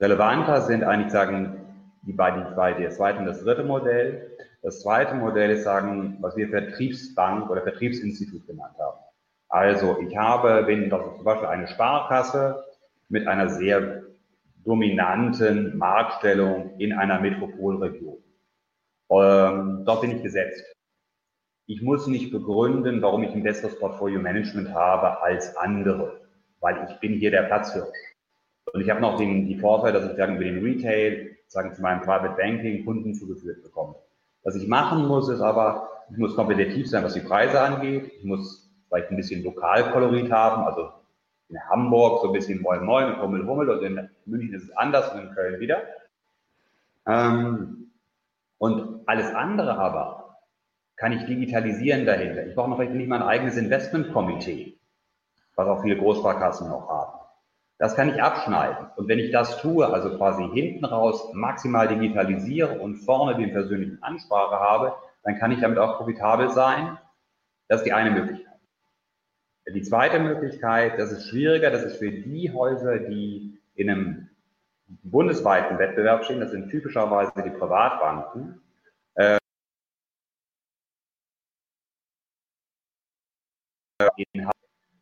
relevanter 0.00 0.62
sind 0.62 0.82
eigentlich 0.82 1.12
sagen 1.12 1.56
die 2.02 2.12
beiden, 2.12 2.54
beide, 2.56 2.82
das 2.82 2.96
zweite 2.96 3.18
und 3.18 3.26
das 3.26 3.44
dritte 3.44 3.62
Modell. 3.62 4.36
Das 4.62 4.80
zweite 4.80 5.14
Modell 5.14 5.50
ist 5.50 5.64
sagen, 5.64 6.16
was 6.20 6.36
wir 6.36 6.48
Vertriebsbank 6.48 7.50
oder 7.50 7.62
Vertriebsinstitut 7.62 8.46
genannt 8.46 8.74
haben. 8.78 8.98
Also 9.48 9.98
ich 10.00 10.16
habe, 10.16 10.66
wenn 10.66 10.90
das 10.90 11.00
zum 11.16 11.24
Beispiel 11.24 11.48
eine 11.48 11.68
Sparkasse 11.68 12.64
mit 13.08 13.26
einer 13.26 13.48
sehr 13.48 13.99
dominanten 14.64 15.76
Marktstellung 15.78 16.78
in 16.78 16.92
einer 16.92 17.20
Metropolregion. 17.20 18.18
Ähm, 19.10 19.82
dort 19.84 20.00
bin 20.02 20.16
ich 20.16 20.22
gesetzt. 20.22 20.64
Ich 21.66 21.82
muss 21.82 22.06
nicht 22.06 22.32
begründen, 22.32 23.02
warum 23.02 23.22
ich 23.22 23.32
ein 23.32 23.42
besseres 23.42 23.78
Portfolio-Management 23.78 24.74
habe 24.74 25.22
als 25.22 25.56
andere, 25.56 26.20
weil 26.60 26.88
ich 26.88 26.98
bin 27.00 27.14
hier 27.14 27.30
der 27.30 27.42
Platzhirsch. 27.42 27.88
Und 28.72 28.80
ich 28.80 28.90
habe 28.90 29.00
noch 29.00 29.16
den, 29.16 29.46
die 29.46 29.58
Vorteile, 29.58 30.00
dass 30.00 30.10
ich 30.10 30.16
sagen, 30.16 30.36
über 30.36 30.44
den 30.44 30.62
Retail, 30.62 31.36
sagen 31.46 31.74
zu 31.74 31.82
meinem 31.82 32.02
Private 32.02 32.36
Banking 32.36 32.84
Kunden 32.84 33.14
zugeführt 33.14 33.62
bekomme. 33.62 33.96
Was 34.42 34.54
ich 34.54 34.68
machen 34.68 35.06
muss, 35.06 35.28
ist 35.28 35.40
aber, 35.40 35.88
ich 36.10 36.16
muss 36.16 36.36
kompetitiv 36.36 36.88
sein, 36.88 37.04
was 37.04 37.14
die 37.14 37.20
Preise 37.20 37.60
angeht. 37.60 38.12
Ich 38.18 38.24
muss 38.24 38.70
vielleicht 38.88 39.10
ein 39.10 39.16
bisschen 39.16 39.42
Lokalkolorit 39.42 40.30
haben, 40.30 40.64
also 40.64 40.90
in 41.50 41.68
Hamburg 41.68 42.22
so 42.22 42.28
ein 42.28 42.32
bisschen 42.32 42.62
Moin 42.62 42.84
Moin 42.84 43.12
und 43.12 43.20
Hummel 43.20 43.46
Hummel 43.46 43.70
und 43.70 43.82
in 43.82 44.10
München 44.26 44.54
ist 44.54 44.64
es 44.64 44.76
anders 44.76 45.12
und 45.12 45.20
in 45.20 45.34
Köln 45.34 45.60
wieder. 45.60 45.82
Ähm, 47.06 47.92
und 48.58 49.08
alles 49.08 49.34
andere 49.34 49.78
aber 49.78 50.36
kann 50.96 51.12
ich 51.12 51.24
digitalisieren 51.24 52.04
dahinter. 52.04 52.46
Ich 52.46 52.54
brauche 52.54 52.70
noch 52.70 52.78
nicht 52.78 53.08
mal 53.08 53.22
ein 53.22 53.28
eigenes 53.28 53.56
Investmentkomitee, 53.56 54.78
was 55.56 55.66
auch 55.66 55.82
viele 55.82 55.96
Großsparkassen 55.96 56.68
noch 56.68 56.88
haben. 56.88 57.20
Das 57.78 57.96
kann 57.96 58.10
ich 58.10 58.22
abschneiden. 58.22 58.88
Und 58.96 59.08
wenn 59.08 59.18
ich 59.18 59.32
das 59.32 59.62
tue, 59.62 59.86
also 59.86 60.14
quasi 60.18 60.46
hinten 60.52 60.84
raus 60.84 61.32
maximal 61.32 61.88
digitalisiere 61.88 62.78
und 62.78 62.96
vorne 62.96 63.36
den 63.36 63.52
persönlichen 63.52 64.02
Ansprache 64.02 64.56
habe, 64.56 64.94
dann 65.24 65.38
kann 65.38 65.50
ich 65.50 65.60
damit 65.60 65.78
auch 65.78 65.96
profitabel 65.96 66.50
sein. 66.50 66.98
Das 67.68 67.80
ist 67.80 67.86
die 67.86 67.94
eine 67.94 68.10
Möglichkeit. 68.10 68.49
Die 69.74 69.82
zweite 69.82 70.18
Möglichkeit, 70.18 70.98
das 70.98 71.12
ist 71.12 71.28
schwieriger, 71.28 71.70
das 71.70 71.84
ist 71.84 71.96
für 71.96 72.10
die 72.10 72.52
Häuser, 72.52 72.98
die 72.98 73.58
in 73.74 73.90
einem 73.90 74.28
bundesweiten 75.02 75.78
Wettbewerb 75.78 76.24
stehen, 76.24 76.40
das 76.40 76.50
sind 76.50 76.70
typischerweise 76.70 77.32
die 77.44 77.50
Privatbanken. 77.50 78.60
Äh, 79.14 79.38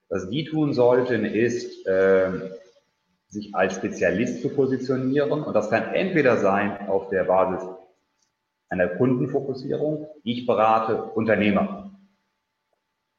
was 0.09 0.29
die 0.29 0.45
tun 0.45 0.73
sollten, 0.73 1.25
ist, 1.25 1.87
äh, 1.87 2.51
sich 3.29 3.55
als 3.55 3.75
Spezialist 3.77 4.43
zu 4.43 4.49
positionieren. 4.51 5.43
Und 5.43 5.55
das 5.55 5.71
kann 5.71 5.95
entweder 5.95 6.39
sein 6.39 6.89
auf 6.89 7.09
der 7.11 7.25
Basis 7.25 7.67
einer 8.71 8.89
Kundenfokussierung. 8.89 10.09
Ich 10.25 10.47
berate 10.47 11.03
Unternehmer. 11.03 11.88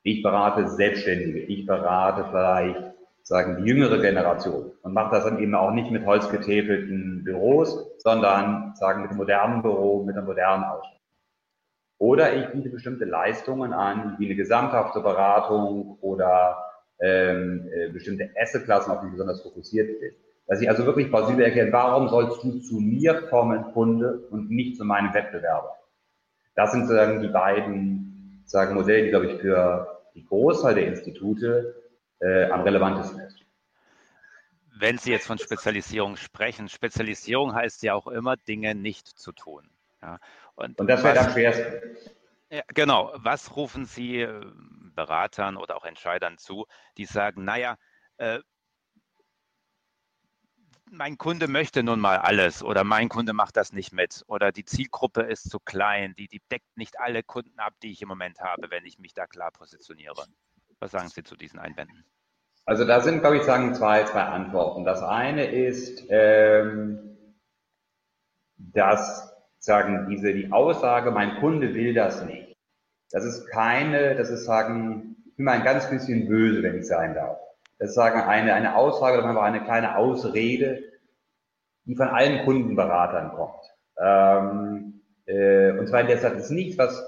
Ich 0.03 0.23
berate 0.23 0.67
Selbstständige, 0.69 1.39
ich 1.39 1.65
berate 1.65 2.25
vielleicht, 2.29 2.93
sagen 3.23 3.57
die 3.57 3.69
jüngere 3.69 3.99
Generation 3.99 4.71
und 4.81 4.93
mache 4.93 5.15
das 5.15 5.25
dann 5.25 5.39
eben 5.39 5.53
auch 5.53 5.71
nicht 5.71 5.91
mit 5.91 6.05
holzgetäfelten 6.05 7.23
Büros, 7.23 7.85
sondern 7.99 8.73
sagen 8.75 9.03
mit 9.03 9.11
modernen 9.11 9.61
Büro, 9.61 10.03
mit 10.03 10.15
einer 10.15 10.25
modernen 10.25 10.63
Ausstattung. 10.63 10.99
Oder 11.99 12.33
ich 12.33 12.47
biete 12.51 12.69
bestimmte 12.69 13.05
Leistungen 13.05 13.73
an, 13.73 14.15
wie 14.17 14.25
eine 14.25 14.35
gesamthafte 14.35 15.01
Beratung 15.01 15.97
oder 15.99 16.57
ähm, 17.01 17.69
äh, 17.71 17.89
bestimmte 17.89 18.29
Assetklassen, 18.41 18.91
auf 18.91 19.01
die 19.01 19.07
ich 19.07 19.11
besonders 19.11 19.41
fokussiert 19.41 19.99
bin. 19.99 20.11
Dass 20.47 20.61
ich 20.61 20.69
also 20.69 20.85
wirklich 20.85 21.09
plausibel 21.09 21.43
erkenne, 21.43 21.71
warum 21.71 22.07
sollst 22.07 22.43
du 22.43 22.59
zu 22.59 22.79
mir 22.79 23.27
kommen, 23.29 23.65
Kunde, 23.73 24.27
und 24.31 24.49
nicht 24.49 24.77
zu 24.77 24.85
meinem 24.85 25.13
Wettbewerber? 25.13 25.75
Das 26.55 26.71
sind 26.71 26.87
sozusagen 26.87 27.21
die 27.21 27.27
beiden 27.27 28.08
sagen 28.49 28.73
Modelle, 28.73 29.03
die, 29.03 29.09
glaube 29.09 29.27
ich, 29.27 29.41
für 29.41 30.01
die 30.15 30.25
Großteil 30.25 30.75
der 30.75 30.87
Institute 30.87 31.75
äh, 32.19 32.45
am 32.45 32.61
relevantesten 32.61 33.19
ist. 33.19 33.39
Wenn 34.75 34.97
Sie 34.97 35.11
jetzt 35.11 35.27
von 35.27 35.37
Spezialisierung 35.37 36.15
sprechen, 36.15 36.69
Spezialisierung 36.69 37.53
heißt 37.53 37.83
ja 37.83 37.93
auch 37.93 38.07
immer, 38.07 38.37
Dinge 38.37 38.75
nicht 38.75 39.07
zu 39.07 39.31
tun. 39.31 39.69
Ja. 40.01 40.19
Und, 40.55 40.79
Und 40.79 40.87
das 40.87 41.03
wäre 41.03 41.19
am 41.19 41.31
schwersten. 41.31 41.97
Ja, 42.49 42.63
genau. 42.73 43.13
Was 43.15 43.55
rufen 43.55 43.85
Sie 43.85 44.21
äh, 44.21 44.41
Beratern 44.95 45.57
oder 45.57 45.75
auch 45.75 45.85
Entscheidern 45.85 46.37
zu, 46.37 46.65
die 46.97 47.05
sagen, 47.05 47.43
naja, 47.43 47.77
äh, 48.17 48.39
mein 50.91 51.17
Kunde 51.17 51.47
möchte 51.47 51.83
nun 51.83 51.99
mal 51.99 52.17
alles 52.17 52.63
oder 52.63 52.83
mein 52.83 53.09
Kunde 53.09 53.33
macht 53.33 53.57
das 53.57 53.73
nicht 53.73 53.93
mit 53.93 54.23
oder 54.27 54.51
die 54.51 54.65
Zielgruppe 54.65 55.21
ist 55.21 55.49
zu 55.49 55.59
klein, 55.59 56.13
die, 56.17 56.27
die 56.27 56.41
deckt 56.51 56.77
nicht 56.77 56.99
alle 56.99 57.23
Kunden 57.23 57.59
ab, 57.59 57.73
die 57.83 57.91
ich 57.91 58.01
im 58.01 58.07
Moment 58.07 58.39
habe, 58.39 58.69
wenn 58.71 58.85
ich 58.85 58.99
mich 58.99 59.13
da 59.13 59.27
klar 59.27 59.51
positioniere. 59.51 60.25
Was 60.79 60.91
sagen 60.91 61.09
Sie 61.09 61.23
zu 61.23 61.35
diesen 61.35 61.59
Einwänden? 61.59 62.05
Also 62.65 62.85
da 62.85 63.01
sind, 63.01 63.21
glaube 63.21 63.37
ich, 63.37 63.43
sagen 63.43 63.73
zwei, 63.73 64.03
zwei 64.03 64.23
Antworten. 64.23 64.85
Das 64.85 65.01
eine 65.01 65.45
ist, 65.51 66.05
ähm, 66.09 67.17
dass 68.57 69.33
sagen 69.57 70.07
diese 70.09 70.33
die 70.33 70.51
Aussage, 70.51 71.11
mein 71.11 71.39
Kunde 71.39 71.73
will 71.73 71.93
das 71.93 72.23
nicht. 72.25 72.55
Das 73.11 73.25
ist 73.25 73.47
keine, 73.47 74.15
das 74.15 74.29
ist 74.29 74.45
sagen, 74.45 75.15
mal 75.37 75.53
ein 75.53 75.63
ganz 75.63 75.89
bisschen 75.89 76.27
böse, 76.27 76.61
wenn 76.63 76.77
ich 76.77 76.87
sein 76.87 77.13
darf. 77.15 77.39
Das 77.79 77.89
ist 77.89 77.95
sagen 77.95 78.21
eine, 78.21 78.53
eine 78.53 78.75
Aussage 78.75 79.17
oder 79.17 79.41
eine 79.41 79.63
kleine 79.63 79.97
Ausrede, 79.97 80.83
die 81.85 81.95
von 81.95 82.09
allen 82.09 82.45
Kundenberatern 82.45 83.31
kommt. 83.31 83.63
Ähm, 83.97 84.85
Äh, 85.29 85.77
und 85.77 85.87
zwar 85.87 86.03
deshalb 86.03 86.37
ist 86.37 86.49
nichts, 86.49 86.77
was 86.77 87.03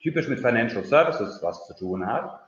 typisch 0.00 0.28
mit 0.28 0.38
Financial 0.38 0.84
Services 0.84 1.42
was 1.42 1.66
zu 1.66 1.74
tun 1.74 2.06
hat, 2.06 2.38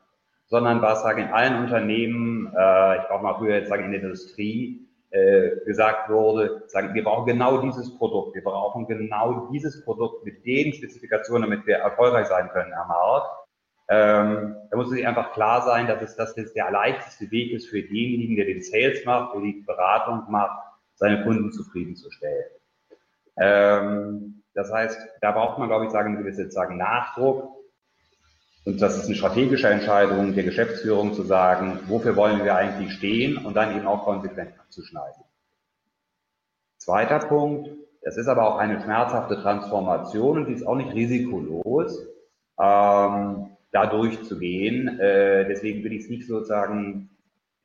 sondern 0.47 0.81
was 0.83 1.03
sagen 1.03 1.23
in 1.23 1.33
allen 1.33 1.65
Unternehmen, 1.65 2.47
äh, 2.57 2.99
ich 2.99 3.09
brauche 3.09 3.25
mal 3.25 3.35
früher 3.35 3.57
jetzt 3.57 3.69
sagen 3.69 3.87
in 3.87 3.91
der 3.91 4.03
Industrie, 4.03 4.87
äh, 5.11 5.51
gesagt 5.65 6.09
wurde, 6.09 6.63
sagen, 6.69 6.95
wir 6.95 7.03
brauchen 7.03 7.27
genau 7.27 7.59
dieses 7.59 7.97
Produkt, 7.99 8.37
wir 8.37 8.45
brauchen 8.45 8.87
genau 8.87 9.49
dieses 9.51 9.85
Produkt 9.85 10.25
mit 10.25 10.45
den 10.45 10.73
Spezifikationen, 10.73 11.51
damit 11.51 11.67
wir 11.67 11.79
erfolgreich 11.79 12.29
sein 12.29 12.49
können 12.51 12.73
am 12.73 12.87
Markt. 12.87 13.46
Ähm, 13.89 14.57
da 14.71 14.77
muss 14.77 14.89
es 14.89 14.95
sich 14.95 15.07
einfach 15.07 15.33
klar 15.33 15.63
sein, 15.63 15.87
dass 15.87 16.03
es 16.03 16.17
das 16.17 16.35
der 16.35 16.71
leichteste 16.71 17.31
Weg 17.31 17.53
ist 17.53 17.69
für 17.69 17.83
denjenigen, 17.83 18.37
der 18.37 18.47
den 18.47 18.63
Sales 18.63 19.05
macht, 19.05 19.35
der 19.35 19.43
die 19.43 19.63
Beratung 19.65 20.25
macht, 20.29 20.59
seine 20.95 21.23
Kunden 21.23 21.53
zufriedenzustellen. 21.53 22.47
Ähm, 23.37 24.43
das 24.55 24.73
heißt, 24.73 24.99
da 25.21 25.33
braucht 25.33 25.59
man, 25.59 25.69
glaube 25.69 25.85
ich, 25.85 25.93
sagen, 25.93 26.17
gewisse 26.17 26.51
sagen, 26.51 26.79
Nachdruck. 26.79 27.55
Und 28.65 28.83
das 28.83 28.97
ist 28.97 29.07
eine 29.07 29.15
strategische 29.15 29.69
Entscheidung 29.69 30.35
der 30.35 30.43
Geschäftsführung 30.43 31.15
zu 31.15 31.23
sagen, 31.23 31.79
wofür 31.87 32.17
wollen 32.17 32.43
wir 32.43 32.57
eigentlich 32.57 32.93
stehen 32.93 33.45
und 33.45 33.55
dann 33.55 33.77
eben 33.77 33.87
auch 33.87 34.05
konsequent 34.05 34.59
abzuschneiden. 34.59 35.23
Zweiter 36.79 37.21
Punkt, 37.21 37.71
das 38.03 38.17
ist 38.17 38.27
aber 38.27 38.49
auch 38.49 38.59
eine 38.59 38.81
schmerzhafte 38.81 39.41
Transformation 39.41 40.39
und 40.39 40.47
die 40.47 40.55
ist 40.55 40.67
auch 40.67 40.75
nicht 40.75 40.93
risikolos. 40.95 42.07
Ähm, 42.59 43.56
da 43.77 43.87
durchzugehen. 43.87 44.99
Äh, 44.99 45.47
deswegen 45.47 45.85
will 45.85 45.93
ich 45.93 46.05
es 46.05 46.11
nicht 46.11 46.27
sozusagen, 46.27 47.11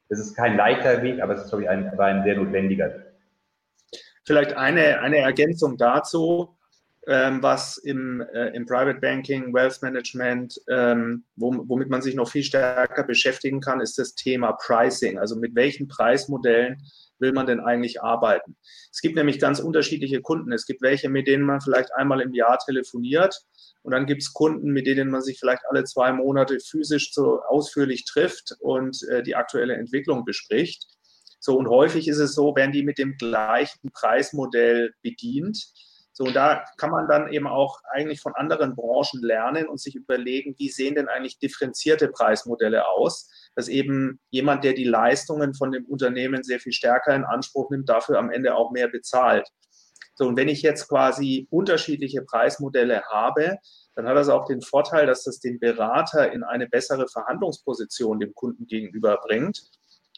es 0.10 0.20
ist 0.20 0.36
kein 0.36 0.58
leichter 0.58 1.02
Weg, 1.02 1.22
aber 1.22 1.36
es 1.36 1.44
ist, 1.44 1.50
glaube 1.50 1.64
ich, 1.64 1.70
ein, 1.70 1.90
aber 1.90 2.06
ein 2.06 2.24
sehr 2.24 2.36
notwendiger 2.36 2.94
Weg. 2.94 3.06
Vielleicht 4.26 4.54
eine, 4.54 5.00
eine 5.00 5.18
Ergänzung 5.18 5.78
dazu, 5.78 6.58
ähm, 7.08 7.42
was 7.42 7.78
im, 7.78 8.22
äh, 8.34 8.50
im 8.50 8.66
Private 8.66 9.00
Banking, 9.00 9.54
Wealth 9.54 9.82
Management, 9.82 10.60
ähm, 10.70 11.24
womit 11.36 11.90
man 11.90 12.02
sich 12.02 12.14
noch 12.14 12.30
viel 12.30 12.44
stärker 12.44 13.04
beschäftigen 13.04 13.62
kann, 13.62 13.80
ist 13.80 13.98
das 13.98 14.14
Thema 14.14 14.52
Pricing. 14.52 15.18
Also 15.18 15.38
mit 15.38 15.56
welchen 15.56 15.88
Preismodellen 15.88 16.84
will 17.20 17.32
man 17.32 17.48
denn 17.48 17.62
eigentlich 17.62 18.02
arbeiten? 18.02 18.58
Es 18.92 19.02
gibt 19.02 19.16
nämlich 19.16 19.40
ganz 19.40 19.60
unterschiedliche 19.60 20.22
Kunden. 20.22 20.52
Es 20.52 20.66
gibt 20.66 20.82
welche, 20.82 21.10
mit 21.10 21.28
denen 21.28 21.46
man 21.46 21.62
vielleicht 21.62 21.94
einmal 21.96 22.22
im 22.22 22.34
Jahr 22.34 22.60
telefoniert 22.60 23.42
und 23.84 23.92
dann 23.92 24.06
gibt 24.06 24.22
es 24.22 24.34
Kunden, 24.34 24.72
mit 24.72 24.86
denen 24.86 25.10
man 25.10 25.22
sich 25.22 25.40
vielleicht 25.40 25.64
alle 25.70 25.84
zwei 25.84 26.12
Monate 26.12 26.60
physisch 26.60 27.14
so 27.14 27.42
ausführlich 27.42 28.06
trifft 28.06 28.56
und 28.60 29.02
äh, 29.10 29.24
die 29.24 29.36
aktuelle 29.36 29.76
Entwicklung 29.76 30.24
bespricht. 30.24 30.86
So, 31.40 31.58
und 31.58 31.68
häufig 31.68 32.08
ist 32.08 32.20
es 32.20 32.36
so, 32.36 32.56
werden 32.56 32.72
die 32.72 32.84
mit 32.84 33.00
dem 33.00 33.18
gleichen 33.18 33.92
Preismodell 33.92 34.94
bedient. 35.02 35.58
So, 36.14 36.26
und 36.26 36.36
da 36.36 36.64
kann 36.78 36.92
man 36.92 37.08
dann 37.08 37.34
eben 37.34 37.48
auch 37.48 37.80
eigentlich 37.92 38.22
von 38.22 38.36
anderen 38.36 38.76
Branchen 38.76 39.24
lernen 39.24 39.68
und 39.68 39.80
sich 39.80 39.96
überlegen, 39.96 40.54
wie 40.60 40.70
sehen 40.70 40.94
denn 40.94 41.08
eigentlich 41.08 41.40
differenzierte 41.40 42.10
Preismodelle 42.10 42.88
aus, 42.88 43.32
dass 43.56 43.70
eben 43.70 44.20
jemand, 44.30 44.64
der 44.64 44.74
die 44.74 44.84
Leistungen 44.84 45.56
von 45.56 45.72
dem 45.72 45.86
Unternehmen 45.86 46.44
sehr 46.44 46.60
viel 46.60 46.74
stärker 46.74 47.16
in 47.16 47.24
Anspruch 47.24 47.72
nimmt, 47.72 47.90
dafür 47.90 48.20
am 48.20 48.30
Ende 48.30 48.54
auch 48.56 48.72
mehr 48.72 48.90
bezahlt. 48.90 49.48
So, 50.14 50.28
und 50.28 50.38
wenn 50.38 50.50
ich 50.50 50.62
jetzt 50.62 50.88
quasi 50.88 51.48
unterschiedliche 51.50 52.22
Preismodelle 52.22 53.04
habe, 53.10 53.58
dann 53.96 54.08
hat 54.08 54.16
das 54.16 54.30
auch 54.30 54.46
den 54.46 54.62
Vorteil, 54.62 55.06
dass 55.06 55.24
das 55.24 55.40
den 55.40 55.60
Berater 55.60 56.32
in 56.32 56.44
eine 56.44 56.68
bessere 56.68 57.08
Verhandlungsposition 57.08 58.20
dem 58.20 58.34
Kunden 58.34 58.68
gegenüber 58.68 59.20
bringt. 59.26 59.64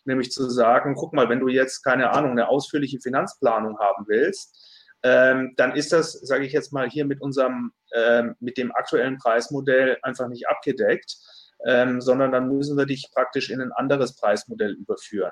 Nämlich 0.05 0.31
zu 0.31 0.49
sagen, 0.49 0.95
guck 0.95 1.13
mal, 1.13 1.29
wenn 1.29 1.39
du 1.39 1.47
jetzt, 1.47 1.83
keine 1.83 2.11
Ahnung, 2.11 2.31
eine 2.31 2.49
ausführliche 2.49 2.99
Finanzplanung 2.99 3.79
haben 3.79 4.05
willst, 4.07 4.59
ähm, 5.03 5.53
dann 5.57 5.75
ist 5.75 5.91
das, 5.91 6.13
sage 6.13 6.45
ich 6.45 6.53
jetzt 6.53 6.71
mal, 6.71 6.89
hier 6.89 7.05
mit 7.05 7.21
unserem, 7.21 7.73
ähm, 7.93 8.35
mit 8.39 8.57
dem 8.57 8.71
aktuellen 8.71 9.17
Preismodell 9.17 9.97
einfach 10.01 10.27
nicht 10.27 10.47
abgedeckt, 10.47 11.17
ähm, 11.65 12.01
sondern 12.01 12.31
dann 12.31 12.47
müssen 12.47 12.77
wir 12.77 12.85
dich 12.85 13.09
praktisch 13.13 13.49
in 13.49 13.61
ein 13.61 13.71
anderes 13.73 14.15
Preismodell 14.15 14.71
überführen. 14.71 15.31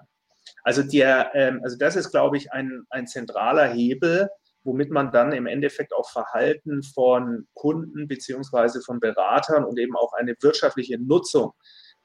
Also, 0.63 0.83
der, 0.83 1.31
ähm, 1.33 1.61
also 1.63 1.77
das 1.77 1.95
ist, 1.95 2.11
glaube 2.11 2.37
ich, 2.37 2.51
ein, 2.51 2.85
ein 2.89 3.07
zentraler 3.07 3.67
Hebel, 3.67 4.29
womit 4.63 4.91
man 4.91 5.11
dann 5.11 5.31
im 5.31 5.47
Endeffekt 5.47 5.93
auch 5.93 6.09
Verhalten 6.09 6.83
von 6.83 7.47
Kunden 7.53 8.07
beziehungsweise 8.07 8.81
von 8.81 8.99
Beratern 8.99 9.65
und 9.65 9.79
eben 9.79 9.95
auch 9.95 10.13
eine 10.13 10.35
wirtschaftliche 10.41 10.99
Nutzung 10.99 11.53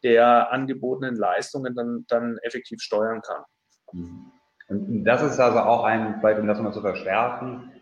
der 0.03 0.53
angebotenen 0.53 1.17
Leistungen 1.17 1.75
dann, 1.75 2.05
dann 2.09 2.39
effektiv 2.43 2.81
steuern 2.81 3.23
kann. 3.23 3.43
Und 4.69 5.05
das 5.05 5.23
ist 5.23 5.39
also 5.39 5.59
auch 5.61 5.85
ein, 5.85 6.21
um 6.23 6.47
das 6.47 6.61
mal 6.61 6.73
zu 6.73 6.81
verstärken, 6.81 7.73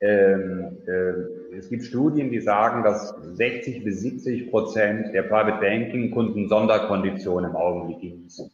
ähm, 0.00 0.76
äh, 0.86 1.56
es 1.56 1.70
gibt 1.70 1.84
Studien, 1.84 2.30
die 2.30 2.40
sagen, 2.40 2.82
dass 2.82 3.14
60 3.34 3.84
bis 3.84 4.00
70 4.00 4.50
Prozent 4.50 5.14
der 5.14 5.22
Private 5.22 5.60
Banking 5.60 6.10
Kunden 6.10 6.48
Sonderkonditionen 6.48 7.50
im 7.50 7.56
Augenblick 7.56 8.00
genießen. 8.00 8.50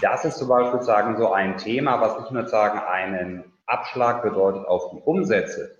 Das 0.00 0.24
ist 0.24 0.38
zum 0.38 0.48
Beispiel 0.48 0.82
sagen 0.82 1.16
so 1.16 1.32
ein 1.32 1.56
Thema, 1.56 2.00
was 2.00 2.20
nicht 2.20 2.30
nur 2.30 2.46
sagen 2.46 2.78
einen 2.80 3.51
Abschlag 3.66 4.22
bedeutet 4.22 4.66
auf 4.66 4.90
die 4.90 5.00
Umsätze, 5.04 5.76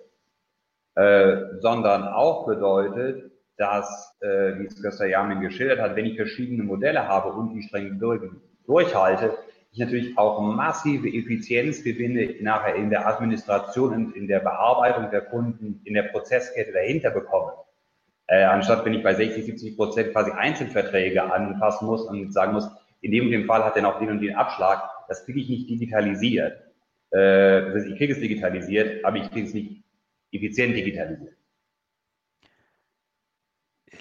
äh, 0.95 1.37
sondern 1.61 2.09
auch 2.09 2.47
bedeutet, 2.47 3.33
dass, 3.57 4.17
äh, 4.21 4.59
wie 4.59 4.67
es 4.67 4.83
Göster 4.83 5.07
Jamin 5.07 5.41
geschildert 5.41 5.81
hat, 5.81 5.97
wenn 5.97 6.07
ich 6.07 6.17
verschiedene 6.17 6.63
Modelle 6.63 7.07
habe 7.07 7.33
und 7.33 7.55
die 7.55 7.63
streng 7.63 7.99
durch, 7.99 8.23
durchhalte, 8.67 9.37
ich 9.73 9.79
natürlich 9.79 10.19
auch 10.19 10.41
massive 10.41 11.09
Effizienzgewinne 11.09 12.43
nachher 12.43 12.75
in 12.75 12.91
der 12.91 13.07
Administration 13.07 13.95
und 13.95 14.17
in 14.17 14.29
der 14.29 14.41
Bearbeitung 14.41 15.11
der 15.11 15.23
Kunden, 15.23 15.81
in 15.85 15.95
der 15.95 16.05
Prozesskette 16.05 16.73
dahinter 16.73 17.11
bekomme. 17.11 17.53
Äh, 18.27 18.45
anstatt 18.45 18.85
wenn 18.85 18.95
ich 18.95 19.03
bei 19.03 19.15
60, 19.15 19.45
70 19.45 19.77
Prozent 19.77 20.13
quasi 20.13 20.31
Einzelverträge 20.31 21.23
anpassen 21.23 21.87
muss 21.87 22.03
und 22.03 22.33
sagen 22.33 22.53
muss, 22.53 22.69
in 23.01 23.13
dem 23.13 23.27
und 23.27 23.31
dem 23.33 23.47
Fall 23.47 23.65
hat 23.65 23.77
er 23.77 23.83
noch 23.83 23.99
den 23.99 24.11
und 24.11 24.21
den 24.21 24.37
Abschlag, 24.37 24.83
das 25.09 25.25
kriege 25.25 25.41
ich 25.41 25.49
nicht 25.49 25.71
digitalisiert. 25.71 26.62
Äh, 27.13 27.63
das 27.67 27.75
heißt, 27.75 27.87
ich 27.89 27.99
kriege 27.99 28.13
es 28.15 28.21
digitalisiert, 28.21 29.05
aber 29.05 29.19
ich 29.19 29.31
kriege 29.31 29.47
es 29.47 29.55
nicht 29.55 29.85
effizient 30.31 30.77
digitalisiert. 30.77 31.37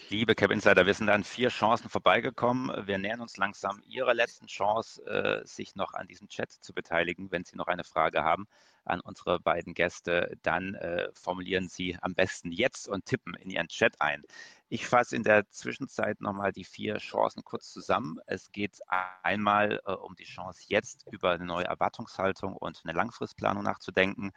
Liebe 0.10 0.36
Cap 0.36 0.52
Insider, 0.52 0.86
wir 0.86 0.94
sind 0.94 1.10
an 1.10 1.24
vier 1.24 1.50
Chancen 1.50 1.90
vorbeigekommen. 1.90 2.88
Wir 2.88 2.98
nähern 2.98 3.22
uns 3.22 3.38
langsam 3.38 3.82
Ihrer 3.88 4.14
letzten 4.14 4.48
Chance, 4.48 5.06
äh, 5.06 5.46
sich 5.46 5.76
noch 5.76 5.94
an 5.94 6.08
diesem 6.08 6.28
Chat 6.28 6.52
zu 6.52 6.74
beteiligen. 6.74 7.32
Wenn 7.32 7.44
Sie 7.44 7.56
noch 7.56 7.68
eine 7.68 7.84
Frage 7.84 8.24
haben 8.24 8.48
an 8.86 9.00
unsere 9.00 9.40
beiden 9.40 9.74
Gäste, 9.74 10.38
dann 10.42 10.76
äh, 10.76 11.10
formulieren 11.14 11.70
Sie 11.70 11.98
am 12.02 12.16
besten 12.16 12.52
jetzt 12.52 12.88
und 12.88 13.06
tippen 13.06 13.36
in 13.36 13.50
Ihren 13.50 13.68
Chat 13.68 14.00
ein. 14.00 14.24
Ich 14.70 14.88
fasse 14.88 15.16
in 15.16 15.24
der 15.24 15.50
Zwischenzeit 15.50 16.22
nochmal 16.22 16.52
die 16.52 16.64
vier 16.64 16.98
Chancen 16.98 17.44
kurz 17.44 17.72
zusammen. 17.72 18.20
Es 18.26 18.52
geht 18.52 18.80
einmal 19.24 19.82
äh, 19.86 19.92
um 19.92 20.16
die 20.16 20.24
Chance, 20.24 20.64
jetzt 20.68 21.06
über 21.12 21.32
eine 21.32 21.46
neue 21.46 21.66
Erwartungshaltung 21.66 22.56
und 22.56 22.82
eine 22.84 22.94
Langfristplanung 22.94 23.64
nachzudenken. 23.64 24.32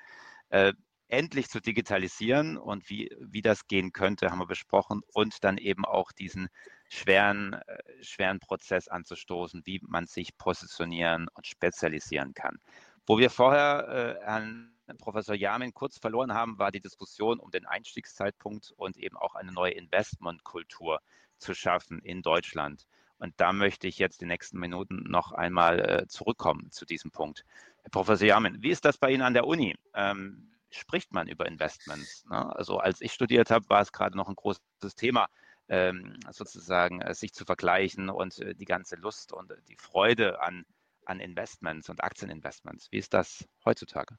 Äh, 0.49 0.73
endlich 1.09 1.49
zu 1.49 1.61
digitalisieren 1.61 2.57
und 2.57 2.89
wie, 2.91 3.11
wie 3.21 3.43
das 3.43 3.67
gehen 3.67 3.93
könnte, 3.93 4.31
haben 4.31 4.41
wir 4.41 4.47
besprochen. 4.47 5.03
Und 5.13 5.45
dann 5.45 5.59
eben 5.59 5.85
auch 5.85 6.13
diesen 6.13 6.49
schweren, 6.89 7.53
äh, 7.53 7.79
schweren 8.03 8.41
Prozess 8.41 8.89
anzustoßen, 8.89 9.63
wie 9.65 9.81
man 9.83 10.07
sich 10.07 10.37
positionieren 10.37 11.29
und 11.35 11.47
spezialisieren 11.47 12.35
kann. 12.35 12.59
Wo 13.07 13.19
wir 13.19 13.31
vorher 13.31 14.19
äh, 14.21 14.25
Herrn 14.25 14.75
Professor 14.99 15.35
Jamin 15.35 15.75
kurz 15.75 15.99
verloren 15.99 16.33
haben, 16.33 16.59
war 16.59 16.73
die 16.73 16.81
Diskussion 16.81 17.39
um 17.39 17.51
den 17.51 17.67
Einstiegszeitpunkt 17.67 18.73
und 18.77 18.97
eben 18.97 19.17
auch 19.17 19.35
eine 19.35 19.53
neue 19.53 19.73
Investmentkultur 19.73 21.01
zu 21.39 21.55
schaffen 21.55 22.01
in 22.01 22.23
Deutschland. 22.23 22.87
Und 23.19 23.35
da 23.37 23.53
möchte 23.53 23.87
ich 23.87 23.99
jetzt 23.99 24.21
die 24.21 24.27
nächsten 24.27 24.59
Minuten 24.59 25.05
noch 25.05 25.33
einmal 25.33 25.81
äh, 25.81 26.07
zurückkommen 26.07 26.71
zu 26.71 26.85
diesem 26.85 27.11
Punkt. 27.11 27.45
Herr 27.83 27.91
Professor 27.91 28.27
Jamin, 28.27 28.63
wie 28.63 28.71
ist 28.71 28.85
das 28.85 28.99
bei 28.99 29.11
Ihnen 29.11 29.23
an 29.23 29.35
der 29.35 29.47
Uni? 29.47 29.77
Ähm, 29.95 30.53
spricht 30.71 31.13
man 31.13 31.29
über 31.29 31.47
Investments? 31.47 32.25
Ne? 32.25 32.57
Also 32.57 32.79
als 32.79 33.01
ich 33.01 33.13
studiert 33.13 33.51
habe, 33.51 33.69
war 33.69 33.83
es 33.83 33.93
gerade 33.93 34.17
noch 34.17 34.29
ein 34.29 34.35
großes 34.35 34.95
Thema, 34.97 35.29
ähm, 35.69 36.19
sozusagen 36.31 37.01
äh, 37.01 37.15
sich 37.15 37.33
zu 37.33 37.45
vergleichen 37.45 38.11
und 38.11 38.39
äh, 38.39 38.55
die 38.55 38.65
ganze 38.65 38.97
Lust 38.97 39.33
und 39.33 39.51
äh, 39.51 39.57
die 39.69 39.77
Freude 39.77 40.43
an, 40.43 40.65
an 41.07 41.21
Investments 41.21 41.89
und 41.89 42.03
Aktieninvestments. 42.03 42.89
Wie 42.91 42.99
ist 42.99 43.15
das 43.15 43.47
heutzutage? 43.65 44.17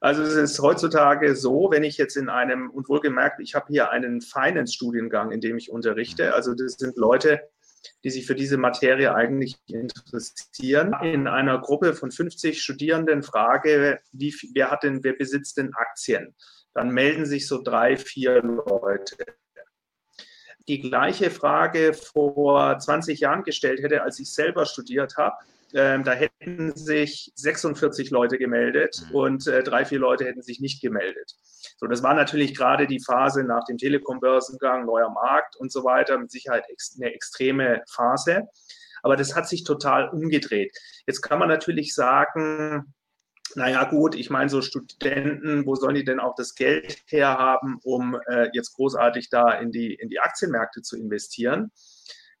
Also 0.00 0.22
es 0.22 0.34
ist 0.34 0.60
heutzutage 0.60 1.36
so, 1.36 1.68
wenn 1.70 1.84
ich 1.84 1.98
jetzt 1.98 2.16
in 2.16 2.28
einem, 2.28 2.70
und 2.70 2.88
wohlgemerkt, 2.88 3.40
ich 3.40 3.54
habe 3.54 3.66
hier 3.68 3.90
einen 3.90 4.20
Finance-Studiengang, 4.20 5.30
in 5.30 5.40
dem 5.40 5.56
ich 5.56 5.70
unterrichte. 5.70 6.28
Mhm. 6.28 6.32
Also 6.32 6.54
das 6.54 6.74
sind 6.74 6.96
Leute, 6.96 7.40
die 8.04 8.10
sich 8.10 8.26
für 8.26 8.34
diese 8.34 8.56
Materie 8.56 9.14
eigentlich 9.14 9.56
interessieren. 9.66 10.94
In 11.02 11.26
einer 11.26 11.60
Gruppe 11.60 11.94
von 11.94 12.10
50 12.10 12.62
Studierenden 12.62 13.22
frage, 13.22 14.00
wie, 14.12 14.34
wer 14.54 14.70
hat 14.70 14.82
denn, 14.82 15.02
wer 15.04 15.14
besitzt 15.14 15.56
denn 15.56 15.74
Aktien? 15.74 16.34
Dann 16.72 16.90
melden 16.90 17.26
sich 17.26 17.46
so 17.46 17.62
drei, 17.62 17.96
vier 17.96 18.42
Leute. 18.42 19.16
Die 20.68 20.80
gleiche 20.80 21.30
Frage 21.30 21.94
vor 21.94 22.78
20 22.78 23.20
Jahren 23.20 23.42
gestellt 23.42 23.82
hätte, 23.82 24.02
als 24.02 24.18
ich 24.18 24.32
selber 24.32 24.66
studiert 24.66 25.16
habe, 25.16 25.36
ähm, 25.72 26.04
da 26.04 26.12
hätten 26.12 26.74
sich 26.74 27.32
46 27.36 28.10
Leute 28.10 28.38
gemeldet 28.38 29.02
mhm. 29.08 29.14
und 29.14 29.46
äh, 29.46 29.62
drei, 29.62 29.84
vier 29.84 30.00
Leute 30.00 30.24
hätten 30.24 30.42
sich 30.42 30.60
nicht 30.60 30.82
gemeldet. 30.82 31.36
So, 31.76 31.86
das 31.86 32.02
war 32.02 32.14
natürlich 32.14 32.54
gerade 32.56 32.86
die 32.86 33.00
Phase 33.00 33.44
nach 33.44 33.64
dem 33.64 33.78
Telekom-Börsengang, 33.78 34.84
neuer 34.84 35.10
Markt 35.10 35.56
und 35.56 35.70
so 35.70 35.84
weiter, 35.84 36.18
mit 36.18 36.30
Sicherheit 36.30 36.64
ex 36.68 36.96
eine 37.00 37.12
extreme 37.14 37.82
Phase. 37.88 38.48
Aber 39.02 39.16
das 39.16 39.34
hat 39.34 39.48
sich 39.48 39.64
total 39.64 40.08
umgedreht. 40.10 40.76
Jetzt 41.06 41.22
kann 41.22 41.38
man 41.38 41.48
natürlich 41.48 41.94
sagen, 41.94 42.92
naja 43.54 43.84
gut, 43.84 44.14
ich 44.14 44.30
meine, 44.30 44.48
so 44.48 44.62
Studenten, 44.62 45.66
wo 45.66 45.74
sollen 45.74 45.94
die 45.94 46.04
denn 46.04 46.20
auch 46.20 46.34
das 46.34 46.54
Geld 46.54 47.02
herhaben, 47.06 47.78
um 47.82 48.18
äh, 48.28 48.48
jetzt 48.52 48.74
großartig 48.74 49.30
da 49.30 49.52
in 49.52 49.72
die, 49.72 49.94
in 49.94 50.08
die 50.08 50.20
Aktienmärkte 50.20 50.82
zu 50.82 50.96
investieren? 50.96 51.70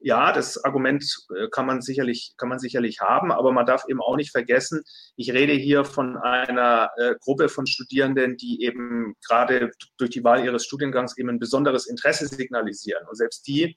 Ja, 0.02 0.32
das 0.32 0.64
Argument 0.64 1.04
äh, 1.36 1.48
kann 1.50 1.66
man 1.66 1.82
sicherlich, 1.82 2.32
kann 2.38 2.48
man 2.48 2.58
sicherlich 2.58 3.00
haben, 3.00 3.30
aber 3.30 3.52
man 3.52 3.66
darf 3.66 3.84
eben 3.86 4.00
auch 4.00 4.16
nicht 4.16 4.30
vergessen, 4.30 4.82
ich 5.16 5.30
rede 5.32 5.52
hier 5.52 5.84
von 5.84 6.16
einer 6.16 6.90
äh, 6.96 7.16
Gruppe 7.20 7.50
von 7.50 7.66
Studierenden, 7.66 8.38
die 8.38 8.62
eben 8.64 9.14
gerade 9.26 9.70
durch 9.98 10.10
die 10.10 10.24
Wahl 10.24 10.42
ihres 10.42 10.64
Studiengangs 10.64 11.18
eben 11.18 11.28
ein 11.28 11.38
besonderes 11.38 11.86
Interesse 11.86 12.26
signalisieren. 12.26 13.06
Und 13.08 13.16
selbst 13.16 13.46
die, 13.46 13.76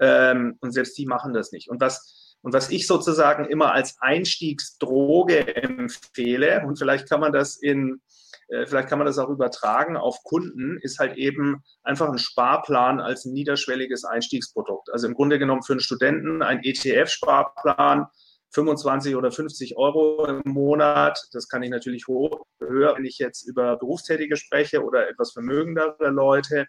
ähm, 0.00 0.58
und 0.60 0.72
selbst 0.72 0.98
die 0.98 1.06
machen 1.06 1.32
das 1.32 1.50
nicht. 1.50 1.70
Und 1.70 1.80
was, 1.80 2.23
und 2.44 2.52
was 2.52 2.68
ich 2.68 2.86
sozusagen 2.86 3.46
immer 3.46 3.72
als 3.72 3.96
Einstiegsdroge 4.00 5.56
empfehle, 5.56 6.62
und 6.66 6.78
vielleicht 6.78 7.08
kann 7.08 7.20
man 7.20 7.32
das 7.32 7.56
in, 7.56 8.02
äh, 8.48 8.66
vielleicht 8.66 8.90
kann 8.90 8.98
man 8.98 9.06
das 9.06 9.16
auch 9.16 9.30
übertragen 9.30 9.96
auf 9.96 10.22
Kunden, 10.24 10.76
ist 10.82 10.98
halt 10.98 11.16
eben 11.16 11.64
einfach 11.82 12.06
ein 12.06 12.18
Sparplan 12.18 13.00
als 13.00 13.24
ein 13.24 13.32
niederschwelliges 13.32 14.04
Einstiegsprodukt. 14.04 14.90
Also 14.92 15.06
im 15.06 15.14
Grunde 15.14 15.38
genommen 15.38 15.62
für 15.62 15.72
einen 15.72 15.80
Studenten 15.80 16.42
ein 16.42 16.60
ETF-Sparplan, 16.62 18.08
25 18.50 19.16
oder 19.16 19.32
50 19.32 19.78
Euro 19.78 20.26
im 20.26 20.42
Monat. 20.44 21.26
Das 21.32 21.48
kann 21.48 21.62
ich 21.62 21.70
natürlich 21.70 22.06
hoch, 22.08 22.44
höher, 22.60 22.94
wenn 22.94 23.06
ich 23.06 23.16
jetzt 23.16 23.48
über 23.48 23.78
Berufstätige 23.78 24.36
spreche 24.36 24.84
oder 24.84 25.08
etwas 25.08 25.32
vermögendere 25.32 26.10
Leute. 26.10 26.66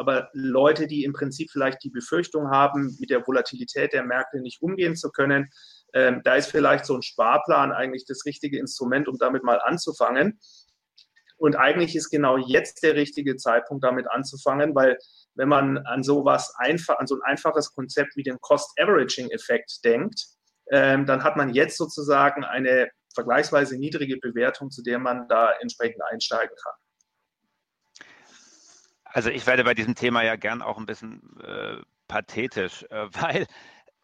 Aber 0.00 0.30
Leute, 0.32 0.86
die 0.86 1.04
im 1.04 1.12
Prinzip 1.12 1.50
vielleicht 1.50 1.84
die 1.84 1.90
Befürchtung 1.90 2.48
haben, 2.50 2.96
mit 2.98 3.10
der 3.10 3.26
Volatilität 3.26 3.92
der 3.92 4.02
Märkte 4.02 4.40
nicht 4.40 4.62
umgehen 4.62 4.96
zu 4.96 5.10
können, 5.10 5.50
ähm, 5.92 6.22
da 6.24 6.36
ist 6.36 6.50
vielleicht 6.50 6.86
so 6.86 6.94
ein 6.94 7.02
Sparplan 7.02 7.70
eigentlich 7.70 8.06
das 8.06 8.24
richtige 8.24 8.58
Instrument, 8.58 9.08
um 9.08 9.18
damit 9.18 9.44
mal 9.44 9.60
anzufangen. 9.60 10.40
Und 11.36 11.54
eigentlich 11.54 11.94
ist 11.94 12.08
genau 12.08 12.38
jetzt 12.38 12.82
der 12.82 12.94
richtige 12.94 13.36
Zeitpunkt, 13.36 13.84
damit 13.84 14.10
anzufangen, 14.10 14.74
weil 14.74 14.96
wenn 15.34 15.50
man 15.50 15.76
an 15.76 16.02
sowas 16.02 16.54
einfach, 16.56 16.98
an 16.98 17.06
so 17.06 17.16
ein 17.16 17.22
einfaches 17.22 17.74
Konzept 17.74 18.16
wie 18.16 18.22
den 18.22 18.40
Cost-Averaging-Effekt 18.40 19.84
denkt, 19.84 20.28
ähm, 20.70 21.04
dann 21.04 21.24
hat 21.24 21.36
man 21.36 21.52
jetzt 21.52 21.76
sozusagen 21.76 22.42
eine 22.42 22.88
vergleichsweise 23.14 23.76
niedrige 23.76 24.16
Bewertung, 24.16 24.70
zu 24.70 24.82
der 24.82 24.98
man 24.98 25.28
da 25.28 25.52
entsprechend 25.60 26.02
einsteigen 26.10 26.56
kann. 26.56 26.79
Also 29.12 29.30
ich 29.30 29.46
werde 29.46 29.64
bei 29.64 29.74
diesem 29.74 29.94
Thema 29.94 30.22
ja 30.22 30.36
gern 30.36 30.62
auch 30.62 30.78
ein 30.78 30.86
bisschen 30.86 31.20
äh, 31.40 31.82
pathetisch, 32.08 32.84
äh, 32.90 33.08
weil 33.20 33.46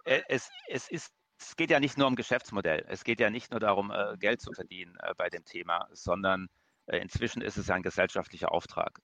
äh, 0.05 0.23
es, 0.29 0.51
es 0.69 0.89
ist 0.89 1.13
es 1.39 1.55
geht 1.55 1.71
ja 1.71 1.81
nicht 1.81 1.99
nur 1.99 2.07
um 2.07 2.17
Geschäftsmodell. 2.17 2.87
Es 2.89 3.05
geht 3.05 3.21
ja 3.21 3.29
nicht 3.29 3.51
nur 3.51 3.61
darum, 3.61 3.91
äh, 3.91 4.17
Geld 4.19 4.41
zu 4.41 4.53
verdienen 4.53 4.97
äh, 5.03 5.13
bei 5.19 5.29
dem 5.29 5.45
Thema, 5.45 5.87
sondern 5.93 6.49
inzwischen 6.87 7.43
ist 7.43 7.59
es 7.59 7.67
ja 7.67 7.75
ein 7.75 7.83
gesellschaftlicher 7.83 8.53
Auftrag. 8.53 9.01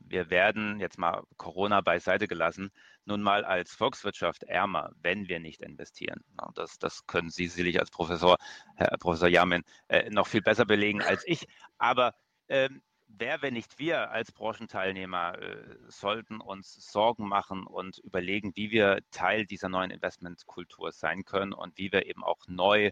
Wir 0.00 0.30
werden 0.30 0.80
jetzt 0.80 0.96
mal 0.98 1.24
Corona 1.36 1.82
beiseite 1.82 2.26
gelassen, 2.26 2.70
nun 3.04 3.20
mal 3.20 3.44
als 3.44 3.74
Volkswirtschaft 3.74 4.44
ärmer, 4.44 4.92
wenn 5.02 5.28
wir 5.28 5.38
nicht 5.38 5.60
investieren. 5.60 6.24
Das, 6.54 6.78
das 6.78 7.06
können 7.06 7.28
Sie 7.28 7.46
sicherlich 7.48 7.78
als 7.78 7.90
Professor, 7.90 8.38
Herr 8.76 8.96
Professor 8.96 9.28
Jamin, 9.28 9.62
noch 10.08 10.26
viel 10.26 10.40
besser 10.40 10.64
belegen 10.64 11.02
als 11.02 11.22
ich. 11.26 11.46
Aber 11.76 12.14
ähm, 12.48 12.80
wer, 13.18 13.42
wenn 13.42 13.54
nicht 13.54 13.78
wir 13.78 14.10
als 14.10 14.32
Branchenteilnehmer, 14.32 15.38
äh, 15.40 15.76
sollten 15.88 16.40
uns 16.40 16.74
Sorgen 16.90 17.28
machen 17.28 17.66
und 17.66 17.98
überlegen, 17.98 18.54
wie 18.56 18.70
wir 18.70 19.00
Teil 19.10 19.46
dieser 19.46 19.68
neuen 19.68 19.90
Investmentkultur 19.90 20.92
sein 20.92 21.24
können 21.24 21.52
und 21.52 21.78
wie 21.78 21.92
wir 21.92 22.06
eben 22.06 22.24
auch 22.24 22.46
neu 22.46 22.90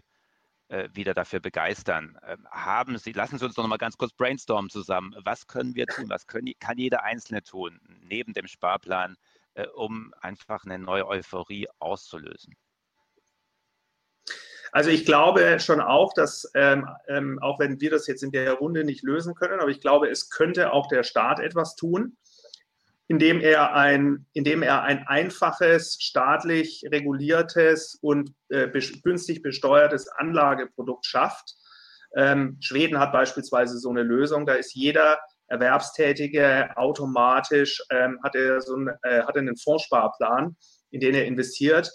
äh, 0.69 0.89
wieder 0.93 1.13
dafür 1.13 1.39
begeistern. 1.39 2.17
Ähm, 2.23 2.47
haben 2.51 2.97
Sie, 2.97 3.13
lassen 3.13 3.37
Sie 3.39 3.45
uns 3.45 3.55
doch 3.55 3.63
noch 3.63 3.69
mal 3.69 3.77
ganz 3.77 3.97
kurz 3.97 4.13
brainstormen 4.13 4.69
zusammen. 4.69 5.15
Was 5.23 5.47
können 5.47 5.75
wir 5.75 5.87
tun? 5.87 6.09
Was 6.09 6.27
können, 6.27 6.53
kann 6.59 6.77
jeder 6.77 7.03
Einzelne 7.03 7.43
tun, 7.43 7.79
neben 8.01 8.33
dem 8.33 8.47
Sparplan, 8.47 9.15
äh, 9.53 9.67
um 9.67 10.13
einfach 10.21 10.65
eine 10.65 10.79
neue 10.79 11.07
Euphorie 11.07 11.67
auszulösen? 11.79 12.55
Also 14.71 14.89
ich 14.89 15.05
glaube 15.05 15.59
schon 15.59 15.81
auch, 15.81 16.13
dass, 16.13 16.49
ähm, 16.55 16.87
ähm, 17.07 17.39
auch 17.41 17.59
wenn 17.59 17.79
wir 17.79 17.91
das 17.91 18.07
jetzt 18.07 18.23
in 18.23 18.31
der 18.31 18.53
Runde 18.53 18.83
nicht 18.83 19.03
lösen 19.03 19.35
können, 19.35 19.59
aber 19.59 19.69
ich 19.69 19.81
glaube, 19.81 20.09
es 20.09 20.29
könnte 20.29 20.71
auch 20.73 20.87
der 20.87 21.03
Staat 21.03 21.39
etwas 21.39 21.75
tun, 21.75 22.17
indem 23.07 23.39
er 23.39 23.73
ein, 23.73 24.25
indem 24.33 24.63
er 24.63 24.83
ein 24.83 25.07
einfaches, 25.07 25.97
staatlich 25.99 26.83
reguliertes 26.91 27.97
und 28.01 28.33
äh, 28.49 28.67
günstig 29.03 29.41
besteuertes 29.41 30.09
Anlageprodukt 30.09 31.05
schafft. 31.05 31.55
Ähm, 32.15 32.57
Schweden 32.59 32.99
hat 32.99 33.13
beispielsweise 33.13 33.77
so 33.77 33.89
eine 33.89 34.03
Lösung, 34.03 34.45
da 34.45 34.55
ist 34.55 34.75
jeder 34.75 35.19
Erwerbstätige 35.47 36.75
automatisch, 36.75 37.81
ähm, 37.89 38.19
hat, 38.23 38.35
er 38.35 38.59
so 38.59 38.75
ein, 38.75 38.89
äh, 39.03 39.21
hat 39.21 39.37
einen 39.37 39.55
Fondssparplan, 39.55 40.57
in 40.91 40.99
den 40.99 41.15
er 41.15 41.25
investiert 41.25 41.89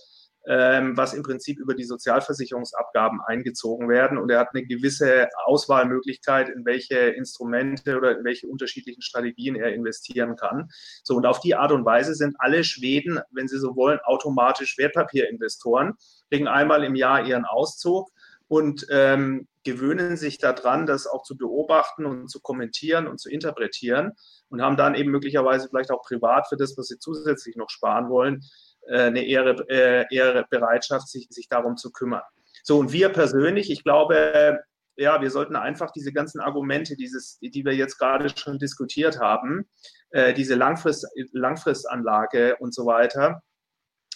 ähm, 0.47 0.97
was 0.97 1.14
im 1.14 1.22
Prinzip 1.22 1.59
über 1.59 1.74
die 1.74 1.84
Sozialversicherungsabgaben 1.84 3.20
eingezogen 3.20 3.88
werden. 3.88 4.18
Und 4.18 4.30
er 4.30 4.40
hat 4.40 4.49
eine 4.55 4.64
gewisse 4.64 5.28
Auswahlmöglichkeit, 5.45 6.49
in 6.49 6.64
welche 6.64 6.97
Instrumente 6.97 7.97
oder 7.97 8.18
in 8.18 8.24
welche 8.24 8.49
unterschiedlichen 8.49 9.03
Strategien 9.03 9.57
er 9.57 9.72
investieren 9.72 10.36
kann. 10.36 10.68
So, 11.05 11.16
und 11.16 11.26
auf 11.26 11.40
die 11.40 11.55
Art 11.55 11.72
und 11.72 11.84
Weise 11.84 12.14
sind 12.14 12.36
alle 12.38 12.64
Schweden, 12.64 13.20
wenn 13.30 13.49
sie 13.49 13.59
so 13.59 13.76
wollen, 13.76 14.01
automatisch 14.05 14.78
Wertpapierinvestoren, 14.78 15.95
kriegen 16.30 16.49
einmal 16.49 16.84
im 16.84 16.95
Jahr 16.95 17.24
ihren 17.24 17.45
Auszug 17.45 18.11
und 18.49 18.86
ähm, 18.90 19.49
gewöhnen 19.64 20.16
sich 20.16 20.38
daran, 20.38 20.86
das 20.86 21.07
auch 21.07 21.22
zu 21.22 21.36
beobachten 21.36 22.05
und 22.05 22.28
zu 22.28 22.40
kommentieren 22.40 23.07
und 23.07 23.18
zu 23.18 23.30
interpretieren 23.30 24.12
und 24.51 24.61
haben 24.61 24.76
dann 24.76 24.95
eben 24.95 25.11
möglicherweise 25.11 25.68
vielleicht 25.68 25.90
auch 25.90 26.03
privat 26.03 26.49
für 26.49 26.57
das, 26.57 26.76
was 26.76 26.88
sie 26.88 26.99
zusätzlich 26.99 27.57
noch 27.57 27.70
sparen 27.70 28.11
wollen, 28.11 28.43
eine 28.88 29.24
ehre, 29.24 29.64
äh, 29.68 30.04
ehre 30.10 30.46
Bereitschaft, 30.50 31.08
sich, 31.08 31.28
sich 31.30 31.48
darum 31.48 31.76
zu 31.76 31.92
kümmern. 31.92 32.22
So, 32.62 32.78
und 32.78 32.92
wir 32.92 33.08
persönlich, 33.08 33.70
ich 33.70 33.82
glaube, 33.84 34.60
ja, 34.96 35.20
wir 35.20 35.30
sollten 35.30 35.56
einfach 35.56 35.90
diese 35.90 36.12
ganzen 36.12 36.40
Argumente, 36.40 36.96
dieses, 36.96 37.38
die 37.40 37.64
wir 37.64 37.74
jetzt 37.74 37.98
gerade 37.98 38.28
schon 38.36 38.58
diskutiert 38.58 39.18
haben, 39.18 39.68
äh, 40.10 40.34
diese 40.34 40.54
Langfrist, 40.54 41.06
Langfristanlage 41.32 42.56
und 42.58 42.74
so 42.74 42.86
weiter, 42.86 43.42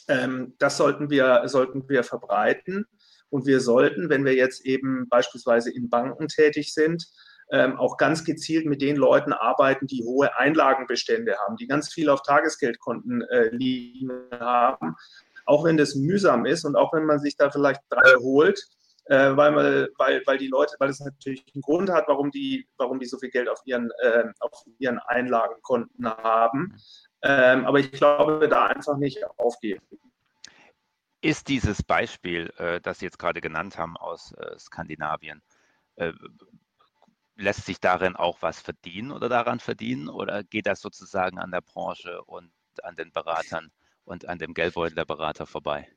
ähm, 0.08 0.54
das 0.58 0.76
sollten 0.76 1.10
wir, 1.10 1.42
sollten 1.46 1.88
wir 1.88 2.04
verbreiten. 2.04 2.84
Und 3.28 3.46
wir 3.46 3.60
sollten, 3.60 4.08
wenn 4.08 4.24
wir 4.24 4.34
jetzt 4.34 4.64
eben 4.64 5.08
beispielsweise 5.08 5.72
in 5.74 5.90
Banken 5.90 6.28
tätig 6.28 6.72
sind, 6.72 7.04
ähm, 7.50 7.78
auch 7.78 7.96
ganz 7.96 8.24
gezielt 8.24 8.66
mit 8.66 8.82
den 8.82 8.96
Leuten 8.96 9.32
arbeiten, 9.32 9.86
die 9.86 10.04
hohe 10.04 10.36
Einlagenbestände 10.36 11.36
haben, 11.38 11.56
die 11.56 11.66
ganz 11.66 11.92
viel 11.92 12.08
auf 12.08 12.22
Tagesgeldkonten 12.22 13.22
äh, 13.22 13.48
liegen 13.50 14.10
haben. 14.32 14.96
Auch 15.44 15.64
wenn 15.64 15.76
das 15.76 15.94
mühsam 15.94 16.44
ist 16.44 16.64
und 16.64 16.74
auch 16.76 16.92
wenn 16.92 17.04
man 17.04 17.20
sich 17.20 17.36
da 17.36 17.50
vielleicht 17.50 17.80
drei 17.88 18.14
holt, 18.18 18.66
äh, 19.04 19.36
weil, 19.36 19.52
man, 19.52 19.88
weil, 19.96 20.22
weil 20.26 20.38
die 20.38 20.48
Leute, 20.48 20.74
weil 20.80 20.90
es 20.90 20.98
natürlich 20.98 21.44
einen 21.54 21.62
Grund 21.62 21.90
hat, 21.90 22.08
warum 22.08 22.32
die, 22.32 22.68
warum 22.76 22.98
die 22.98 23.06
so 23.06 23.18
viel 23.18 23.30
Geld 23.30 23.48
auf 23.48 23.60
ihren, 23.64 23.90
äh, 24.02 24.24
auf 24.40 24.64
ihren 24.78 24.98
Einlagenkonten 24.98 26.08
haben. 26.08 26.76
Ähm, 27.22 27.64
aber 27.64 27.78
ich 27.78 27.92
glaube, 27.92 28.48
da 28.48 28.66
einfach 28.66 28.96
nicht 28.96 29.24
aufgeben. 29.38 29.82
Ist 31.20 31.48
dieses 31.48 31.82
Beispiel, 31.82 32.52
äh, 32.58 32.80
das 32.80 32.98
Sie 32.98 33.04
jetzt 33.04 33.18
gerade 33.18 33.40
genannt 33.40 33.78
haben 33.78 33.96
aus 33.96 34.32
äh, 34.32 34.58
Skandinavien, 34.58 35.42
äh, 35.96 36.12
lässt 37.36 37.66
sich 37.66 37.80
darin 37.80 38.16
auch 38.16 38.38
was 38.40 38.60
verdienen 38.60 39.12
oder 39.12 39.28
daran 39.28 39.60
verdienen 39.60 40.08
oder 40.08 40.42
geht 40.42 40.66
das 40.66 40.80
sozusagen 40.80 41.38
an 41.38 41.50
der 41.50 41.60
Branche 41.60 42.22
und 42.24 42.50
an 42.82 42.96
den 42.96 43.12
Beratern 43.12 43.70
und 44.04 44.28
an 44.28 44.38
dem 44.38 44.54
Geldbeutel 44.54 44.94
der 44.94 45.04
Berater 45.04 45.46
vorbei? 45.46 45.88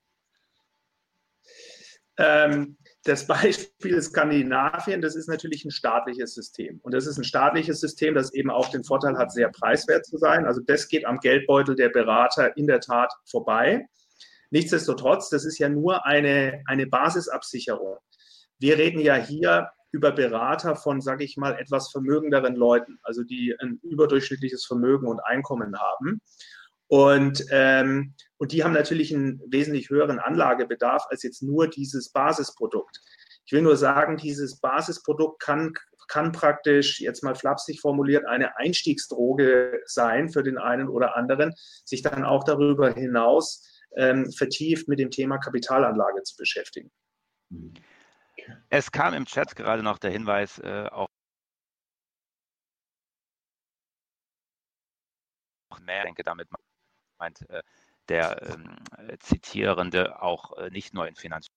Ähm, 2.18 2.78
das 3.06 3.26
Beispiel 3.28 4.02
Skandinavien, 4.02 5.02
das 5.02 5.16
ist 5.16 5.28
natürlich 5.28 5.64
ein 5.64 5.72
staatliches 5.72 6.36
System. 6.36 6.80
Und 6.84 6.94
das 6.94 7.08
ist 7.08 7.18
ein 7.18 7.24
staatliches 7.24 7.80
System, 7.80 8.14
das 8.14 8.34
eben 8.34 8.52
auch 8.52 8.70
den 8.70 8.84
Vorteil 8.84 9.18
hat, 9.18 9.32
sehr 9.32 9.50
preiswert 9.50 10.06
zu 10.06 10.18
sein. 10.18 10.46
Also 10.46 10.62
das 10.62 10.88
geht 10.90 11.06
am 11.06 11.20
Geldbeutel 11.20 11.76
der 11.76 11.90
Berater 11.90 12.56
in 12.58 12.68
der 12.68 12.82
Tat 12.82 13.14
vorbei. 13.26 13.88
Nichtsdestotrotz, 14.52 15.30
das 15.30 15.46
ist 15.46 15.60
ja 15.60 15.70
nur 15.70 16.06
eine, 16.06 16.64
eine 16.66 16.88
Basisabsicherung. 16.88 17.98
Wir 18.58 18.78
reden 18.78 19.00
ja 19.00 19.16
hier 19.16 19.70
über 19.92 20.12
Berater 20.12 20.76
von, 20.76 21.02
sage 21.02 21.24
ich 21.24 21.38
mal, 21.38 21.58
etwas 21.58 21.92
vermögenderen 21.92 22.56
Leuten, 22.56 23.00
also 23.04 23.24
die 23.24 23.56
ein 23.60 23.80
überdurchschnittliches 23.84 24.66
Vermögen 24.66 25.08
und 25.08 25.20
Einkommen 25.20 25.80
haben. 25.80 26.22
Und, 26.88 27.46
ähm, 27.52 28.16
und 28.38 28.52
die 28.52 28.64
haben 28.64 28.74
natürlich 28.74 29.14
einen 29.14 29.42
wesentlich 29.48 29.90
höheren 29.90 30.20
Anlagebedarf 30.20 31.06
als 31.10 31.24
jetzt 31.24 31.44
nur 31.44 31.68
dieses 31.68 32.12
Basisprodukt. 32.12 33.00
Ich 33.46 33.52
will 33.52 33.62
nur 33.62 33.78
sagen, 33.78 34.18
dieses 34.18 34.60
Basisprodukt 34.60 35.40
kann, 35.40 35.74
kann 36.08 36.32
praktisch, 36.32 37.00
jetzt 37.00 37.24
mal 37.24 37.36
flapsig 37.36 37.80
formuliert, 37.80 38.26
eine 38.26 38.58
Einstiegsdroge 38.58 39.82
sein 39.86 40.30
für 40.30 40.44
den 40.44 40.58
einen 40.58 40.90
oder 40.90 41.16
anderen, 41.16 41.54
sich 41.86 42.02
dann 42.02 42.24
auch 42.24 42.44
darüber 42.44 42.92
hinaus 42.92 43.68
ähm, 43.96 44.32
vertieft 44.32 44.88
mit 44.88 45.00
dem 45.00 45.12
Thema 45.12 45.38
Kapitalanlage 45.38 46.24
zu 46.24 46.36
beschäftigen. 46.38 46.92
Es 48.70 48.92
kam 48.92 49.14
im 49.14 49.26
Chat 49.26 49.56
gerade 49.56 49.84
noch 49.84 49.98
der 49.98 50.12
Hinweis, 50.12 50.60
äh, 50.60 50.88
auch 50.92 51.08
mehr, 55.82 56.00
ich 56.00 56.06
denke, 56.06 56.24
damit 56.24 56.48
meint 57.20 57.50
äh, 57.50 57.64
der 58.10 58.42
ähm, 58.42 58.78
Zitierende 59.20 60.22
auch 60.22 60.58
äh, 60.58 60.70
nicht 60.70 60.94
nur 60.94 61.08
in 61.08 61.16
Finanz 61.16 61.48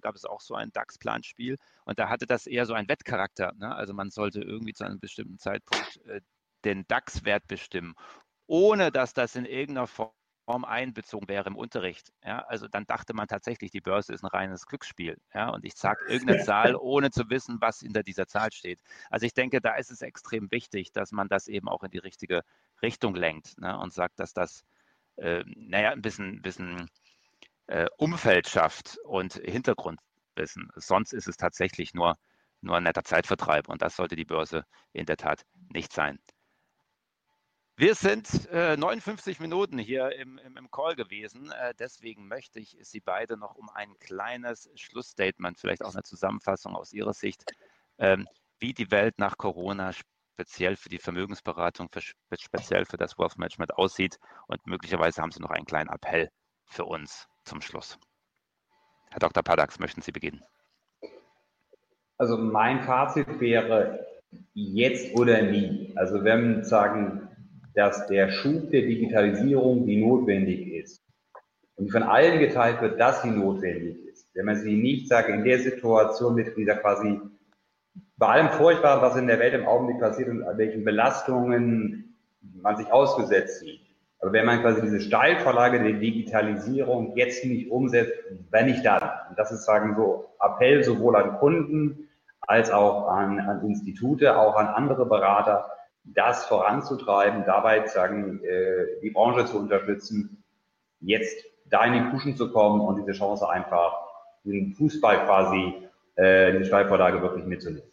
gab 0.00 0.14
es 0.14 0.24
auch 0.24 0.40
so 0.40 0.54
ein 0.54 0.72
DAX-Planspiel 0.72 1.58
und 1.84 1.98
da 1.98 2.08
hatte 2.08 2.26
das 2.26 2.46
eher 2.46 2.64
so 2.64 2.74
einen 2.74 2.88
Wettcharakter. 2.88 3.52
Ne? 3.56 3.74
Also 3.74 3.92
man 3.92 4.10
sollte 4.10 4.40
irgendwie 4.40 4.72
zu 4.72 4.84
einem 4.84 4.98
bestimmten 4.98 5.38
Zeitpunkt 5.38 5.98
äh, 6.06 6.22
den 6.64 6.86
DAX-Wert 6.88 7.46
bestimmen, 7.48 7.94
ohne 8.46 8.90
dass 8.90 9.12
das 9.12 9.36
in 9.36 9.44
irgendeiner 9.44 9.86
Form 9.86 10.17
einbezogen 10.48 11.28
wäre 11.28 11.46
im 11.48 11.56
Unterricht. 11.56 12.12
Ja? 12.24 12.40
Also 12.48 12.68
dann 12.68 12.86
dachte 12.86 13.14
man 13.14 13.28
tatsächlich, 13.28 13.70
die 13.70 13.80
Börse 13.80 14.12
ist 14.12 14.24
ein 14.24 14.28
reines 14.28 14.66
Glücksspiel. 14.66 15.18
Ja? 15.34 15.50
Und 15.50 15.64
ich 15.64 15.74
sage 15.74 16.04
irgendeine 16.08 16.44
Zahl, 16.44 16.76
ohne 16.76 17.10
zu 17.10 17.28
wissen, 17.30 17.58
was 17.60 17.80
hinter 17.80 18.02
dieser 18.02 18.26
Zahl 18.26 18.52
steht. 18.52 18.80
Also 19.10 19.26
ich 19.26 19.34
denke, 19.34 19.60
da 19.60 19.74
ist 19.74 19.90
es 19.90 20.02
extrem 20.02 20.50
wichtig, 20.50 20.92
dass 20.92 21.12
man 21.12 21.28
das 21.28 21.48
eben 21.48 21.68
auch 21.68 21.82
in 21.82 21.90
die 21.90 21.98
richtige 21.98 22.42
Richtung 22.82 23.14
lenkt 23.14 23.58
ne? 23.58 23.78
und 23.78 23.92
sagt, 23.92 24.18
dass 24.18 24.32
das, 24.32 24.64
äh, 25.16 25.44
naja, 25.46 25.90
ein 25.90 26.02
bisschen, 26.02 26.42
bisschen 26.42 26.88
äh, 27.66 27.86
Umfeld 27.96 28.48
schafft 28.48 28.98
und 29.04 29.34
Hintergrundwissen. 29.34 30.70
Sonst 30.76 31.12
ist 31.12 31.28
es 31.28 31.36
tatsächlich 31.36 31.94
nur, 31.94 32.16
nur 32.60 32.76
ein 32.76 32.84
netter 32.84 33.04
Zeitvertreib 33.04 33.68
und 33.68 33.82
das 33.82 33.96
sollte 33.96 34.16
die 34.16 34.24
Börse 34.24 34.64
in 34.92 35.06
der 35.06 35.16
Tat 35.16 35.44
nicht 35.68 35.92
sein. 35.92 36.18
Wir 37.78 37.94
sind 37.94 38.50
äh, 38.50 38.76
59 38.76 39.38
Minuten 39.38 39.78
hier 39.78 40.10
im, 40.18 40.36
im, 40.38 40.56
im 40.56 40.68
Call 40.68 40.96
gewesen. 40.96 41.52
Äh, 41.52 41.74
deswegen 41.78 42.26
möchte 42.26 42.58
ich 42.58 42.76
Sie 42.82 42.98
beide 42.98 43.36
noch 43.36 43.54
um 43.54 43.68
ein 43.72 43.96
kleines 44.00 44.68
Schlussstatement, 44.74 45.60
vielleicht 45.60 45.84
auch 45.84 45.94
eine 45.94 46.02
Zusammenfassung 46.02 46.74
aus 46.74 46.92
Ihrer 46.92 47.12
Sicht, 47.14 47.44
ähm, 47.98 48.26
wie 48.58 48.74
die 48.74 48.90
Welt 48.90 49.20
nach 49.20 49.38
Corona 49.38 49.92
speziell 49.92 50.74
für 50.74 50.88
die 50.88 50.98
Vermögensberatung, 50.98 51.88
für, 51.92 52.00
speziell 52.36 52.84
für 52.84 52.96
das 52.96 53.16
Wealth 53.16 53.38
Management 53.38 53.72
aussieht. 53.78 54.18
Und 54.48 54.66
möglicherweise 54.66 55.22
haben 55.22 55.30
Sie 55.30 55.40
noch 55.40 55.50
einen 55.50 55.64
kleinen 55.64 55.88
Appell 55.88 56.30
für 56.64 56.84
uns 56.84 57.28
zum 57.44 57.60
Schluss. 57.60 57.96
Herr 59.10 59.20
Dr. 59.20 59.44
Padax, 59.44 59.78
möchten 59.78 60.02
Sie 60.02 60.10
beginnen? 60.10 60.42
Also 62.16 62.38
mein 62.38 62.82
Fazit 62.82 63.38
wäre 63.38 64.04
jetzt 64.54 65.14
oder 65.14 65.42
nie. 65.42 65.92
Also 65.94 66.24
wenn 66.24 66.64
sagen, 66.64 67.27
dass 67.74 68.06
der 68.06 68.30
Schub 68.30 68.70
der 68.70 68.82
Digitalisierung, 68.82 69.86
die 69.86 70.04
notwendig 70.04 70.72
ist, 70.72 71.02
und 71.76 71.92
von 71.92 72.02
allen 72.02 72.40
geteilt 72.40 72.80
wird, 72.80 72.98
dass 72.98 73.22
sie 73.22 73.30
notwendig 73.30 73.96
ist, 74.08 74.26
wenn 74.34 74.46
man 74.46 74.56
sie 74.56 74.76
nicht 74.76 75.08
sagt, 75.08 75.28
in 75.28 75.44
der 75.44 75.60
Situation 75.60 76.34
mit 76.34 76.56
dieser 76.56 76.74
quasi 76.76 77.20
bei 78.16 78.26
allem 78.26 78.48
Furchtbaren, 78.50 79.00
was 79.00 79.16
in 79.16 79.28
der 79.28 79.38
Welt 79.38 79.54
im 79.54 79.66
Augenblick 79.66 80.00
passiert 80.00 80.28
und 80.28 80.44
welchen 80.56 80.84
Belastungen 80.84 82.16
man 82.40 82.76
sich 82.76 82.90
ausgesetzt 82.90 83.60
sieht, 83.60 83.80
aber 84.20 84.32
wenn 84.32 84.46
man 84.46 84.60
quasi 84.60 84.82
diese 84.82 85.00
Steilvorlage 85.00 85.80
der 85.80 85.92
Digitalisierung 85.92 87.16
jetzt 87.16 87.44
nicht 87.44 87.70
umsetzt, 87.70 88.12
wenn 88.50 88.66
nicht 88.66 88.84
dann. 88.84 89.02
Und 89.30 89.38
das 89.38 89.52
ist 89.52 89.64
sagen 89.64 89.94
so 89.96 90.30
Appell 90.40 90.82
sowohl 90.82 91.16
an 91.16 91.38
Kunden 91.38 92.08
als 92.40 92.70
auch 92.70 93.08
an, 93.08 93.38
an 93.38 93.64
Institute, 93.64 94.36
auch 94.36 94.56
an 94.56 94.66
andere 94.66 95.06
Berater, 95.06 95.70
das 96.14 96.46
voranzutreiben, 96.46 97.44
dabei 97.44 97.86
sagen, 97.86 98.42
äh, 98.44 99.00
die 99.02 99.10
Branche 99.10 99.46
zu 99.46 99.58
unterstützen, 99.58 100.42
jetzt 101.00 101.44
da 101.66 101.84
in 101.84 101.92
den 101.92 102.10
Kuschen 102.10 102.36
zu 102.36 102.50
kommen 102.50 102.80
und 102.80 102.96
diese 102.96 103.12
Chance 103.12 103.48
einfach, 103.48 103.92
den 104.44 104.72
Fußball 104.74 105.24
quasi, 105.24 105.74
äh, 106.16 106.58
die 106.58 106.64
Steilvorlage 106.64 107.20
wirklich 107.20 107.44
mitzunehmen. 107.44 107.88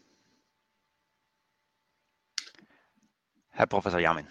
Herr 3.49 3.67
Professor 3.67 3.99
Jamin. 3.99 4.27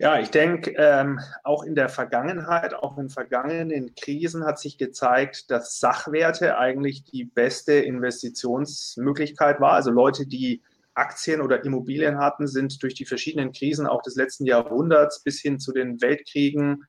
Ja, 0.00 0.20
ich 0.20 0.30
denke, 0.30 0.74
ähm, 0.76 1.18
auch 1.42 1.64
in 1.64 1.74
der 1.74 1.88
Vergangenheit, 1.88 2.72
auch 2.72 2.98
in 2.98 3.08
vergangenen 3.08 3.96
Krisen 3.96 4.44
hat 4.44 4.60
sich 4.60 4.78
gezeigt, 4.78 5.50
dass 5.50 5.80
Sachwerte 5.80 6.56
eigentlich 6.56 7.02
die 7.02 7.24
beste 7.24 7.72
Investitionsmöglichkeit 7.72 9.60
war. 9.60 9.72
Also 9.72 9.90
Leute, 9.90 10.26
die 10.26 10.62
Aktien 10.98 11.40
oder 11.40 11.64
Immobilien 11.64 12.18
hatten, 12.18 12.46
sind 12.46 12.82
durch 12.82 12.94
die 12.94 13.06
verschiedenen 13.06 13.52
Krisen 13.52 13.86
auch 13.86 14.02
des 14.02 14.16
letzten 14.16 14.44
Jahrhunderts 14.44 15.22
bis 15.22 15.40
hin 15.40 15.58
zu 15.58 15.72
den 15.72 16.00
Weltkriegen 16.00 16.84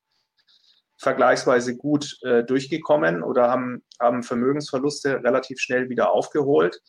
vergleichsweise 0.97 1.77
gut 1.77 2.17
äh, 2.23 2.43
durchgekommen 2.43 3.23
oder 3.23 3.49
haben, 3.49 3.83
haben 3.99 4.21
Vermögensverluste 4.21 5.23
relativ 5.23 5.59
schnell 5.59 5.89
wieder 5.89 6.11
aufgeholt. 6.11 6.81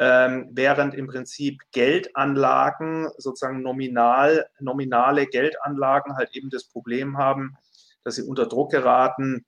Ähm, 0.00 0.50
während 0.52 0.94
im 0.94 1.08
Prinzip 1.08 1.60
Geldanlagen, 1.72 3.08
sozusagen 3.18 3.62
nominal, 3.62 4.46
nominale 4.60 5.26
Geldanlagen 5.26 6.16
halt 6.16 6.36
eben 6.36 6.50
das 6.50 6.68
Problem 6.68 7.18
haben, 7.18 7.56
dass 8.04 8.14
sie 8.14 8.22
unter 8.22 8.46
Druck 8.46 8.70
geraten 8.70 9.44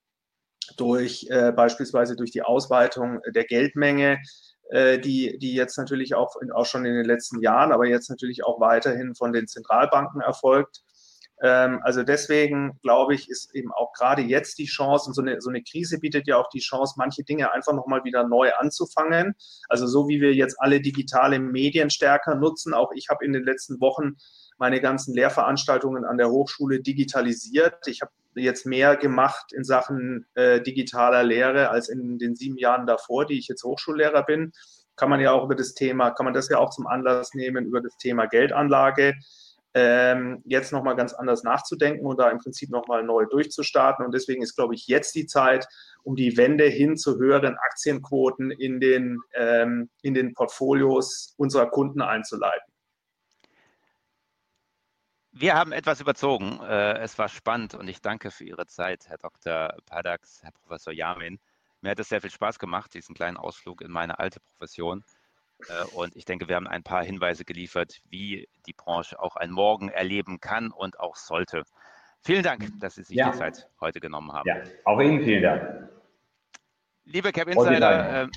durch 0.76 1.28
äh, 1.30 1.52
beispielsweise 1.52 2.16
durch 2.16 2.32
die 2.32 2.42
Ausweitung 2.42 3.20
der 3.32 3.44
Geldmenge, 3.44 4.18
die, 4.72 5.36
die 5.38 5.54
jetzt 5.54 5.76
natürlich 5.78 6.14
auch, 6.14 6.36
auch 6.54 6.66
schon 6.66 6.84
in 6.84 6.94
den 6.94 7.04
letzten 7.04 7.40
Jahren, 7.40 7.72
aber 7.72 7.86
jetzt 7.86 8.08
natürlich 8.08 8.44
auch 8.44 8.60
weiterhin 8.60 9.14
von 9.14 9.32
den 9.32 9.48
Zentralbanken 9.48 10.20
erfolgt. 10.20 10.82
Ähm, 11.42 11.80
also 11.82 12.02
deswegen 12.02 12.78
glaube 12.82 13.14
ich, 13.14 13.28
ist 13.28 13.54
eben 13.54 13.72
auch 13.72 13.92
gerade 13.92 14.22
jetzt 14.22 14.58
die 14.58 14.66
Chance, 14.66 15.08
und 15.08 15.14
so 15.14 15.22
eine, 15.22 15.40
so 15.40 15.48
eine 15.48 15.62
Krise 15.62 15.98
bietet 15.98 16.26
ja 16.26 16.36
auch 16.36 16.48
die 16.50 16.60
Chance, 16.60 16.94
manche 16.98 17.24
Dinge 17.24 17.52
einfach 17.52 17.72
nochmal 17.72 18.04
wieder 18.04 18.26
neu 18.28 18.52
anzufangen. 18.58 19.34
Also 19.68 19.86
so 19.86 20.08
wie 20.08 20.20
wir 20.20 20.34
jetzt 20.34 20.56
alle 20.60 20.80
digitale 20.80 21.38
Medien 21.38 21.90
stärker 21.90 22.34
nutzen. 22.34 22.74
Auch 22.74 22.92
ich 22.94 23.08
habe 23.08 23.24
in 23.24 23.32
den 23.32 23.44
letzten 23.44 23.80
Wochen 23.80 24.16
meine 24.58 24.80
ganzen 24.80 25.14
Lehrveranstaltungen 25.14 26.04
an 26.04 26.18
der 26.18 26.30
Hochschule 26.30 26.80
digitalisiert. 26.80 27.86
Ich 27.86 28.02
habe 28.02 28.12
jetzt 28.34 28.66
mehr 28.66 28.96
gemacht 28.96 29.52
in 29.52 29.64
Sachen 29.64 30.26
äh, 30.34 30.60
digitaler 30.60 31.22
Lehre 31.22 31.70
als 31.70 31.88
in 31.88 32.18
den 32.18 32.36
sieben 32.36 32.58
Jahren 32.58 32.86
davor, 32.86 33.26
die 33.26 33.38
ich 33.38 33.48
jetzt 33.48 33.64
Hochschullehrer 33.64 34.24
bin. 34.24 34.52
Kann 34.96 35.10
man 35.10 35.20
ja 35.20 35.32
auch 35.32 35.44
über 35.44 35.54
das 35.54 35.74
Thema, 35.74 36.10
kann 36.10 36.24
man 36.24 36.34
das 36.34 36.48
ja 36.48 36.58
auch 36.58 36.70
zum 36.70 36.86
Anlass 36.86 37.34
nehmen, 37.34 37.66
über 37.66 37.80
das 37.80 37.96
Thema 37.96 38.26
Geldanlage 38.26 39.14
ähm, 39.74 40.42
jetzt 40.44 40.72
nochmal 40.72 40.96
ganz 40.96 41.12
anders 41.12 41.44
nachzudenken 41.44 42.04
und 42.04 42.18
da 42.18 42.30
im 42.30 42.38
Prinzip 42.38 42.70
nochmal 42.70 43.04
neu 43.04 43.26
durchzustarten. 43.26 44.04
Und 44.04 44.12
deswegen 44.12 44.42
ist, 44.42 44.56
glaube 44.56 44.74
ich, 44.74 44.86
jetzt 44.86 45.14
die 45.14 45.26
Zeit, 45.26 45.66
um 46.02 46.16
die 46.16 46.36
Wende 46.36 46.64
hin 46.64 46.96
zu 46.96 47.18
höheren 47.18 47.56
Aktienquoten 47.56 48.50
in 48.50 48.80
den, 48.80 49.20
ähm, 49.34 49.90
in 50.02 50.14
den 50.14 50.34
Portfolios 50.34 51.34
unserer 51.36 51.70
Kunden 51.70 52.02
einzuleiten. 52.02 52.69
Wir 55.40 55.54
haben 55.54 55.72
etwas 55.72 56.02
überzogen. 56.02 56.60
Äh, 56.60 56.98
es 56.98 57.18
war 57.18 57.30
spannend 57.30 57.74
und 57.74 57.88
ich 57.88 58.02
danke 58.02 58.30
für 58.30 58.44
Ihre 58.44 58.66
Zeit, 58.66 59.08
Herr 59.08 59.16
Dr. 59.16 59.74
Padax, 59.86 60.42
Herr 60.42 60.52
Professor 60.52 60.92
Jamin. 60.92 61.40
Mir 61.80 61.92
hat 61.92 61.98
es 61.98 62.10
sehr 62.10 62.20
viel 62.20 62.30
Spaß 62.30 62.58
gemacht, 62.58 62.92
diesen 62.92 63.14
kleinen 63.14 63.38
Ausflug 63.38 63.80
in 63.80 63.90
meine 63.90 64.18
alte 64.18 64.38
Profession. 64.40 65.02
Äh, 65.66 65.84
und 65.94 66.14
ich 66.14 66.26
denke, 66.26 66.46
wir 66.48 66.56
haben 66.56 66.66
ein 66.66 66.82
paar 66.82 67.02
Hinweise 67.02 67.46
geliefert, 67.46 68.02
wie 68.10 68.50
die 68.66 68.74
Branche 68.74 69.18
auch 69.18 69.36
ein 69.36 69.50
Morgen 69.50 69.88
erleben 69.88 70.40
kann 70.40 70.70
und 70.70 71.00
auch 71.00 71.16
sollte. 71.16 71.62
Vielen 72.22 72.42
Dank, 72.42 72.68
dass 72.78 72.96
Sie 72.96 73.02
sich 73.02 73.16
ja. 73.16 73.30
die 73.30 73.38
Zeit 73.38 73.66
heute 73.80 74.00
genommen 74.00 74.34
haben. 74.34 74.46
Ja, 74.46 74.56
auch 74.84 75.00
Ihnen 75.00 75.24
vielen 75.24 75.42
Dank. 75.42 75.88
Liebe 77.04 77.32
Cap 77.32 77.48
Insider, 77.48 78.28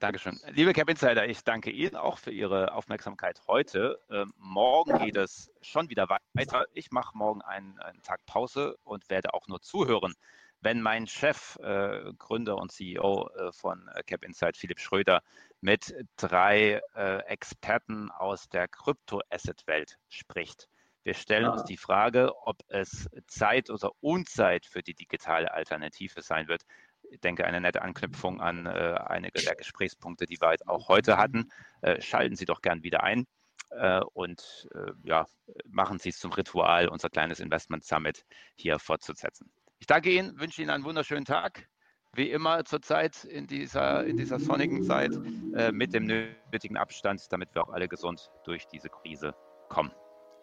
Dankeschön. 0.00 0.40
Liebe 0.48 0.72
Cap 0.72 0.88
Insider, 0.88 1.28
ich 1.28 1.44
danke 1.44 1.70
Ihnen 1.70 1.94
auch 1.94 2.18
für 2.18 2.32
Ihre 2.32 2.72
Aufmerksamkeit 2.74 3.40
heute. 3.46 4.00
Äh, 4.10 4.24
morgen 4.38 4.98
geht 4.98 5.16
es 5.16 5.52
schon 5.60 5.88
wieder 5.90 6.08
weiter. 6.08 6.64
Ich 6.72 6.90
mache 6.90 7.16
morgen 7.16 7.42
einen, 7.42 7.78
einen 7.78 8.02
Tag 8.02 8.24
Pause 8.26 8.76
und 8.82 9.08
werde 9.10 9.34
auch 9.34 9.46
nur 9.46 9.60
zuhören 9.60 10.14
wenn 10.60 10.82
mein 10.82 11.06
Chef, 11.06 11.56
äh, 11.62 12.12
Gründer 12.18 12.58
und 12.58 12.70
CEO 12.70 13.28
äh, 13.30 13.52
von 13.52 13.88
äh, 13.94 14.02
Cap 14.02 14.24
Insight, 14.24 14.56
Philipp 14.56 14.80
Schröder, 14.80 15.22
mit 15.60 15.94
drei 16.16 16.80
äh, 16.94 17.18
Experten 17.26 18.10
aus 18.10 18.48
der 18.48 18.68
Krypto-Asset-Welt 18.68 19.98
spricht. 20.08 20.68
Wir 21.02 21.14
stellen 21.14 21.48
uns 21.48 21.64
die 21.64 21.78
Frage, 21.78 22.32
ob 22.44 22.58
es 22.68 23.08
Zeit 23.26 23.70
oder 23.70 23.90
Unzeit 24.00 24.66
für 24.66 24.82
die 24.82 24.94
digitale 24.94 25.50
Alternative 25.50 26.20
sein 26.20 26.46
wird. 26.46 26.62
Ich 27.10 27.20
denke, 27.20 27.44
eine 27.44 27.60
nette 27.60 27.82
Anknüpfung 27.82 28.40
an 28.40 28.66
äh, 28.66 28.70
einige 29.06 29.40
der 29.42 29.54
Gesprächspunkte, 29.54 30.26
die 30.26 30.40
wir 30.40 30.56
auch 30.66 30.88
heute 30.88 31.16
hatten. 31.16 31.50
Äh, 31.82 32.00
schalten 32.00 32.36
Sie 32.36 32.44
doch 32.44 32.62
gern 32.62 32.82
wieder 32.82 33.02
ein 33.02 33.26
äh, 33.70 34.00
und 34.12 34.68
äh, 34.74 34.92
ja, 35.02 35.26
machen 35.68 35.98
Sie 35.98 36.10
es 36.10 36.18
zum 36.18 36.32
Ritual, 36.32 36.88
unser 36.88 37.08
kleines 37.08 37.40
Investment 37.40 37.84
Summit 37.84 38.24
hier 38.56 38.78
fortzusetzen. 38.78 39.50
Ich 39.78 39.86
danke 39.86 40.10
Ihnen, 40.10 40.38
wünsche 40.38 40.62
Ihnen 40.62 40.70
einen 40.70 40.84
wunderschönen 40.84 41.24
Tag. 41.24 41.68
Wie 42.14 42.30
immer 42.30 42.64
zurzeit 42.64 43.24
in 43.24 43.46
dieser, 43.46 44.04
in 44.04 44.16
dieser 44.16 44.40
sonnigen 44.40 44.82
Zeit 44.82 45.12
äh, 45.54 45.70
mit 45.70 45.94
dem 45.94 46.06
nötigen 46.06 46.76
Abstand, 46.76 47.24
damit 47.30 47.54
wir 47.54 47.62
auch 47.62 47.72
alle 47.72 47.86
gesund 47.86 48.30
durch 48.44 48.66
diese 48.66 48.88
Krise 48.88 49.32
kommen. 49.68 49.92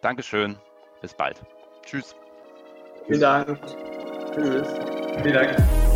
Dankeschön, 0.00 0.56
bis 1.02 1.14
bald. 1.14 1.42
Tschüss. 1.84 2.16
Vielen 3.06 3.20
Dank. 3.20 3.60
Tschüss. 4.32 4.68
Vielen 5.22 5.34
Dank. 5.34 5.87